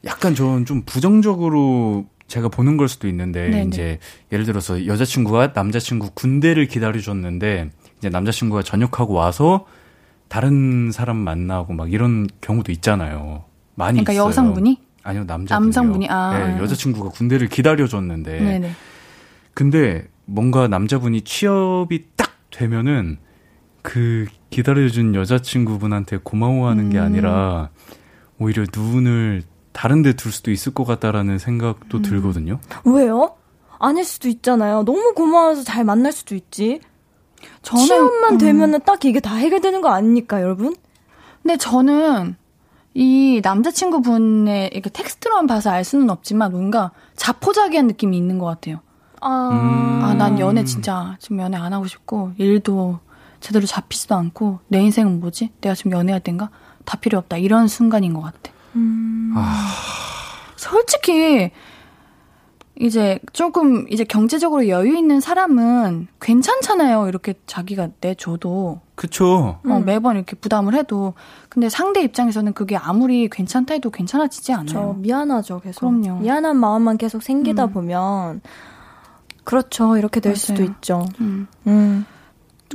약간 0.05 0.34
저는 0.34 0.64
좀 0.64 0.82
부정적으로 0.84 2.07
제가 2.26 2.48
보는 2.48 2.76
걸 2.76 2.88
수도 2.88 3.09
있는데 3.09 3.48
네네. 3.48 3.64
이제 3.64 3.98
예를 4.32 4.44
들어서 4.44 4.86
여자친구가 4.86 5.53
남자친구 5.55 6.11
군대를 6.14 6.68
기다려줬는데 6.68 7.70
이제 7.98 8.09
남자친구가 8.09 8.62
전역하고 8.62 9.14
와서 9.14 9.66
다른 10.31 10.93
사람 10.93 11.16
만나고 11.16 11.72
막 11.72 11.93
이런 11.93 12.28
경우도 12.41 12.70
있잖아요. 12.70 13.45
많이 13.74 13.97
그러니까 13.97 14.12
있어요. 14.12 14.28
여성분이? 14.28 14.81
아니요 15.03 15.24
남자분이요. 15.24 15.66
남성분이? 15.66 16.09
아, 16.09 16.39
네, 16.39 16.45
아. 16.55 16.59
여자친구가 16.61 17.11
군대를 17.11 17.49
기다려줬는데 17.49 18.39
네네. 18.41 18.70
근데 19.55 20.07
뭔가 20.26 20.68
남자분이 20.68 21.22
취업이 21.22 22.05
딱 22.16 22.31
되면은 22.53 23.18
그 23.83 24.26
기다려준 24.51 25.16
여자친구분한테 25.16 26.18
고마워하는 26.22 26.91
게 26.91 26.99
음. 26.99 27.03
아니라 27.05 27.70
오히려 28.39 28.64
눈을 28.72 29.43
다른 29.72 30.03
데 30.03 30.12
둘 30.12 30.31
수도 30.31 30.53
있을 30.53 30.72
것 30.72 30.85
같다라는 30.85 31.39
생각도 31.39 31.99
음. 31.99 32.03
들거든요. 32.03 32.61
왜요? 32.85 33.35
아닐 33.81 34.05
수도 34.05 34.28
있잖아요. 34.28 34.85
너무 34.85 35.12
고마워서 35.14 35.64
잘 35.64 35.83
만날 35.85 36.12
수도 36.12 36.37
있지. 36.37 36.81
저는. 37.62 37.84
취업만 37.84 38.32
음, 38.34 38.38
되면은 38.38 38.80
딱 38.84 39.05
이게 39.05 39.20
다 39.20 39.34
해결되는 39.34 39.80
거 39.80 39.91
아닙니까, 39.91 40.41
여러분? 40.43 40.74
근데 41.43 41.57
저는 41.57 42.36
이 42.95 43.41
남자친구분의 43.43 44.70
이렇게 44.72 44.91
텍스트로만 44.91 45.47
봐서 45.47 45.70
알 45.70 45.84
수는 45.84 46.11
없지만 46.11 46.53
뭔가 46.53 46.91
자포자기한 47.16 47.86
느낌이 47.86 48.16
있는 48.16 48.38
것 48.38 48.47
같아요. 48.47 48.80
아, 49.20 49.51
음. 49.53 50.05
아, 50.05 50.14
난 50.14 50.38
연애 50.38 50.64
진짜 50.64 51.16
지금 51.20 51.41
연애 51.41 51.57
안 51.57 51.72
하고 51.72 51.86
싶고 51.86 52.32
일도 52.38 52.99
제대로 53.41 53.66
잡히지도 53.66 54.14
않고 54.14 54.61
내 54.68 54.80
인생은 54.80 55.20
뭐지? 55.20 55.51
내가 55.61 55.74
지금 55.74 55.93
연애할 55.93 56.20
땐가? 56.20 56.51
다 56.84 56.97
필요 56.99 57.18
없다. 57.18 57.36
이런 57.36 57.68
순간인 57.68 58.12
것 58.14 58.22
같아. 58.22 58.53
음. 58.74 59.34
솔직히 60.57 61.51
이제 62.81 63.18
조금 63.35 63.87
이제 63.91 64.05
경제적으로 64.05 64.66
여유 64.68 64.97
있는 64.97 65.20
사람은 65.20 66.09
괜찮잖아요. 66.18 67.09
이렇게 67.09 67.35
자기가 67.47 67.91
내줘도 68.01 68.81
그쵸. 68.95 69.59
어, 69.64 69.76
음. 69.76 69.85
매번 69.85 70.16
이렇게 70.16 70.35
부담을 70.35 70.74
해도 70.74 71.12
근데 71.51 71.68
상대 71.68 72.01
입장에서는 72.03 72.55
그게 72.55 72.76
아무리 72.76 73.28
괜찮다 73.28 73.74
해도 73.74 73.91
괜찮아지지 73.91 74.47
저 74.47 74.61
않아요. 74.61 74.95
미안하죠, 74.95 75.61
계속. 75.61 75.81
그럼요. 75.81 76.20
미안한 76.20 76.57
마음만 76.57 76.97
계속 76.97 77.22
생기다 77.22 77.66
음. 77.66 77.72
보면 77.72 78.41
그렇죠. 79.45 79.99
이렇게 79.99 80.20
될 80.20 80.35
수도 80.35 80.62
맞아요. 80.62 80.70
있죠. 80.70 81.07
음. 81.20 81.49
음. 81.66 82.07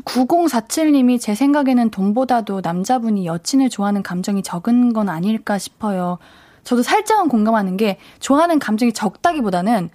9047님이 0.03 1.19
제 1.19 1.33
생각에는 1.33 1.89
돈보다도 1.89 2.61
남자분이 2.61 3.25
여친을 3.25 3.69
좋아하는 3.69 4.03
감정이 4.03 4.43
적은 4.43 4.93
건 4.93 5.09
아닐까 5.09 5.57
싶어요. 5.57 6.19
저도 6.65 6.83
살짝은 6.83 7.29
공감하는 7.29 7.77
게 7.77 7.97
좋아하는 8.19 8.59
감정이 8.59 8.91
적다기보다는 8.91 9.89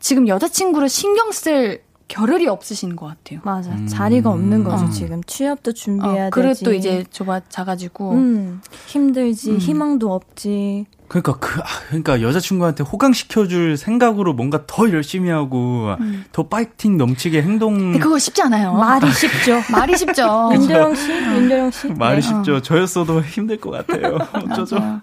지금 0.00 0.26
여자친구를 0.26 0.88
신경 0.88 1.30
쓸 1.30 1.82
겨를이 2.08 2.48
없으신 2.48 2.96
것 2.96 3.06
같아요. 3.06 3.38
맞아. 3.44 3.70
음. 3.70 3.86
자리가 3.86 4.30
없는 4.30 4.64
거죠, 4.64 4.86
어. 4.86 4.90
지금. 4.90 5.22
취업도 5.22 5.72
준비해야 5.74 6.26
어, 6.26 6.30
되지. 6.30 6.32
그릇도 6.32 6.72
이제 6.74 7.04
좁아, 7.12 7.42
작아지고. 7.48 8.12
음, 8.12 8.60
힘들지, 8.86 9.52
음. 9.52 9.58
희망도 9.58 10.12
없지. 10.12 10.86
그러니까 11.06 11.34
그 11.38 11.60
아, 11.60 11.64
그러니까 11.88 12.20
여자친구한테 12.22 12.82
호강시켜줄 12.84 13.76
생각으로 13.76 14.32
뭔가 14.32 14.64
더 14.66 14.90
열심히 14.90 15.28
하고 15.30 15.94
음. 16.00 16.24
더 16.32 16.44
파이팅 16.44 16.96
넘치게 16.96 17.42
행동. 17.42 17.98
그거 17.98 18.18
쉽지 18.18 18.42
않아요. 18.42 18.72
말이 18.74 19.08
쉽죠. 19.12 19.60
말이 19.70 19.96
쉽죠. 19.96 20.50
윤도영 20.54 20.94
씨, 20.94 21.12
윤도영 21.12 21.70
씨. 21.70 21.88
말이 21.88 22.16
네. 22.16 22.20
쉽죠. 22.22 22.56
어. 22.56 22.60
저였어도 22.60 23.22
힘들 23.22 23.56
것 23.60 23.70
같아요. 23.70 24.18
어쩌죠. 24.50 25.00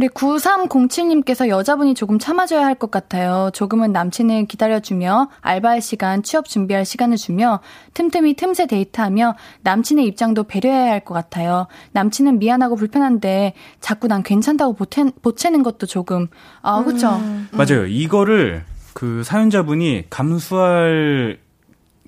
우리 0.00 0.08
9307님께서 0.08 1.48
여자분이 1.48 1.92
조금 1.94 2.18
참아줘야 2.18 2.64
할 2.64 2.74
것 2.80 2.90
같아요. 2.90 3.50
조금은 3.52 3.92
남친을 3.92 4.46
기다려주며 4.46 5.28
알바할 5.42 5.82
시간, 5.82 6.22
취업 6.22 6.48
준비할 6.48 6.86
시간을 6.86 7.18
주며 7.18 7.60
틈틈이 7.92 8.32
틈새 8.32 8.66
데이트하며 8.66 9.36
남친의 9.60 10.06
입장도 10.06 10.44
배려해야 10.44 10.90
할 10.92 11.04
것 11.04 11.12
같아요. 11.12 11.66
남친은 11.92 12.38
미안하고 12.38 12.76
불편한데 12.76 13.52
자꾸 13.80 14.08
난 14.08 14.22
괜찮다고 14.22 14.72
보채, 14.72 15.04
보채는 15.20 15.62
것도 15.62 15.86
조금 15.86 16.28
아 16.62 16.82
그렇죠. 16.82 17.16
음. 17.16 17.48
맞아요. 17.52 17.84
이거를 17.84 18.64
그 18.94 19.22
사연자분이 19.22 20.04
감수할 20.08 21.38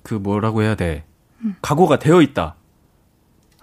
그 0.01 0.15
뭐라고 0.15 0.63
해야 0.63 0.73
돼 0.73 1.03
음. 1.41 1.55
각오가 1.61 1.99
되어 1.99 2.23
있다. 2.23 2.55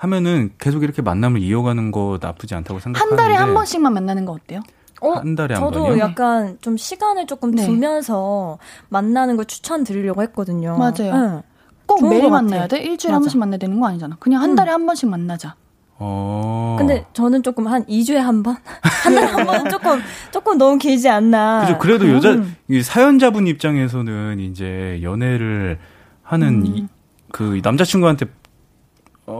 하면은 0.01 0.51
계속 0.59 0.83
이렇게 0.83 1.03
만남을 1.03 1.43
이어가는 1.43 1.91
거 1.91 2.19
나쁘지 2.23 2.55
않다고 2.55 2.81
생각하는데 2.81 3.23
한 3.23 3.23
달에 3.23 3.37
한 3.39 3.53
번씩만 3.53 3.93
만나는 3.93 4.25
거 4.25 4.33
어때요? 4.33 4.63
어, 5.03 5.13
한 5.13 5.35
달에 5.35 5.55
한 5.55 5.63
저도 5.63 5.85
번이요? 5.85 5.99
약간 5.99 6.57
좀 6.63 6.79
시간을 6.79 7.27
조금 7.27 7.51
네. 7.51 7.67
두면서 7.67 8.59
만나는 8.89 9.37
걸 9.37 9.45
추천드리려고 9.45 10.23
했거든요. 10.23 10.79
맞아요. 10.79 11.35
네. 11.37 11.43
꼭 11.85 12.09
매일 12.09 12.31
만나야 12.31 12.67
돼? 12.67 12.79
일주일에 12.79 13.13
맞아. 13.13 13.17
한 13.17 13.23
번씩 13.23 13.39
만나야 13.39 13.59
되는 13.59 13.79
거 13.79 13.89
아니잖아. 13.89 14.17
그냥 14.19 14.41
한 14.41 14.51
음. 14.51 14.57
달에 14.57 14.71
한 14.71 14.87
번씩 14.87 15.07
만나자. 15.11 15.55
어. 15.99 16.77
근데 16.79 17.05
저는 17.13 17.43
조금 17.43 17.67
한 17.67 17.85
2주에 17.85 18.15
한 18.15 18.43
번? 18.43 18.57
한 19.05 19.15
달에 19.15 19.27
한 19.27 19.45
번은 19.45 19.71
조금, 19.71 20.01
조금 20.33 20.57
너무 20.57 20.79
길지 20.79 21.11
않나. 21.11 21.61
그죠. 21.61 21.79
그래도 21.79 22.07
음. 22.07 22.15
여자, 22.15 22.43
이 22.69 22.81
사연자분 22.81 23.47
입장에서는 23.47 24.41
이제 24.41 24.99
연애를 25.03 25.79
하는 26.23 26.63
음. 26.63 26.67
이, 26.67 26.87
그 27.33 27.61
남자친구한테 27.63 28.25
어. 28.25 28.40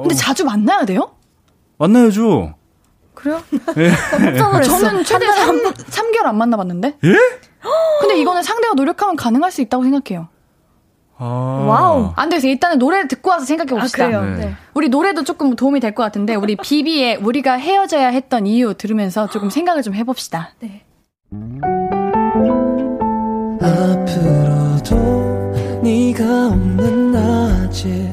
근데 0.03 0.15
자주 0.15 0.45
만나야 0.45 0.85
돼요? 0.85 1.11
만나야죠. 1.79 2.55
그래요? 3.15 3.43
네. 3.77 3.91
저는 4.63 5.05
최대 5.05 5.27
3, 5.27 5.63
3개월 5.75 6.27
안 6.27 6.39
만나봤는데. 6.39 6.97
예? 7.05 7.15
근데 8.01 8.19
이거는 8.21 8.43
상대가 8.43 8.75
노력하면 8.75 9.17
가능할 9.17 9.51
수 9.51 9.61
있다고 9.61 9.83
생각해요. 9.85 10.29
아. 11.19 11.25
Wow. 11.69 12.13
안 12.17 12.31
돼서 12.31 12.47
일단은 12.47 12.79
노래를 12.79 13.07
듣고 13.09 13.29
와서 13.29 13.45
생각해 13.45 13.79
봅시다. 13.79 14.07
아, 14.07 14.09
네. 14.25 14.37
네. 14.47 14.55
우리 14.73 14.89
노래도 14.89 15.23
조금 15.23 15.55
도움이 15.55 15.81
될 15.81 15.95
것 15.95 16.03
같은데 16.03 16.35
우리 16.35 16.57
비비의 16.57 17.17
우리가 17.17 17.55
헤어져야 17.55 18.09
했던 18.09 18.47
이유 18.47 18.73
들으면서 18.75 19.29
조금 19.29 19.51
생각을 19.51 19.83
좀 19.83 19.95
해봅시다. 19.95 20.53
네. 20.61 20.83
앞으로도 24.11 25.81
네가 25.83 26.47
없는 26.49 27.13
낮에 27.13 28.13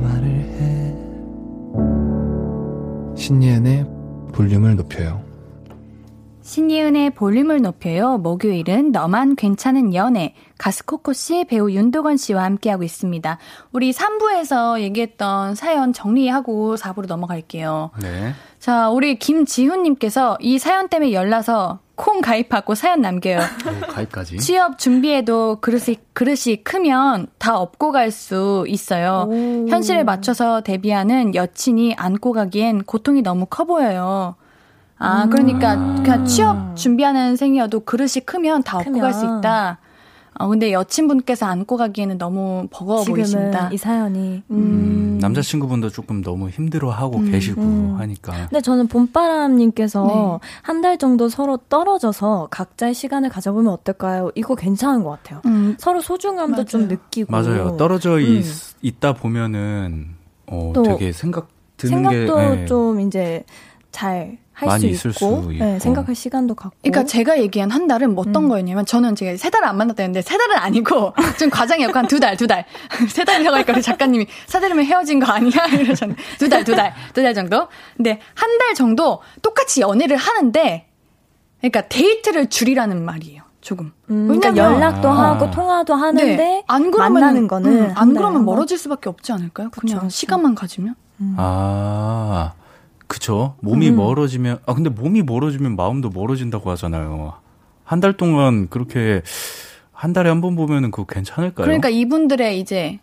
신예은의 3.21 3.85
볼륨을 4.33 4.75
높여요. 4.75 5.23
신예은의 6.41 7.11
볼륨을 7.11 7.61
높여요. 7.61 8.17
목요일은 8.17 8.91
너만 8.91 9.35
괜찮은 9.35 9.93
연애. 9.93 10.33
가스 10.57 10.83
코코 10.83 11.13
씨, 11.13 11.45
배우 11.45 11.69
윤도건 11.69 12.17
씨와 12.17 12.43
함께하고 12.43 12.81
있습니다. 12.81 13.37
우리 13.73 13.91
3부에서 13.91 14.81
얘기했던 14.81 15.53
사연 15.53 15.93
정리하고 15.93 16.75
4부로 16.77 17.05
넘어갈게요. 17.05 17.91
네. 18.01 18.33
자, 18.57 18.89
우리 18.89 19.19
김지훈님께서 19.19 20.39
이 20.41 20.57
사연 20.57 20.89
때문에 20.89 21.13
열나서 21.13 21.77
콩 22.01 22.19
가입하고 22.21 22.73
사연 22.73 23.01
남겨요. 23.01 23.37
오, 23.37 23.87
가입까지? 23.93 24.37
취업 24.39 24.79
준비해도 24.79 25.59
그릇이, 25.61 25.97
그릇이 26.13 26.63
크면 26.63 27.27
다 27.37 27.57
업고 27.59 27.91
갈 27.91 28.09
수 28.09 28.65
있어요. 28.67 29.27
오. 29.29 29.67
현실에 29.69 30.03
맞춰서 30.03 30.61
데뷔하는 30.61 31.35
여친이 31.35 31.93
안고 31.97 32.33
가기엔 32.33 32.83
고통이 32.85 33.21
너무 33.21 33.45
커 33.47 33.65
보여요. 33.65 34.33
아, 34.97 35.27
그러니까 35.31 35.75
그냥 35.75 36.25
취업 36.25 36.75
준비하는 36.75 37.35
생이어도 37.35 37.81
그릇이 37.81 38.21
크면 38.25 38.63
다 38.63 38.79
업고 38.79 38.99
갈 38.99 39.13
수 39.13 39.23
있다. 39.25 39.77
어, 40.41 40.47
근데 40.47 40.71
여친분께서 40.71 41.45
안고 41.45 41.77
가기에는 41.77 42.17
너무 42.17 42.67
버거워 42.71 43.03
보이십니다. 43.03 43.69
이 43.71 43.77
사연이. 43.77 44.41
음. 44.49 44.55
음, 44.55 45.17
남자친구분도 45.21 45.89
조금 45.89 46.23
너무 46.23 46.49
힘들어하고 46.49 47.17
음, 47.17 47.31
계시고 47.31 47.61
음. 47.61 47.95
하니까. 47.97 48.33
근데 48.49 48.61
저는 48.61 48.87
봄바람님께서 48.87 50.39
네. 50.41 50.49
한달 50.63 50.97
정도 50.97 51.29
서로 51.29 51.57
떨어져서 51.69 52.47
각자의 52.49 52.93
시간을 52.93 53.29
가져보면 53.29 53.71
어떨까요? 53.71 54.31
이거 54.35 54.55
괜찮은 54.55 55.03
것 55.03 55.11
같아요. 55.11 55.41
음. 55.45 55.75
서로 55.79 56.01
소중함도 56.01 56.53
맞아요. 56.53 56.65
좀 56.65 56.87
느끼고. 56.87 57.31
맞아요. 57.31 57.77
떨어져 57.77 58.19
있, 58.19 58.45
음. 58.45 58.77
있다 58.81 59.13
보면은 59.13 60.09
어, 60.47 60.73
되게 60.83 61.11
생각 61.11 61.47
드는 61.77 62.03
생각도 62.03 62.35
게. 62.35 62.55
네. 62.55 62.65
좀 62.65 62.99
이제 63.01 63.43
잘 63.91 64.37
할 64.69 64.79
수 64.79 64.87
있고, 64.87 64.97
수 64.97 65.07
있고. 65.09 65.51
네, 65.51 65.79
생각할 65.79 66.15
시간도 66.15 66.55
갖고. 66.55 66.75
그러니까 66.81 67.05
제가 67.05 67.39
얘기한 67.39 67.71
한 67.71 67.87
달은 67.87 68.13
뭐 68.15 68.23
어떤 68.27 68.43
음. 68.45 68.49
거였냐면 68.49 68.85
저는 68.85 69.15
제가 69.15 69.37
세 69.37 69.49
달을 69.49 69.67
안 69.67 69.77
만났다는데 69.77 70.21
세 70.21 70.37
달은 70.37 70.55
아니고 70.57 71.13
좀 71.39 71.49
과장이었고 71.49 71.97
한 71.97 72.07
두 72.07 72.19
달, 72.19 72.35
두 72.37 72.47
달. 72.47 72.65
세 73.09 73.23
달이라고 73.23 73.55
하니까 73.55 73.73
우리 73.73 73.81
작가님이 73.81 74.27
사달이면 74.47 74.85
헤어진 74.85 75.19
거 75.19 75.31
아니야? 75.31 75.65
이러셨는데 75.71 76.21
두 76.37 76.49
달, 76.49 76.63
두 76.63 76.75
달, 76.75 76.93
두 77.13 77.21
달 77.23 77.33
정도. 77.33 77.67
근데 77.97 78.19
한 78.35 78.57
달 78.59 78.75
정도 78.75 79.21
똑같이 79.41 79.81
연애를 79.81 80.17
하는데 80.17 80.87
그러니까 81.59 81.87
데이트를 81.87 82.49
줄이라는 82.49 83.03
말이에요. 83.03 83.41
조금. 83.61 83.91
음, 84.09 84.27
그러니까 84.27 84.55
연락도 84.57 85.07
아. 85.09 85.29
하고 85.31 85.51
통화도 85.51 85.93
하는데 85.93 86.35
네. 86.35 86.63
안 86.67 86.89
그러면, 86.89 87.13
만나는 87.13 87.47
거는 87.47 87.71
음, 87.71 87.91
안 87.95 88.13
그러면 88.15 88.43
멀어질 88.43 88.77
수밖에 88.77 89.07
없지 89.09 89.31
않을까요? 89.31 89.69
그냥 89.69 89.99
그쵸, 89.99 90.09
시간만 90.09 90.55
가지면. 90.55 90.95
음. 91.19 91.35
아. 91.37 92.53
그쵸. 93.11 93.55
몸이 93.59 93.89
음. 93.89 93.97
멀어지면, 93.97 94.59
아, 94.65 94.73
근데 94.73 94.89
몸이 94.89 95.23
멀어지면 95.23 95.75
마음도 95.75 96.09
멀어진다고 96.09 96.69
하잖아요. 96.71 97.33
한 97.83 97.99
달 97.99 98.13
동안 98.15 98.69
그렇게, 98.69 99.21
한 99.91 100.13
달에 100.13 100.29
한 100.29 100.39
번 100.39 100.55
보면은 100.55 100.91
그거 100.91 101.05
괜찮을까요? 101.05 101.65
그러니까 101.65 101.89
이분들의 101.89 102.57
이제, 102.57 102.99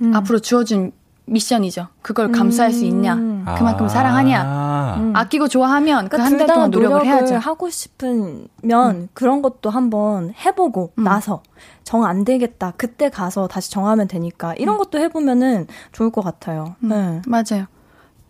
음. 0.00 0.14
앞으로 0.16 0.38
주어진 0.38 0.92
미션이죠. 1.26 1.88
그걸 2.00 2.32
감수할 2.32 2.70
음. 2.70 2.72
수 2.72 2.84
있냐. 2.86 3.14
음. 3.14 3.44
그만큼 3.58 3.84
아. 3.84 3.88
사랑하냐. 3.90 4.96
음. 4.96 5.12
아끼고 5.14 5.48
좋아하면 5.48 6.08
그 6.08 6.16
그러니까 6.16 6.16
그 6.16 6.22
한 6.22 6.38
달 6.38 6.46
동안 6.54 6.70
노력을, 6.70 7.04
해야죠. 7.04 7.34
하고 7.36 7.68
싶으면 7.68 8.48
음. 8.64 9.08
그런 9.12 9.42
것도 9.42 9.68
한번 9.68 10.32
해보고 10.46 10.92
음. 10.96 11.04
나서 11.04 11.42
정 11.84 12.04
안 12.06 12.24
되겠다. 12.24 12.72
그때 12.78 13.10
가서 13.10 13.46
다시 13.48 13.70
정하면 13.70 14.08
되니까 14.08 14.54
이런 14.54 14.78
것도 14.78 14.98
해보면은 14.98 15.66
좋을 15.92 16.10
것 16.10 16.22
같아요. 16.24 16.76
네. 16.80 17.20
맞아요. 17.26 17.66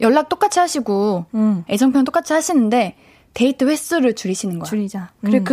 연락 0.00 0.28
똑같이 0.28 0.58
하시고 0.58 1.26
음. 1.34 1.64
애정 1.68 1.92
표현 1.92 2.04
똑같이 2.04 2.32
하시는데 2.32 2.96
데이트 3.34 3.64
횟수를 3.64 4.14
줄이시는 4.14 4.58
거야. 4.58 4.68
줄이자. 4.68 5.10
그래 5.22 5.38
음. 5.38 5.44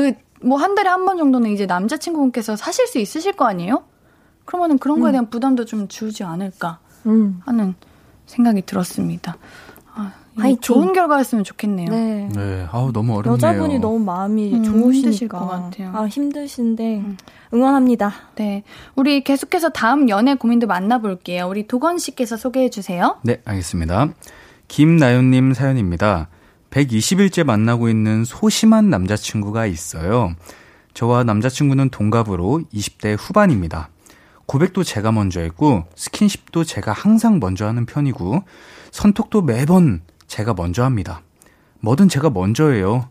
그뭐 0.41 0.57
한 0.57 0.75
달에 0.75 0.89
한 0.89 1.05
번 1.05 1.17
정도는 1.17 1.51
이제 1.51 1.65
남자친구분께서 1.65 2.55
사실 2.55 2.87
수 2.87 2.99
있으실 2.99 3.33
거 3.33 3.45
아니에요? 3.45 3.83
그러면은 4.45 4.77
그런 4.77 4.99
거에 4.99 5.09
음. 5.09 5.13
대한 5.13 5.29
부담도 5.29 5.65
좀 5.65 5.87
줄지 5.87 6.23
않을까 6.23 6.79
음. 7.05 7.41
하는 7.45 7.73
생각이 8.27 8.61
들었습니다. 8.63 9.37
아, 10.38 10.55
좋은 10.59 10.93
결과였으면 10.93 11.43
좋겠네요. 11.43 11.89
네. 11.89 12.29
네. 12.33 12.67
아우 12.71 12.91
너무 12.91 13.13
어렵네요. 13.17 13.33
여자분이 13.33 13.79
너무 13.79 13.99
마음이 13.99 14.53
음, 14.55 14.63
좋으시니까. 14.63 15.39
것 15.39 15.47
같아요. 15.47 15.91
아, 15.93 16.05
힘드신데 16.05 16.97
음. 16.97 17.17
응원합니다. 17.53 18.11
네. 18.36 18.63
우리 18.95 19.23
계속해서 19.23 19.69
다음 19.69 20.09
연애 20.09 20.36
고민도 20.36 20.67
만나볼게요. 20.67 21.47
우리 21.47 21.67
도건 21.67 21.97
씨께서 21.97 22.38
소개해 22.38 22.69
주세요. 22.69 23.17
네, 23.23 23.41
알겠습니다. 23.45 24.09
김나연님 24.67 25.53
사연입니다. 25.53 26.27
120일째 26.71 27.45
만나고 27.45 27.88
있는 27.88 28.25
소심한 28.25 28.89
남자친구가 28.89 29.65
있어요. 29.65 30.36
저와 30.93 31.23
남자친구는 31.23 31.89
동갑으로 31.89 32.61
20대 32.73 33.15
후반입니다. 33.17 33.89
고백도 34.45 34.83
제가 34.83 35.11
먼저 35.11 35.39
했고, 35.39 35.86
스킨십도 35.95 36.65
제가 36.65 36.91
항상 36.91 37.39
먼저 37.39 37.65
하는 37.65 37.86
편이고, 37.86 38.43
선톡도 38.91 39.41
매번 39.41 40.01
제가 40.36 40.53
먼저 40.53 40.83
합니다. 40.83 41.21
뭐든 41.79 42.09
제가 42.09 42.29
먼저 42.29 42.69
해요. 42.69 43.07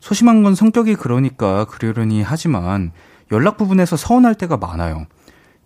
소심한 0.00 0.42
건 0.42 0.54
성격이 0.54 0.96
그러니까 0.96 1.64
그러려니 1.64 2.20
하지만 2.22 2.92
연락 3.32 3.56
부분에서 3.56 3.96
서운할 3.96 4.34
때가 4.34 4.58
많아요. 4.58 5.06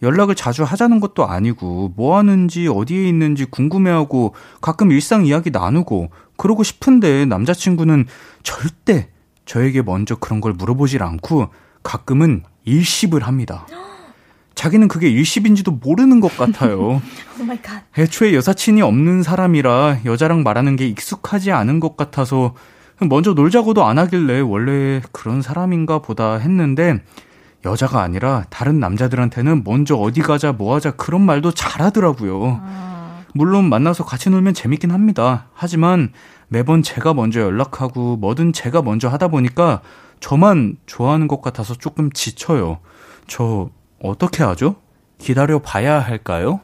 연락을 0.00 0.36
자주 0.36 0.62
하자는 0.62 1.00
것도 1.00 1.26
아니고 1.26 1.94
뭐 1.96 2.16
하는지 2.16 2.68
어디에 2.68 3.08
있는지 3.08 3.46
궁금해하고 3.46 4.36
가끔 4.60 4.92
일상 4.92 5.26
이야기 5.26 5.50
나누고 5.50 6.10
그러고 6.36 6.62
싶은데 6.62 7.24
남자친구는 7.24 8.06
절대 8.44 9.08
저에게 9.44 9.82
먼저 9.82 10.14
그런 10.14 10.40
걸 10.40 10.52
물어보질 10.52 11.02
않고 11.02 11.48
가끔은 11.82 12.44
일십을 12.64 13.26
합니다. 13.26 13.66
자기는 14.62 14.86
그게 14.86 15.08
일십인지도 15.08 15.72
모르는 15.72 16.20
것 16.20 16.36
같아요. 16.36 17.02
oh 17.40 17.60
애초에 17.98 18.32
여사친이 18.32 18.80
없는 18.80 19.24
사람이라 19.24 20.02
여자랑 20.04 20.44
말하는 20.44 20.76
게 20.76 20.86
익숙하지 20.86 21.50
않은 21.50 21.80
것 21.80 21.96
같아서 21.96 22.54
먼저 23.00 23.32
놀자고도 23.32 23.84
안 23.84 23.98
하길래 23.98 24.38
원래 24.38 25.02
그런 25.10 25.42
사람인가 25.42 25.98
보다 25.98 26.36
했는데 26.36 27.02
여자가 27.64 28.02
아니라 28.02 28.44
다른 28.50 28.78
남자들한테는 28.78 29.64
먼저 29.64 29.96
어디 29.96 30.20
가자 30.20 30.52
뭐 30.52 30.76
하자 30.76 30.92
그런 30.92 31.22
말도 31.22 31.50
잘하더라고요. 31.50 32.62
물론 33.34 33.68
만나서 33.68 34.04
같이 34.04 34.30
놀면 34.30 34.54
재밌긴 34.54 34.92
합니다. 34.92 35.48
하지만 35.54 36.12
매번 36.46 36.84
제가 36.84 37.14
먼저 37.14 37.40
연락하고 37.40 38.16
뭐든 38.16 38.52
제가 38.52 38.82
먼저 38.82 39.08
하다 39.08 39.26
보니까 39.26 39.80
저만 40.20 40.76
좋아하는 40.86 41.26
것 41.26 41.42
같아서 41.42 41.74
조금 41.74 42.12
지쳐요. 42.12 42.78
저 43.26 43.70
어떻게 44.02 44.42
하죠? 44.42 44.76
기다려 45.18 45.58
봐야 45.60 45.98
할까요? 46.00 46.60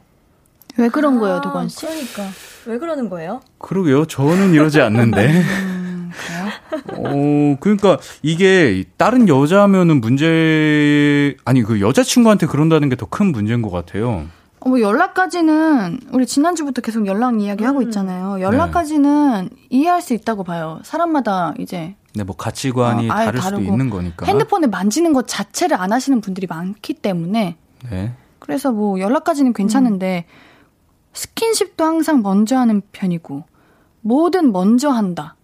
왜 0.77 0.89
그런 0.89 1.19
거예요, 1.19 1.41
도건 1.41 1.67
씨? 1.69 1.85
그러니까 1.85 2.23
왜 2.65 2.77
그러는 2.77 3.09
거예요? 3.09 3.41
그러게요. 3.57 4.05
저는 4.05 4.53
이러지 4.53 4.81
않는데. 4.81 5.43
어, 6.93 7.57
그러니까 7.59 7.97
이게 8.21 8.83
다른 8.97 9.27
여자면은 9.27 10.01
문제 10.01 11.35
아니 11.45 11.63
그 11.63 11.81
여자친구한테 11.81 12.45
그런다는 12.47 12.89
게 12.89 12.95
더 12.95 13.05
큰 13.07 13.27
문제인 13.31 13.61
것 13.61 13.69
같아요. 13.71 14.25
어, 14.61 14.69
뭐 14.69 14.81
연락까지는 14.81 15.99
우리 16.11 16.25
지난주부터 16.25 16.81
계속 16.81 17.05
연락 17.07 17.41
이야기 17.41 17.63
하고 17.63 17.81
있잖아요. 17.83 18.41
연락까지는 18.41 19.49
네. 19.51 19.67
이해할 19.69 20.01
수 20.01 20.13
있다고 20.13 20.43
봐요. 20.43 20.79
사람마다 20.83 21.53
이제 21.59 21.95
네, 22.13 22.23
뭐 22.23 22.35
가치관이 22.35 23.09
어, 23.09 23.13
다를 23.13 23.41
수도 23.41 23.61
있는 23.61 23.89
거니까. 23.89 24.25
핸드폰을 24.25 24.69
만지는 24.69 25.13
것 25.13 25.27
자체를 25.27 25.79
안 25.79 25.93
하시는 25.93 26.19
분들이 26.21 26.47
많기 26.47 26.93
때문에. 26.93 27.55
네. 27.89 28.13
그래서 28.39 28.71
뭐 28.71 28.99
연락까지는 28.99 29.53
괜찮은데 29.53 30.25
음. 30.27 30.33
스킨십도 31.13 31.83
항상 31.83 32.21
먼저 32.21 32.57
하는 32.57 32.81
편이고 32.91 33.43
뭐든 34.01 34.51
먼저 34.51 34.89
한다. 34.89 35.35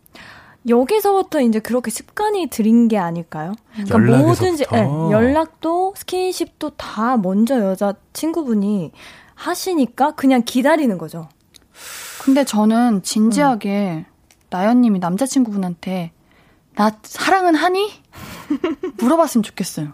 여기서부터 0.68 1.41
이제 1.41 1.59
그렇게 1.59 1.91
습관이 1.91 2.47
들인 2.47 2.88
게 2.88 2.97
아닐까요? 2.97 3.53
그러니까 3.74 3.97
뭐든지 3.97 4.66
네, 4.72 4.80
연락도 4.80 5.93
스킨십도 5.95 6.72
다 6.72 7.18
먼저 7.18 7.59
여자 7.59 7.93
친구분이 8.13 8.91
하시니까 9.36 10.11
그냥 10.11 10.41
기다리는 10.43 10.97
거죠. 10.97 11.30
근데 12.22 12.43
저는 12.43 13.03
진지하게 13.03 14.05
음. 14.07 14.16
나연님이 14.49 14.99
남자친구분한테 14.99 16.11
나 16.76 16.91
사랑은 17.03 17.55
하니? 17.55 17.91
물어봤으면 18.97 19.43
좋겠어요. 19.43 19.93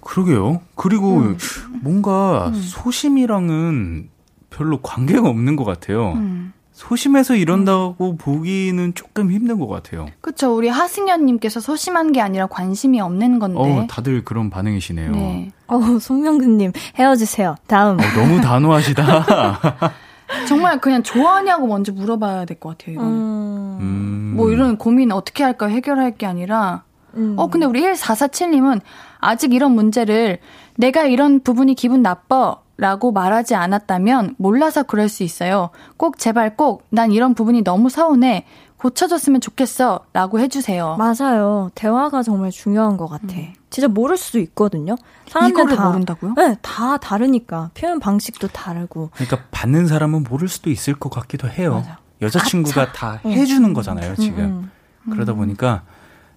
그러게요. 0.00 0.62
그리고 0.74 1.18
음. 1.18 1.38
뭔가 1.82 2.48
음. 2.48 2.54
소심이랑은 2.54 4.10
별로 4.50 4.80
관계가 4.80 5.28
없는 5.28 5.56
것 5.56 5.64
같아요. 5.64 6.12
음. 6.12 6.52
소심해서 6.78 7.34
이런다고 7.34 8.12
음. 8.12 8.16
보기는 8.18 8.94
조금 8.94 9.32
힘든 9.32 9.58
것 9.58 9.66
같아요. 9.66 10.06
그렇죠. 10.20 10.54
우리 10.56 10.68
하승연님께서 10.68 11.58
소심한 11.58 12.12
게 12.12 12.20
아니라 12.20 12.46
관심이 12.46 13.00
없는 13.00 13.40
건데. 13.40 13.58
어, 13.58 13.86
다들 13.90 14.24
그런 14.24 14.48
반응이시네요. 14.48 15.10
네. 15.10 15.50
어, 15.66 15.80
송명근님 16.00 16.70
헤어지세요. 16.96 17.56
다음. 17.66 17.98
어, 17.98 18.02
너무 18.14 18.40
단호하시다. 18.40 19.90
정말 20.46 20.80
그냥 20.80 21.02
좋아하냐고 21.02 21.66
먼저 21.66 21.90
물어봐야 21.92 22.44
될 22.44 22.60
것 22.60 22.78
같아요. 22.78 22.94
이거는. 22.94 23.10
음. 23.80 24.32
뭐 24.36 24.52
이런 24.52 24.76
고민 24.78 25.10
어떻게 25.10 25.42
할까 25.42 25.66
해결할 25.66 26.12
게 26.16 26.26
아니라. 26.26 26.84
음. 27.14 27.34
어 27.36 27.48
근데 27.48 27.66
우리 27.66 27.82
1447님은 27.82 28.80
아직 29.18 29.52
이런 29.52 29.72
문제를 29.72 30.38
내가 30.76 31.06
이런 31.06 31.40
부분이 31.40 31.74
기분 31.74 32.02
나빠. 32.02 32.58
라고 32.78 33.10
말하지 33.12 33.54
않았다면 33.56 34.36
몰라서 34.38 34.84
그럴 34.84 35.08
수 35.08 35.24
있어요. 35.24 35.70
꼭 35.96 36.16
제발 36.18 36.56
꼭 36.56 36.84
난 36.90 37.10
이런 37.12 37.34
부분이 37.34 37.62
너무 37.64 37.90
서운해. 37.90 38.46
고쳐줬으면 38.76 39.40
좋겠어. 39.40 40.04
라고 40.12 40.38
해주세요. 40.38 40.96
맞아요. 40.96 41.68
대화가 41.74 42.22
정말 42.22 42.52
중요한 42.52 42.96
것 42.96 43.08
같아. 43.08 43.34
음. 43.34 43.52
진짜 43.70 43.88
모를 43.88 44.16
수도 44.16 44.38
있거든요. 44.38 44.94
사람들 45.26 45.74
다 45.74 45.86
모른다고요? 45.88 46.34
네, 46.36 46.56
다 46.62 46.96
다르니까. 46.96 47.70
표현 47.74 47.98
방식도 47.98 48.46
다르고. 48.48 49.10
그러니까 49.14 49.38
받는 49.50 49.88
사람은 49.88 50.22
모를 50.30 50.46
수도 50.46 50.70
있을 50.70 50.94
것 50.94 51.10
같기도 51.10 51.48
해요. 51.48 51.74
맞아. 51.74 51.98
여자친구가 52.22 52.82
아차. 52.82 52.92
다 52.92 53.20
해주는 53.28 53.72
거잖아요, 53.74 54.14
지금. 54.14 54.44
음, 54.44 54.70
음. 55.08 55.10
그러다 55.10 55.32
보니까 55.34 55.82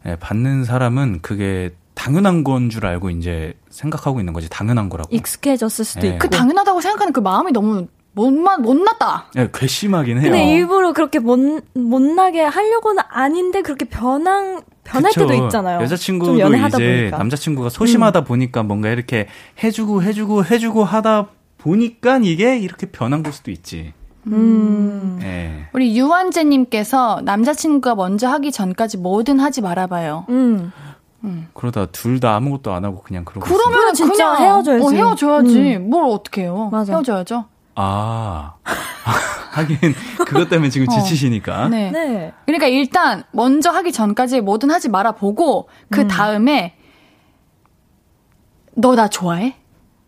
네, 0.03 0.15
받는 0.15 0.63
사람은 0.63 1.19
그게 1.21 1.75
당연한 2.01 2.43
건 2.43 2.69
줄 2.69 2.85
알고 2.87 3.09
이제 3.11 3.53
생각하고 3.69 4.19
있는 4.19 4.33
거지 4.33 4.49
당연한 4.49 4.89
거라고. 4.89 5.09
익숙해졌을 5.15 5.85
수도 5.85 6.01
네. 6.01 6.07
있고. 6.09 6.17
그 6.19 6.29
당연하다고 6.29 6.81
생각하는 6.81 7.13
그 7.13 7.19
마음이 7.19 7.51
너무 7.51 7.87
못나 8.13 8.57
못났다. 8.57 9.27
네, 9.35 9.47
괘씸하긴 9.53 10.17
해요. 10.17 10.31
근데 10.31 10.53
일부러 10.53 10.93
그렇게 10.93 11.19
못 11.19 11.37
못나게 11.75 12.41
하려고는 12.41 13.03
아닌데 13.09 13.61
그렇게 13.61 13.85
변한 13.85 14.61
변할 14.83 15.11
그쵸. 15.13 15.27
때도 15.27 15.45
있잖아요. 15.45 15.81
여자친구도 15.81 16.35
이제 16.35 16.43
보니까. 16.43 17.17
남자친구가 17.17 17.69
소심하다 17.69 18.19
음. 18.19 18.23
보니까 18.25 18.63
뭔가 18.63 18.89
이렇게 18.89 19.27
해주고 19.63 20.01
해주고 20.03 20.45
해주고 20.45 20.83
하다 20.83 21.27
보니까 21.59 22.19
이게 22.23 22.57
이렇게 22.57 22.87
변한 22.87 23.21
걸 23.21 23.31
수도 23.31 23.51
있지. 23.51 23.93
음. 24.27 25.17
네. 25.21 25.67
우리 25.73 25.97
유한재님께서 25.97 27.21
남자친구가 27.23 27.95
먼저 27.95 28.27
하기 28.27 28.51
전까지 28.51 28.97
뭐든 28.97 29.39
하지 29.39 29.61
말아봐요. 29.61 30.25
음. 30.29 30.71
음. 31.23 31.47
그러다 31.53 31.85
둘 31.87 32.19
다 32.19 32.35
아무것도 32.35 32.73
안 32.73 32.83
하고 32.85 33.01
그냥 33.01 33.23
그러고 33.25 33.45
그러면 33.47 33.93
진짜 33.93 34.31
그냥 34.35 34.37
헤어져야지. 34.41 34.85
어, 34.85 34.89
헤어져야지. 34.91 35.75
음. 35.77 35.89
뭘 35.89 36.05
어떻게 36.05 36.41
해요? 36.43 36.69
맞아. 36.71 36.93
헤어져야죠. 36.93 37.45
아. 37.75 38.53
하긴 39.51 39.77
그것 40.25 40.47
때문에 40.49 40.69
지금 40.69 40.87
어. 40.89 40.91
지치시니까. 40.91 41.67
네. 41.69 41.91
네. 41.91 42.33
그러니까 42.45 42.67
일단 42.67 43.23
먼저 43.31 43.69
하기 43.69 43.91
전까지 43.91 44.41
뭐든 44.41 44.71
하지 44.71 44.87
말아 44.89 45.11
보고 45.13 45.67
그 45.89 46.01
음. 46.01 46.07
다음에 46.07 46.75
너 48.75 48.95
나 48.95 49.07
좋아해? 49.09 49.55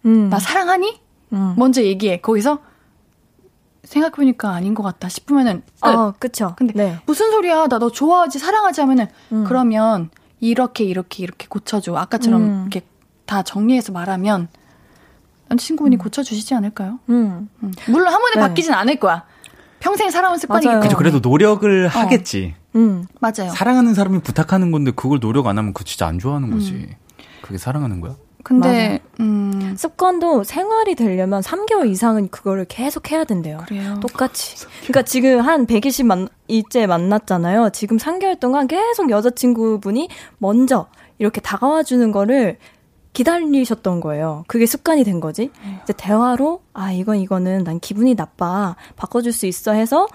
음. 0.06 0.30
나 0.30 0.40
사랑하니? 0.40 1.02
음. 1.34 1.54
먼저 1.58 1.84
얘기해. 1.84 2.22
거기서 2.22 2.60
생각해보니까 3.84 4.50
아닌 4.52 4.74
것 4.74 4.82
같다 4.84 5.10
싶으면은 5.10 5.62
끝. 5.82 5.90
어, 5.90 6.14
그쵸. 6.18 6.54
근데 6.58 6.74
네. 6.74 6.98
무슨 7.06 7.30
소리야? 7.32 7.68
나 7.68 7.80
너 7.80 7.90
좋아하지, 7.90 8.40
사랑하지 8.40 8.80
하면은 8.82 9.08
음. 9.34 9.44
그러면 9.46 10.10
이렇게 10.44 10.84
이렇게 10.84 11.24
이렇게 11.24 11.48
고쳐줘. 11.48 11.96
아까처럼 11.96 12.42
음. 12.42 12.62
이렇게 12.64 12.86
다 13.26 13.44
정리해서 13.44 13.94
말하면 13.94 14.50
친구분이 15.58 15.96
음. 15.96 15.98
고쳐주시지 16.00 16.54
않을까요? 16.54 17.00
음. 17.10 17.48
음. 17.64 17.72
물론 17.88 18.14
한 18.14 18.20
번에 18.20 18.36
네. 18.36 18.42
바뀌진 18.42 18.74
않을 18.74 18.98
거야. 18.98 19.24
평생 19.80 20.10
살아온 20.10 20.38
습관이기 20.38 20.70
때문에. 20.70 20.94
그래도 20.96 21.20
노력을 21.20 21.86
어. 21.86 21.90
하겠지. 21.90 22.56
음. 22.76 23.06
맞아요. 23.22 23.52
사랑하는 23.52 23.94
사람이 23.94 24.20
부탁하는 24.20 24.72
건데 24.72 24.92
그걸 24.92 25.20
노력 25.20 25.48
안 25.48 25.58
하면 25.58 25.74
그 25.74 25.86
진짜 25.86 26.08
안 26.08 26.20
좋아하는 26.20 26.52
거지. 26.52 26.74
음. 26.74 26.92
그게 27.42 27.58
사랑하는 27.58 28.02
거야? 28.02 28.16
근데 28.44 29.00
음. 29.22 29.74
습관도 29.78 30.44
생활이 30.44 30.96
되려면 30.96 31.42
3개월 31.42 31.90
이상은 31.90 32.28
그거를 32.30 32.66
계속 32.66 33.10
해야 33.12 33.24
된대요. 33.24 33.60
그래요. 33.66 34.00
똑같이. 34.02 34.68
그러니까 34.82 35.02
지금 35.04 35.40
한 35.40 35.66
120 35.66 36.06
만, 36.06 36.28
일째 36.48 36.86
만났잖아요. 36.86 37.70
지금 37.72 37.98
3개월 37.98 38.40
동안 38.40 38.68
계속 38.68 39.10
여자친구분이 39.10 40.10
먼저 40.38 40.88
이렇게 41.18 41.40
다가와 41.40 41.84
주는 41.84 42.12
거를 42.12 42.58
기다리셨던 43.14 44.02
거예요. 44.02 44.44
그게 44.48 44.66
습관이 44.66 45.04
된 45.04 45.20
거지. 45.20 45.52
이제 45.84 45.94
대화로 45.96 46.62
아 46.74 46.92
이건 46.92 47.18
이거는 47.18 47.64
난 47.64 47.80
기분이 47.80 48.16
나빠 48.16 48.76
바꿔줄 48.96 49.32
수 49.32 49.46
있어 49.46 49.72
해서 49.72 50.08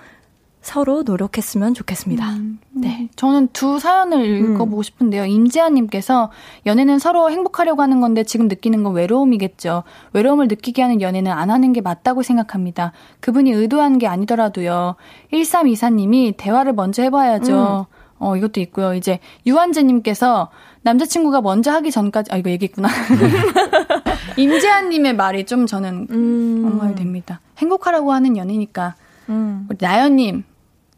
서로 0.60 1.02
노력했으면 1.02 1.72
좋겠습니다. 1.74 2.28
음, 2.30 2.58
네. 2.72 3.08
저는 3.16 3.48
두 3.52 3.78
사연을 3.78 4.24
읽어보고 4.24 4.78
음. 4.78 4.82
싶은데요. 4.82 5.24
임지아님께서 5.24 6.30
연애는 6.66 6.98
서로 6.98 7.30
행복하려고 7.30 7.82
하는 7.82 8.00
건데 8.00 8.24
지금 8.24 8.48
느끼는 8.48 8.82
건 8.82 8.92
외로움이겠죠. 8.94 9.84
외로움을 10.12 10.48
느끼게 10.48 10.82
하는 10.82 11.00
연애는 11.00 11.30
안 11.30 11.50
하는 11.50 11.72
게 11.72 11.80
맞다고 11.80 12.22
생각합니다. 12.22 12.92
그분이 13.20 13.52
의도한 13.52 13.98
게 13.98 14.06
아니더라도요. 14.06 14.96
1324님이 15.32 16.34
대화를 16.36 16.72
먼저 16.72 17.02
해봐야죠. 17.02 17.86
음. 17.90 17.98
어, 18.18 18.36
이것도 18.36 18.60
있고요. 18.60 18.94
이제 18.94 19.20
유한재님께서 19.46 20.50
남자친구가 20.82 21.40
먼저 21.40 21.70
하기 21.72 21.90
전까지, 21.90 22.32
아, 22.32 22.36
이거 22.36 22.50
얘기했구나. 22.50 22.88
임재한님의 24.36 25.14
말이 25.14 25.46
좀 25.46 25.66
저는 25.66 26.08
음. 26.10 26.62
엄말 26.64 26.94
됩니다. 26.94 27.40
행복하라고 27.58 28.12
하는 28.12 28.36
연애니까. 28.36 28.94
음. 29.28 29.66
우리 29.68 29.76
나연님, 29.80 30.44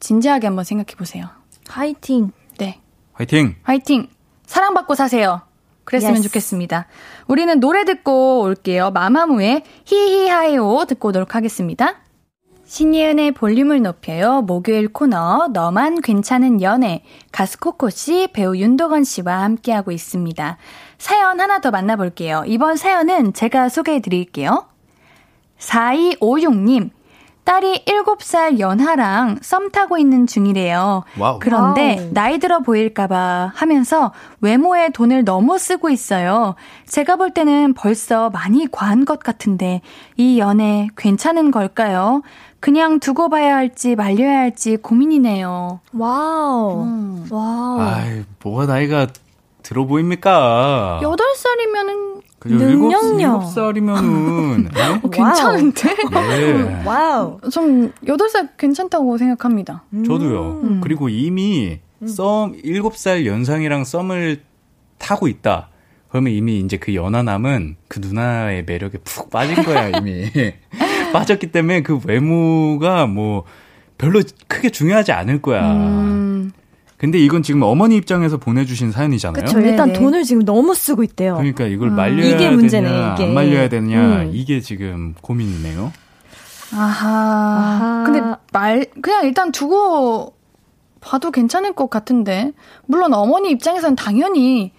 진지하게 0.01 0.47
한번 0.49 0.65
생각해 0.65 0.97
보세요. 0.97 1.29
화이팅. 1.69 2.33
네. 2.59 2.81
화이팅. 3.13 3.57
화이팅. 3.63 4.09
사랑받고 4.47 4.95
사세요. 4.95 5.43
그랬으면 5.85 6.15
yes. 6.15 6.29
좋겠습니다. 6.29 6.87
우리는 7.27 7.61
노래 7.61 7.85
듣고 7.85 8.41
올게요. 8.41 8.91
마마무의 8.91 9.63
히히하에오 9.85 10.85
듣고 10.87 11.09
오도록 11.09 11.35
하겠습니다. 11.35 11.97
신예은의 12.65 13.33
볼륨을 13.33 13.83
높여요. 13.83 14.43
목요일 14.43 14.87
코너 14.93 15.49
너만 15.53 16.01
괜찮은 16.03 16.63
연애 16.63 17.03
가수 17.33 17.59
코코 17.59 17.91
씨, 17.91 18.29
배우 18.33 18.57
윤도건 18.57 19.03
씨와 19.03 19.43
함께하고 19.43 19.91
있습니다. 19.91 20.57
사연 20.97 21.41
하나 21.41 21.61
더 21.61 21.73
만나볼게요. 21.73 22.45
이번 22.47 22.77
사연은 22.77 23.33
제가 23.33 23.69
소개해 23.69 24.01
드릴게요. 24.01 24.69
4256님, 25.59 26.91
딸이 27.51 27.85
7살 27.85 28.61
연하랑 28.61 29.41
썸 29.43 29.73
타고 29.73 29.99
있는 29.99 30.29
중이래요. 30.29 31.03
Wow. 31.19 31.41
그런데 31.41 31.97
wow. 31.99 32.11
나이 32.13 32.39
들어 32.39 32.61
보일까봐 32.61 33.51
하면서 33.57 34.13
외모에 34.41 34.91
돈을 34.91 35.25
너무 35.25 35.59
쓰고 35.59 35.91
있어요. 35.91 36.55
제가 36.87 37.17
볼 37.17 37.33
때는 37.33 37.75
벌써 37.75 38.31
많이 38.31 38.71
과한 38.71 39.05
것 39.05 39.19
같은데 39.19 39.81
이 40.17 40.39
연애 40.39 40.87
괜찮은 40.97 41.51
걸까요? 41.51 42.23
그냥 42.61 43.01
두고 43.01 43.29
봐야 43.29 43.57
할지 43.57 43.97
말려야 43.97 44.39
할지 44.39 44.77
고민이네요. 44.77 45.81
Wow. 45.93 46.85
음. 46.85 47.27
Wow. 47.33 47.81
아이, 47.81 48.23
뭐가 48.45 48.67
나이가 48.67 49.09
들어 49.65 49.87
보입니까? 49.87 51.01
8살이면은 51.03 52.15
그죠. 52.15 52.30
능력녀. 52.49 53.43
7, 53.43 53.53
살이면은 53.55 54.69
네? 54.75 55.01
어, 55.03 55.11
괜찮은데? 55.11 55.95
네. 56.11 56.83
와우. 56.85 57.41
좀 57.53 57.93
8살 58.05 58.57
괜찮다고 58.57 59.19
생각합니다. 59.19 59.85
음. 59.93 60.05
저도요. 60.05 60.61
음. 60.63 60.81
그리고 60.83 61.09
이미 61.09 61.81
음. 62.01 62.07
썸 62.07 62.53
7살 62.65 63.27
연상이랑 63.27 63.85
썸을 63.85 64.43
타고 64.99 65.29
있다. 65.29 65.69
그러면 66.09 66.33
이미 66.33 66.59
이제 66.59 66.77
그 66.77 66.95
연하남은 66.95 67.77
그 67.89 68.01
누나의 68.01 68.65
매력에 68.65 68.99
푹 68.99 69.31
빠진 69.31 69.63
거야, 69.63 69.89
이미. 69.97 70.31
빠졌기 71.13 71.53
때문에 71.53 71.83
그 71.83 72.01
외모가 72.05 73.07
뭐 73.07 73.45
별로 73.99 74.23
크게 74.49 74.71
중요하지 74.71 75.13
않을 75.13 75.43
거야. 75.43 75.73
음. 75.73 76.53
근데 77.01 77.19
이건 77.19 77.43
지금 77.43 77.63
어머니 77.63 77.97
입장에서 77.97 78.37
보내주신 78.37 78.93
사연이잖아요. 78.93 79.43
그렇죠. 79.47 79.59
일단 79.67 79.89
네네. 79.89 79.99
돈을 79.99 80.23
지금 80.25 80.45
너무 80.45 80.75
쓰고 80.75 81.03
있대요. 81.03 81.33
그러니까 81.37 81.65
이걸 81.65 81.89
음. 81.89 81.97
말려야 81.97 82.27
이게 82.35 82.51
문제네, 82.51 82.89
되냐, 82.91 83.15
이게. 83.15 83.25
안 83.25 83.33
말려야 83.33 83.69
되냐, 83.71 84.01
음. 84.25 84.31
이게 84.35 84.61
지금 84.61 85.15
고민이네요. 85.23 85.93
아하. 86.75 87.09
아하. 87.09 88.05
근데 88.05 88.21
말 88.53 88.85
그냥 89.01 89.25
일단 89.25 89.51
두고 89.51 90.35
봐도 91.01 91.31
괜찮을 91.31 91.73
것 91.73 91.89
같은데 91.89 92.53
물론 92.85 93.15
어머니 93.15 93.51
입장에서는 93.51 93.97
당연히 93.97 94.73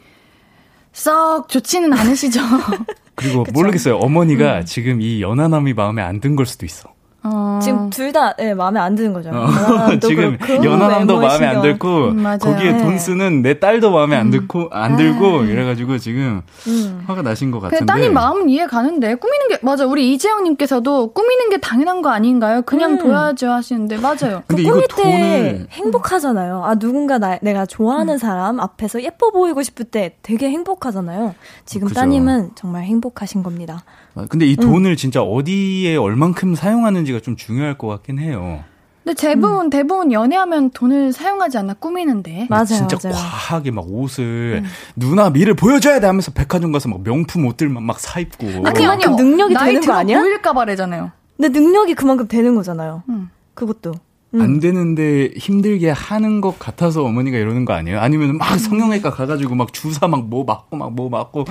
썩 0.93 1.49
좋지는 1.49 1.91
않으시죠. 1.91 2.39
그리고 3.15 3.45
모르겠어요. 3.51 3.97
어머니가 3.97 4.59
음. 4.59 4.65
지금 4.65 5.01
이 5.01 5.22
연하남이 5.24 5.74
마음에 5.74 6.03
안 6.03 6.19
든 6.22 6.36
걸 6.36 6.45
수도 6.45 6.67
있어. 6.67 6.89
어... 7.24 7.59
지금 7.61 7.89
둘 7.89 8.11
다 8.11 8.34
네, 8.36 8.53
마음에 8.53 8.80
안 8.80 8.95
드는 8.95 9.13
거죠. 9.13 9.30
어, 9.30 9.47
지금 10.01 10.38
연하남도 10.63 11.19
마음에 11.19 11.45
안 11.47 11.61
들고 11.61 12.07
음, 12.09 12.24
거기에 12.39 12.78
돈 12.78 12.91
네. 12.91 12.97
쓰는 12.97 13.41
내 13.41 13.59
딸도 13.59 13.91
마음에 13.91 14.15
안 14.17 14.28
음. 14.28 14.32
들고 14.32 14.67
안 14.72 14.97
들고 14.97 15.41
아. 15.41 15.43
이래가지고 15.43 15.97
지금 15.97 16.41
음. 16.67 17.03
화가 17.07 17.22
나신 17.22 17.51
것 17.51 17.59
같은데. 17.61 17.86
따님 17.86 18.13
마음은 18.13 18.49
이해 18.49 18.65
가는데 18.67 19.15
꾸미는 19.15 19.47
게 19.49 19.59
맞아. 19.61 19.86
우리 19.86 20.11
이재영님께서도 20.13 21.13
꾸미는 21.13 21.49
게 21.49 21.57
당연한 21.57 22.01
거 22.01 22.09
아닌가요? 22.09 22.63
그냥 22.63 22.93
음. 22.93 22.97
둬야죠 22.97 23.49
하시는데 23.49 23.97
맞아요. 23.97 24.43
근데 24.47 24.63
꾸밀 24.63 24.84
이거 24.84 25.01
때 25.01 25.65
행복하잖아요. 25.72 26.63
아 26.65 26.76
누군가 26.76 27.17
나, 27.17 27.38
내가 27.41 27.65
좋아하는 27.65 28.15
음. 28.15 28.17
사람 28.17 28.59
앞에서 28.59 29.03
예뻐 29.03 29.32
보이고 29.32 29.61
싶을 29.63 29.86
때 29.86 30.15
되게 30.22 30.49
행복하잖아요. 30.49 31.36
지금 31.65 31.88
그죠. 31.88 31.99
따님은 31.99 32.51
정말 32.55 32.84
행복하신 32.84 33.43
겁니다. 33.43 33.84
아, 34.16 34.26
근데 34.30 34.45
이 34.45 34.55
돈을 34.55 34.91
음. 34.91 34.95
진짜 34.95 35.22
어디에 35.22 35.95
얼만큼 35.95 36.55
사용하는지가 36.55 37.20
좀 37.22 37.36
중요할 37.36 37.78
것 37.78 37.88
같긴 37.88 38.20
해요. 38.20 38.64
근데 39.03 39.20
대부분 39.20 39.66
음. 39.66 39.70
대부분 39.72 40.12
연애하면 40.12 40.70
돈을 40.70 41.12
사용하지 41.12 41.57
않나 41.57 41.74
꾸미는데. 41.74 42.47
맞아요. 42.49 42.66
진짜 42.66 42.97
맞아요. 43.03 43.16
과하게 43.18 43.72
막 43.72 43.86
옷을 43.89 44.62
음. 44.64 44.70
누나 44.95 45.30
미를 45.32 45.55
보여줘야 45.55 45.99
돼 45.99 46.05
하면서 46.07 46.32
백화점 46.32 46.72
가서 46.72 46.88
막 46.89 47.01
명품 47.03 47.45
옷들만 47.47 47.82
막 47.84 47.99
사 47.99 48.20
입고. 48.20 48.47
아, 48.66 48.72
그만큼 48.74 49.16
능력이 49.16 49.55
되는 49.55 49.82
거 49.82 49.93
아니야? 49.93 50.20
보일까 50.20 50.53
봐래잖아요. 50.53 51.12
근데 51.38 51.59
능력이 51.59 51.95
그만큼 51.95 52.28
되는 52.28 52.53
거잖아요. 52.53 53.01
음. 53.09 53.30
그것도. 53.55 53.93
음. 54.34 54.41
안 54.41 54.59
되는데 54.62 55.30
힘들게 55.36 55.89
하는 55.89 56.39
것 56.39 56.57
같아서 56.59 57.03
어머니가 57.03 57.38
이러는 57.38 57.66
거 57.66 57.74
아니에요? 57.74 57.99
아니면 57.99 58.38
막 58.38 58.53
음. 58.53 58.57
성형외과 58.59 59.09
가가지고 59.12 59.55
막 59.55 59.74
주사 59.74 60.07
막 60.07 60.22
뭐 60.30 60.43
맞고 60.45 60.78
막 60.78 60.91
뭐 60.91 61.09
맞고 61.09 61.45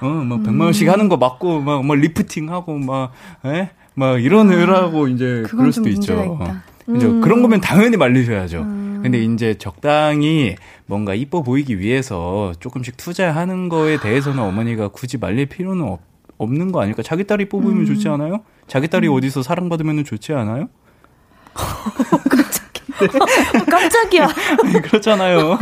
어막 0.00 0.42
백만 0.42 0.66
원씩 0.66 0.88
음. 0.88 0.92
하는 0.92 1.08
거 1.08 1.16
맞고 1.16 1.60
막뭐 1.60 1.94
리프팅 1.94 2.50
하고 2.50 2.78
막 2.78 3.12
에? 3.44 3.70
막 3.94 4.22
이러느라고 4.22 5.06
아, 5.06 5.08
이제 5.08 5.42
그럴 5.46 5.72
수도 5.72 5.88
있죠. 5.90 6.38
이제 6.96 7.06
음. 7.06 7.20
그런 7.20 7.42
거면 7.42 7.60
당연히 7.60 7.96
말리셔야죠. 7.96 8.60
음. 8.60 9.00
근데 9.02 9.22
이제 9.22 9.54
적당히 9.54 10.56
뭔가 10.86 11.14
이뻐 11.14 11.42
보이기 11.42 11.78
위해서 11.78 12.52
조금씩 12.60 12.96
투자하는 12.96 13.68
거에 13.68 13.98
대해서는 13.98 14.42
어머니가 14.42 14.88
굳이 14.88 15.18
말릴 15.18 15.46
필요는 15.46 15.84
없, 15.84 16.00
없는 16.38 16.72
거 16.72 16.82
아닐까? 16.82 17.02
자기 17.02 17.24
딸이 17.24 17.44
이뻐 17.44 17.60
보이면 17.60 17.82
음. 17.82 17.86
좋지 17.86 18.08
않아요? 18.08 18.40
자기 18.66 18.88
딸이 18.88 19.08
어디서 19.08 19.42
사랑받으면 19.42 20.04
좋지 20.04 20.32
않아요? 20.32 20.68
깜짝이야. 23.70 24.28
그렇잖아요. 24.84 25.58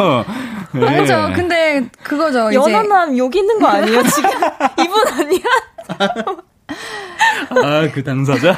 네. 0.72 0.87
아니죠. 0.87 1.31
근데 1.35 1.89
그거죠. 2.03 2.53
연하남 2.53 3.16
여기 3.18 3.39
있는 3.39 3.59
거 3.59 3.66
아니에요? 3.68 4.03
지금 4.05 4.31
이분 4.85 5.09
아니야? 5.09 5.41
아, 7.51 7.89
그 7.93 8.03
당사자? 8.05 8.57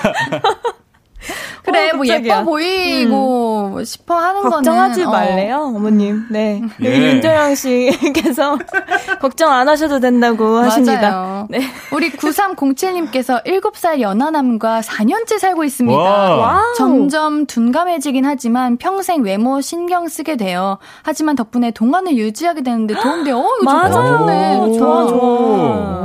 그래, 1.64 1.90
어, 1.90 1.96
뭐 1.96 2.06
예뻐 2.06 2.44
보이고 2.44 3.74
음. 3.76 3.84
싶어 3.84 4.16
하는 4.16 4.42
거는 4.42 4.50
걱정하지 4.56 5.04
어. 5.04 5.10
말래요, 5.10 5.72
어머님. 5.74 6.26
네. 6.30 6.62
예. 6.82 7.14
윤정영 7.14 7.54
씨께서 7.54 8.58
걱정 9.20 9.52
안 9.52 9.68
하셔도 9.68 10.00
된다고 10.00 10.56
하십니다. 10.58 11.46
네. 11.48 11.60
우리 11.92 12.10
9307님께서 12.10 13.44
7살 13.44 14.00
연하남과 14.00 14.80
4년째 14.80 15.38
살고 15.38 15.64
있습니다. 15.64 16.00
와. 16.00 16.62
점점 16.76 17.46
둔감해지긴 17.46 18.24
하지만 18.24 18.76
평생 18.76 19.22
외모 19.22 19.60
신경 19.60 20.08
쓰게 20.08 20.36
돼요. 20.36 20.78
하지만 21.02 21.36
덕분에 21.36 21.70
동안을 21.70 22.16
유지하게 22.16 22.62
되는데 22.62 22.94
도움돼요. 22.94 23.38
어, 23.38 23.48
이거 23.62 23.72
맞아요. 23.72 24.18
좋네. 24.18 24.78
좋아, 24.78 25.06
좋아. 25.06 25.20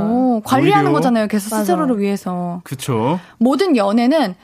오, 0.08 0.42
관리하는 0.44 0.92
거잖아요. 0.92 1.28
계속 1.28 1.50
맞아. 1.50 1.64
스스로를 1.64 1.98
위해서. 1.98 2.60
그쵸. 2.64 3.18
모든 3.38 3.76
연애는 3.76 4.34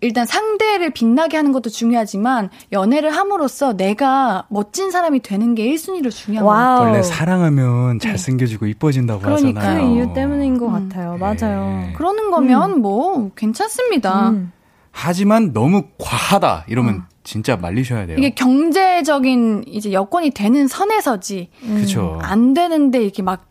일단 0.00 0.26
상대를 0.26 0.90
빛나게 0.90 1.36
하는 1.36 1.52
것도 1.52 1.70
중요하지만 1.70 2.50
연애를 2.72 3.10
함으로써 3.10 3.72
내가 3.76 4.46
멋진 4.50 4.90
사람이 4.90 5.20
되는 5.20 5.54
게 5.54 5.66
1순위로 5.72 6.10
중요한 6.10 6.44
거예요. 6.46 6.90
원래 6.90 7.02
사랑하면 7.02 7.98
잘생겨지고 7.98 8.66
이뻐진다고 8.66 9.22
그러니까. 9.22 9.60
하잖아요. 9.60 9.88
그 9.88 9.94
이유 9.94 10.12
때문인 10.14 10.58
것 10.58 10.66
음. 10.66 10.88
같아요. 10.88 11.16
맞아요. 11.18 11.64
네. 11.86 11.92
그러는 11.96 12.30
거면 12.30 12.72
음. 12.72 12.82
뭐 12.82 13.30
괜찮습니다. 13.34 14.30
음. 14.30 14.52
하지만 14.90 15.52
너무 15.52 15.84
과하다 15.98 16.66
이러면 16.68 16.94
음. 16.94 17.02
진짜 17.24 17.56
말리셔야 17.56 18.06
돼요. 18.06 18.18
이게 18.18 18.30
경제적인 18.30 19.64
이제 19.66 19.92
여건이 19.92 20.30
되는 20.30 20.66
선에서지. 20.68 21.48
그렇죠. 21.66 22.18
안 22.22 22.52
되는데 22.52 23.02
이렇게 23.02 23.22
막 23.22 23.46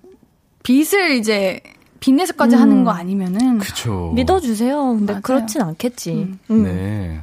빚을 0.63 1.11
이제 1.11 1.61
빚내서까지 2.01 2.57
음. 2.57 2.61
하는 2.61 2.83
거 2.83 2.91
아니면은 2.91 3.59
그쵸. 3.59 4.11
믿어주세요. 4.15 4.95
근데 4.97 5.13
맞아요. 5.13 5.21
그렇진 5.21 5.61
않겠지. 5.61 6.11
음. 6.11 6.39
음. 6.49 6.63
네. 6.63 7.21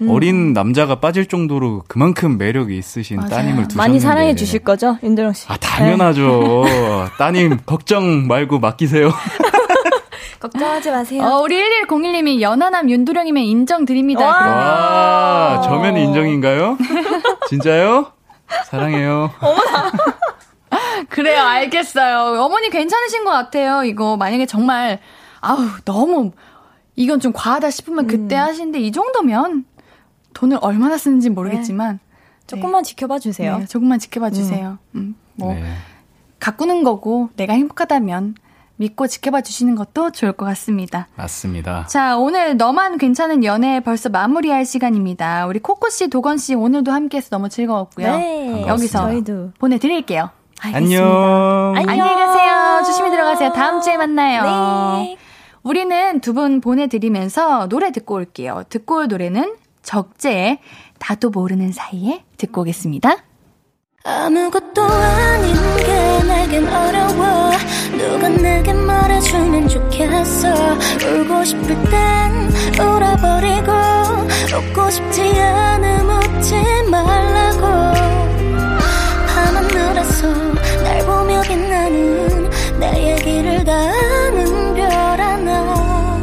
음. 0.00 0.10
어린 0.10 0.52
남자가 0.52 1.00
빠질 1.00 1.26
정도로 1.26 1.82
그만큼 1.88 2.38
매력이 2.38 2.78
있으신 2.78 3.16
맞아요. 3.16 3.30
따님을 3.30 3.54
두셨는데 3.68 3.76
많이 3.76 3.98
사랑해 3.98 4.36
주실 4.36 4.60
거죠, 4.60 4.96
윤대령 5.02 5.32
씨? 5.32 5.46
아 5.48 5.56
당연하죠. 5.56 6.62
네. 6.66 7.06
따님 7.18 7.58
걱정 7.66 8.28
말고 8.28 8.60
맡기세요. 8.60 9.10
걱정하지 10.38 10.92
마세요. 10.92 11.24
어, 11.24 11.40
우리 11.42 11.60
1101님이 11.88 12.40
연하남 12.40 12.88
윤두령이면 12.90 13.42
인정 13.42 13.84
드립니다. 13.84 14.24
와, 14.24 15.60
저면 15.62 15.96
인정인가요? 15.96 16.78
진짜요? 17.48 18.12
사랑해요. 18.66 19.32
어머나. 19.40 19.92
그래요, 21.08 21.42
알겠어요. 21.42 22.42
어머니 22.42 22.70
괜찮으신 22.70 23.24
것 23.24 23.30
같아요. 23.30 23.84
이거 23.84 24.16
만약에 24.16 24.46
정말 24.46 24.98
아우 25.40 25.58
너무 25.84 26.32
이건 26.96 27.20
좀 27.20 27.32
과하다 27.32 27.70
싶으면 27.70 28.06
그때 28.06 28.36
음. 28.36 28.40
하시는데 28.40 28.80
이 28.80 28.92
정도면 28.92 29.64
돈을 30.34 30.58
얼마나 30.60 30.98
쓰는지 30.98 31.30
모르겠지만 31.30 32.00
네. 32.02 32.46
조금만 32.46 32.82
네. 32.82 32.88
지켜봐 32.88 33.18
주세요. 33.18 33.58
네, 33.58 33.66
조금만 33.66 33.98
지켜봐 33.98 34.30
주세요. 34.30 34.78
음. 34.94 34.98
음, 34.98 35.14
뭐 35.36 35.54
네. 35.54 35.74
가꾸는 36.40 36.84
거고 36.84 37.30
내가 37.36 37.52
행복하다면 37.52 38.34
믿고 38.76 39.08
지켜봐 39.08 39.40
주시는 39.42 39.74
것도 39.74 40.12
좋을 40.12 40.32
것 40.32 40.46
같습니다. 40.46 41.08
맞습니다. 41.16 41.86
자, 41.86 42.16
오늘 42.16 42.56
너만 42.56 42.96
괜찮은 42.96 43.42
연애 43.44 43.80
벌써 43.80 44.08
마무리할 44.08 44.64
시간입니다. 44.64 45.46
우리 45.46 45.58
코코 45.58 45.88
씨, 45.90 46.08
도건 46.08 46.38
씨 46.38 46.54
오늘도 46.54 46.92
함께해서 46.92 47.28
너무 47.30 47.48
즐거웠고요. 47.48 48.16
네, 48.16 48.66
여기서 48.68 49.00
저희도 49.00 49.52
보내드릴게요. 49.58 50.30
알겠습니다. 50.60 51.02
안녕. 51.04 51.74
안녕히 51.76 52.14
가세요. 52.14 52.82
조심히 52.84 53.10
들어가세요. 53.10 53.52
다음 53.52 53.80
주에 53.80 53.96
만나요. 53.96 54.42
네. 55.02 55.16
우리는 55.62 56.20
두 56.20 56.32
분 56.34 56.60
보내드리면서 56.60 57.68
노래 57.68 57.90
듣고 57.92 58.14
올게요. 58.14 58.62
듣고 58.68 58.96
올 58.96 59.08
노래는 59.08 59.56
적재의 59.82 60.58
다도 60.98 61.30
모르는 61.30 61.72
사이에 61.72 62.24
듣고 62.36 62.62
오겠습니다. 62.62 63.16
아무것도 64.04 64.82
아닌 64.82 65.54
게 65.76 66.22
내겐 66.26 66.66
어려워 66.68 67.50
누가 67.98 68.28
내게 68.28 68.72
말해주면 68.72 69.68
좋겠어 69.68 70.48
울고 71.04 71.44
싶을 71.44 71.66
땐 71.90 72.50
울어버리고 72.80 73.72
웃고 74.56 74.90
싶지 74.90 75.20
않음 75.40 76.08
웃지 76.08 76.54
말라고 76.90 78.07
빛나는 81.48 82.50
내 82.78 83.12
얘기를 83.12 83.64
다 83.64 83.72
아는 83.72 84.74
별 84.74 84.90
하나 84.90 86.20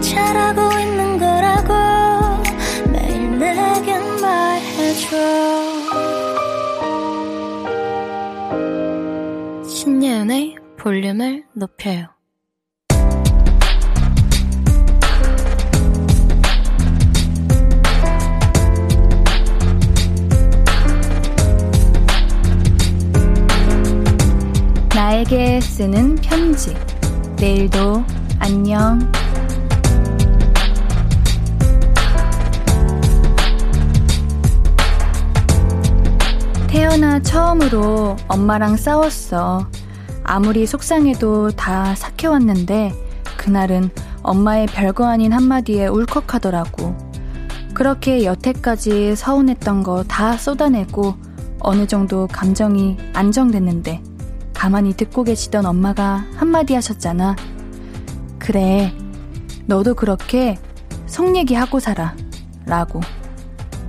잘하고 0.00 0.78
있는 0.78 1.18
거라고 1.18 1.72
매일 2.92 3.38
내겐 3.38 4.20
말해줘 4.20 5.16
신예은의 9.66 10.56
볼륨을 10.76 11.44
높여요. 11.54 12.19
나에게 25.20 25.60
쓰는 25.60 26.14
편지. 26.16 26.74
내일도 27.36 28.02
안녕. 28.38 28.98
태어나 36.68 37.20
처음으로 37.20 38.16
엄마랑 38.28 38.76
싸웠어. 38.76 39.68
아무리 40.22 40.66
속상해도 40.66 41.50
다 41.50 41.94
삭혀왔는데 41.94 42.92
그날은 43.36 43.90
엄마의 44.22 44.66
별거 44.68 45.06
아닌 45.06 45.32
한마디에 45.32 45.88
울컥하더라고. 45.88 46.96
그렇게 47.74 48.24
여태까지 48.24 49.16
서운했던 49.16 49.82
거 49.82 50.04
다 50.08 50.36
쏟아내고 50.36 51.14
어느 51.58 51.86
정도 51.86 52.26
감정이 52.26 52.96
안정됐는데 53.12 54.09
가만히 54.60 54.92
듣고 54.92 55.24
계시던 55.24 55.64
엄마가 55.64 56.26
한마디 56.36 56.74
하셨잖아. 56.74 57.34
그래, 58.38 58.92
너도 59.64 59.94
그렇게 59.94 60.58
속 61.06 61.34
얘기하고 61.34 61.80
살아. 61.80 62.14
라고. 62.66 63.00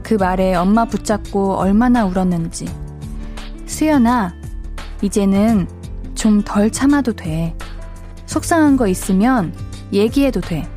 그 0.02 0.14
말에 0.14 0.56
엄마 0.56 0.86
붙잡고 0.86 1.56
얼마나 1.56 2.06
울었는지. 2.06 2.74
수연아, 3.66 4.34
이제는 5.02 5.68
좀 6.16 6.42
덜 6.46 6.72
참아도 6.72 7.12
돼. 7.18 7.54
속상한 8.26 8.78
거 8.78 8.88
있으면 8.88 9.54
얘기해도 9.92 10.40
돼. 10.40 10.70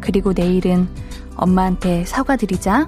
그리고 0.00 0.32
내일은 0.32 0.88
엄마한테 1.36 2.06
사과드리자. 2.06 2.86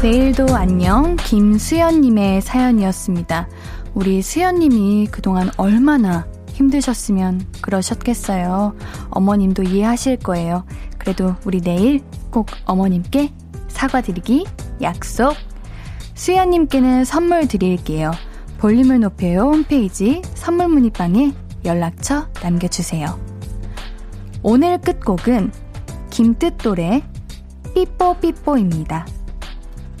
내일도 0.00 0.54
안녕 0.54 1.16
김수연님의 1.16 2.42
사연이었습니다. 2.42 3.48
우리 3.94 4.22
수연님이 4.22 5.08
그동안 5.10 5.50
얼마나 5.56 6.24
힘드셨으면 6.52 7.44
그러셨겠어요. 7.60 8.76
어머님도 9.10 9.64
이해하실 9.64 10.18
거예요. 10.18 10.64
그래도 10.98 11.34
우리 11.44 11.60
내일 11.60 12.04
꼭 12.30 12.46
어머님께 12.64 13.32
사과드리기 13.66 14.46
약속. 14.82 15.34
수야님께는 16.14 17.04
선물 17.04 17.48
드릴게요. 17.48 18.12
볼륨을 18.58 19.00
높여요 19.00 19.50
홈페이지 19.50 20.22
선물 20.34 20.68
문의방에 20.68 21.32
연락처 21.64 22.28
남겨주세요. 22.40 23.18
오늘 24.44 24.78
끝곡은 24.78 25.50
김뜻돌의 26.10 27.02
삐뽀삐뽀입니다. 27.74 29.17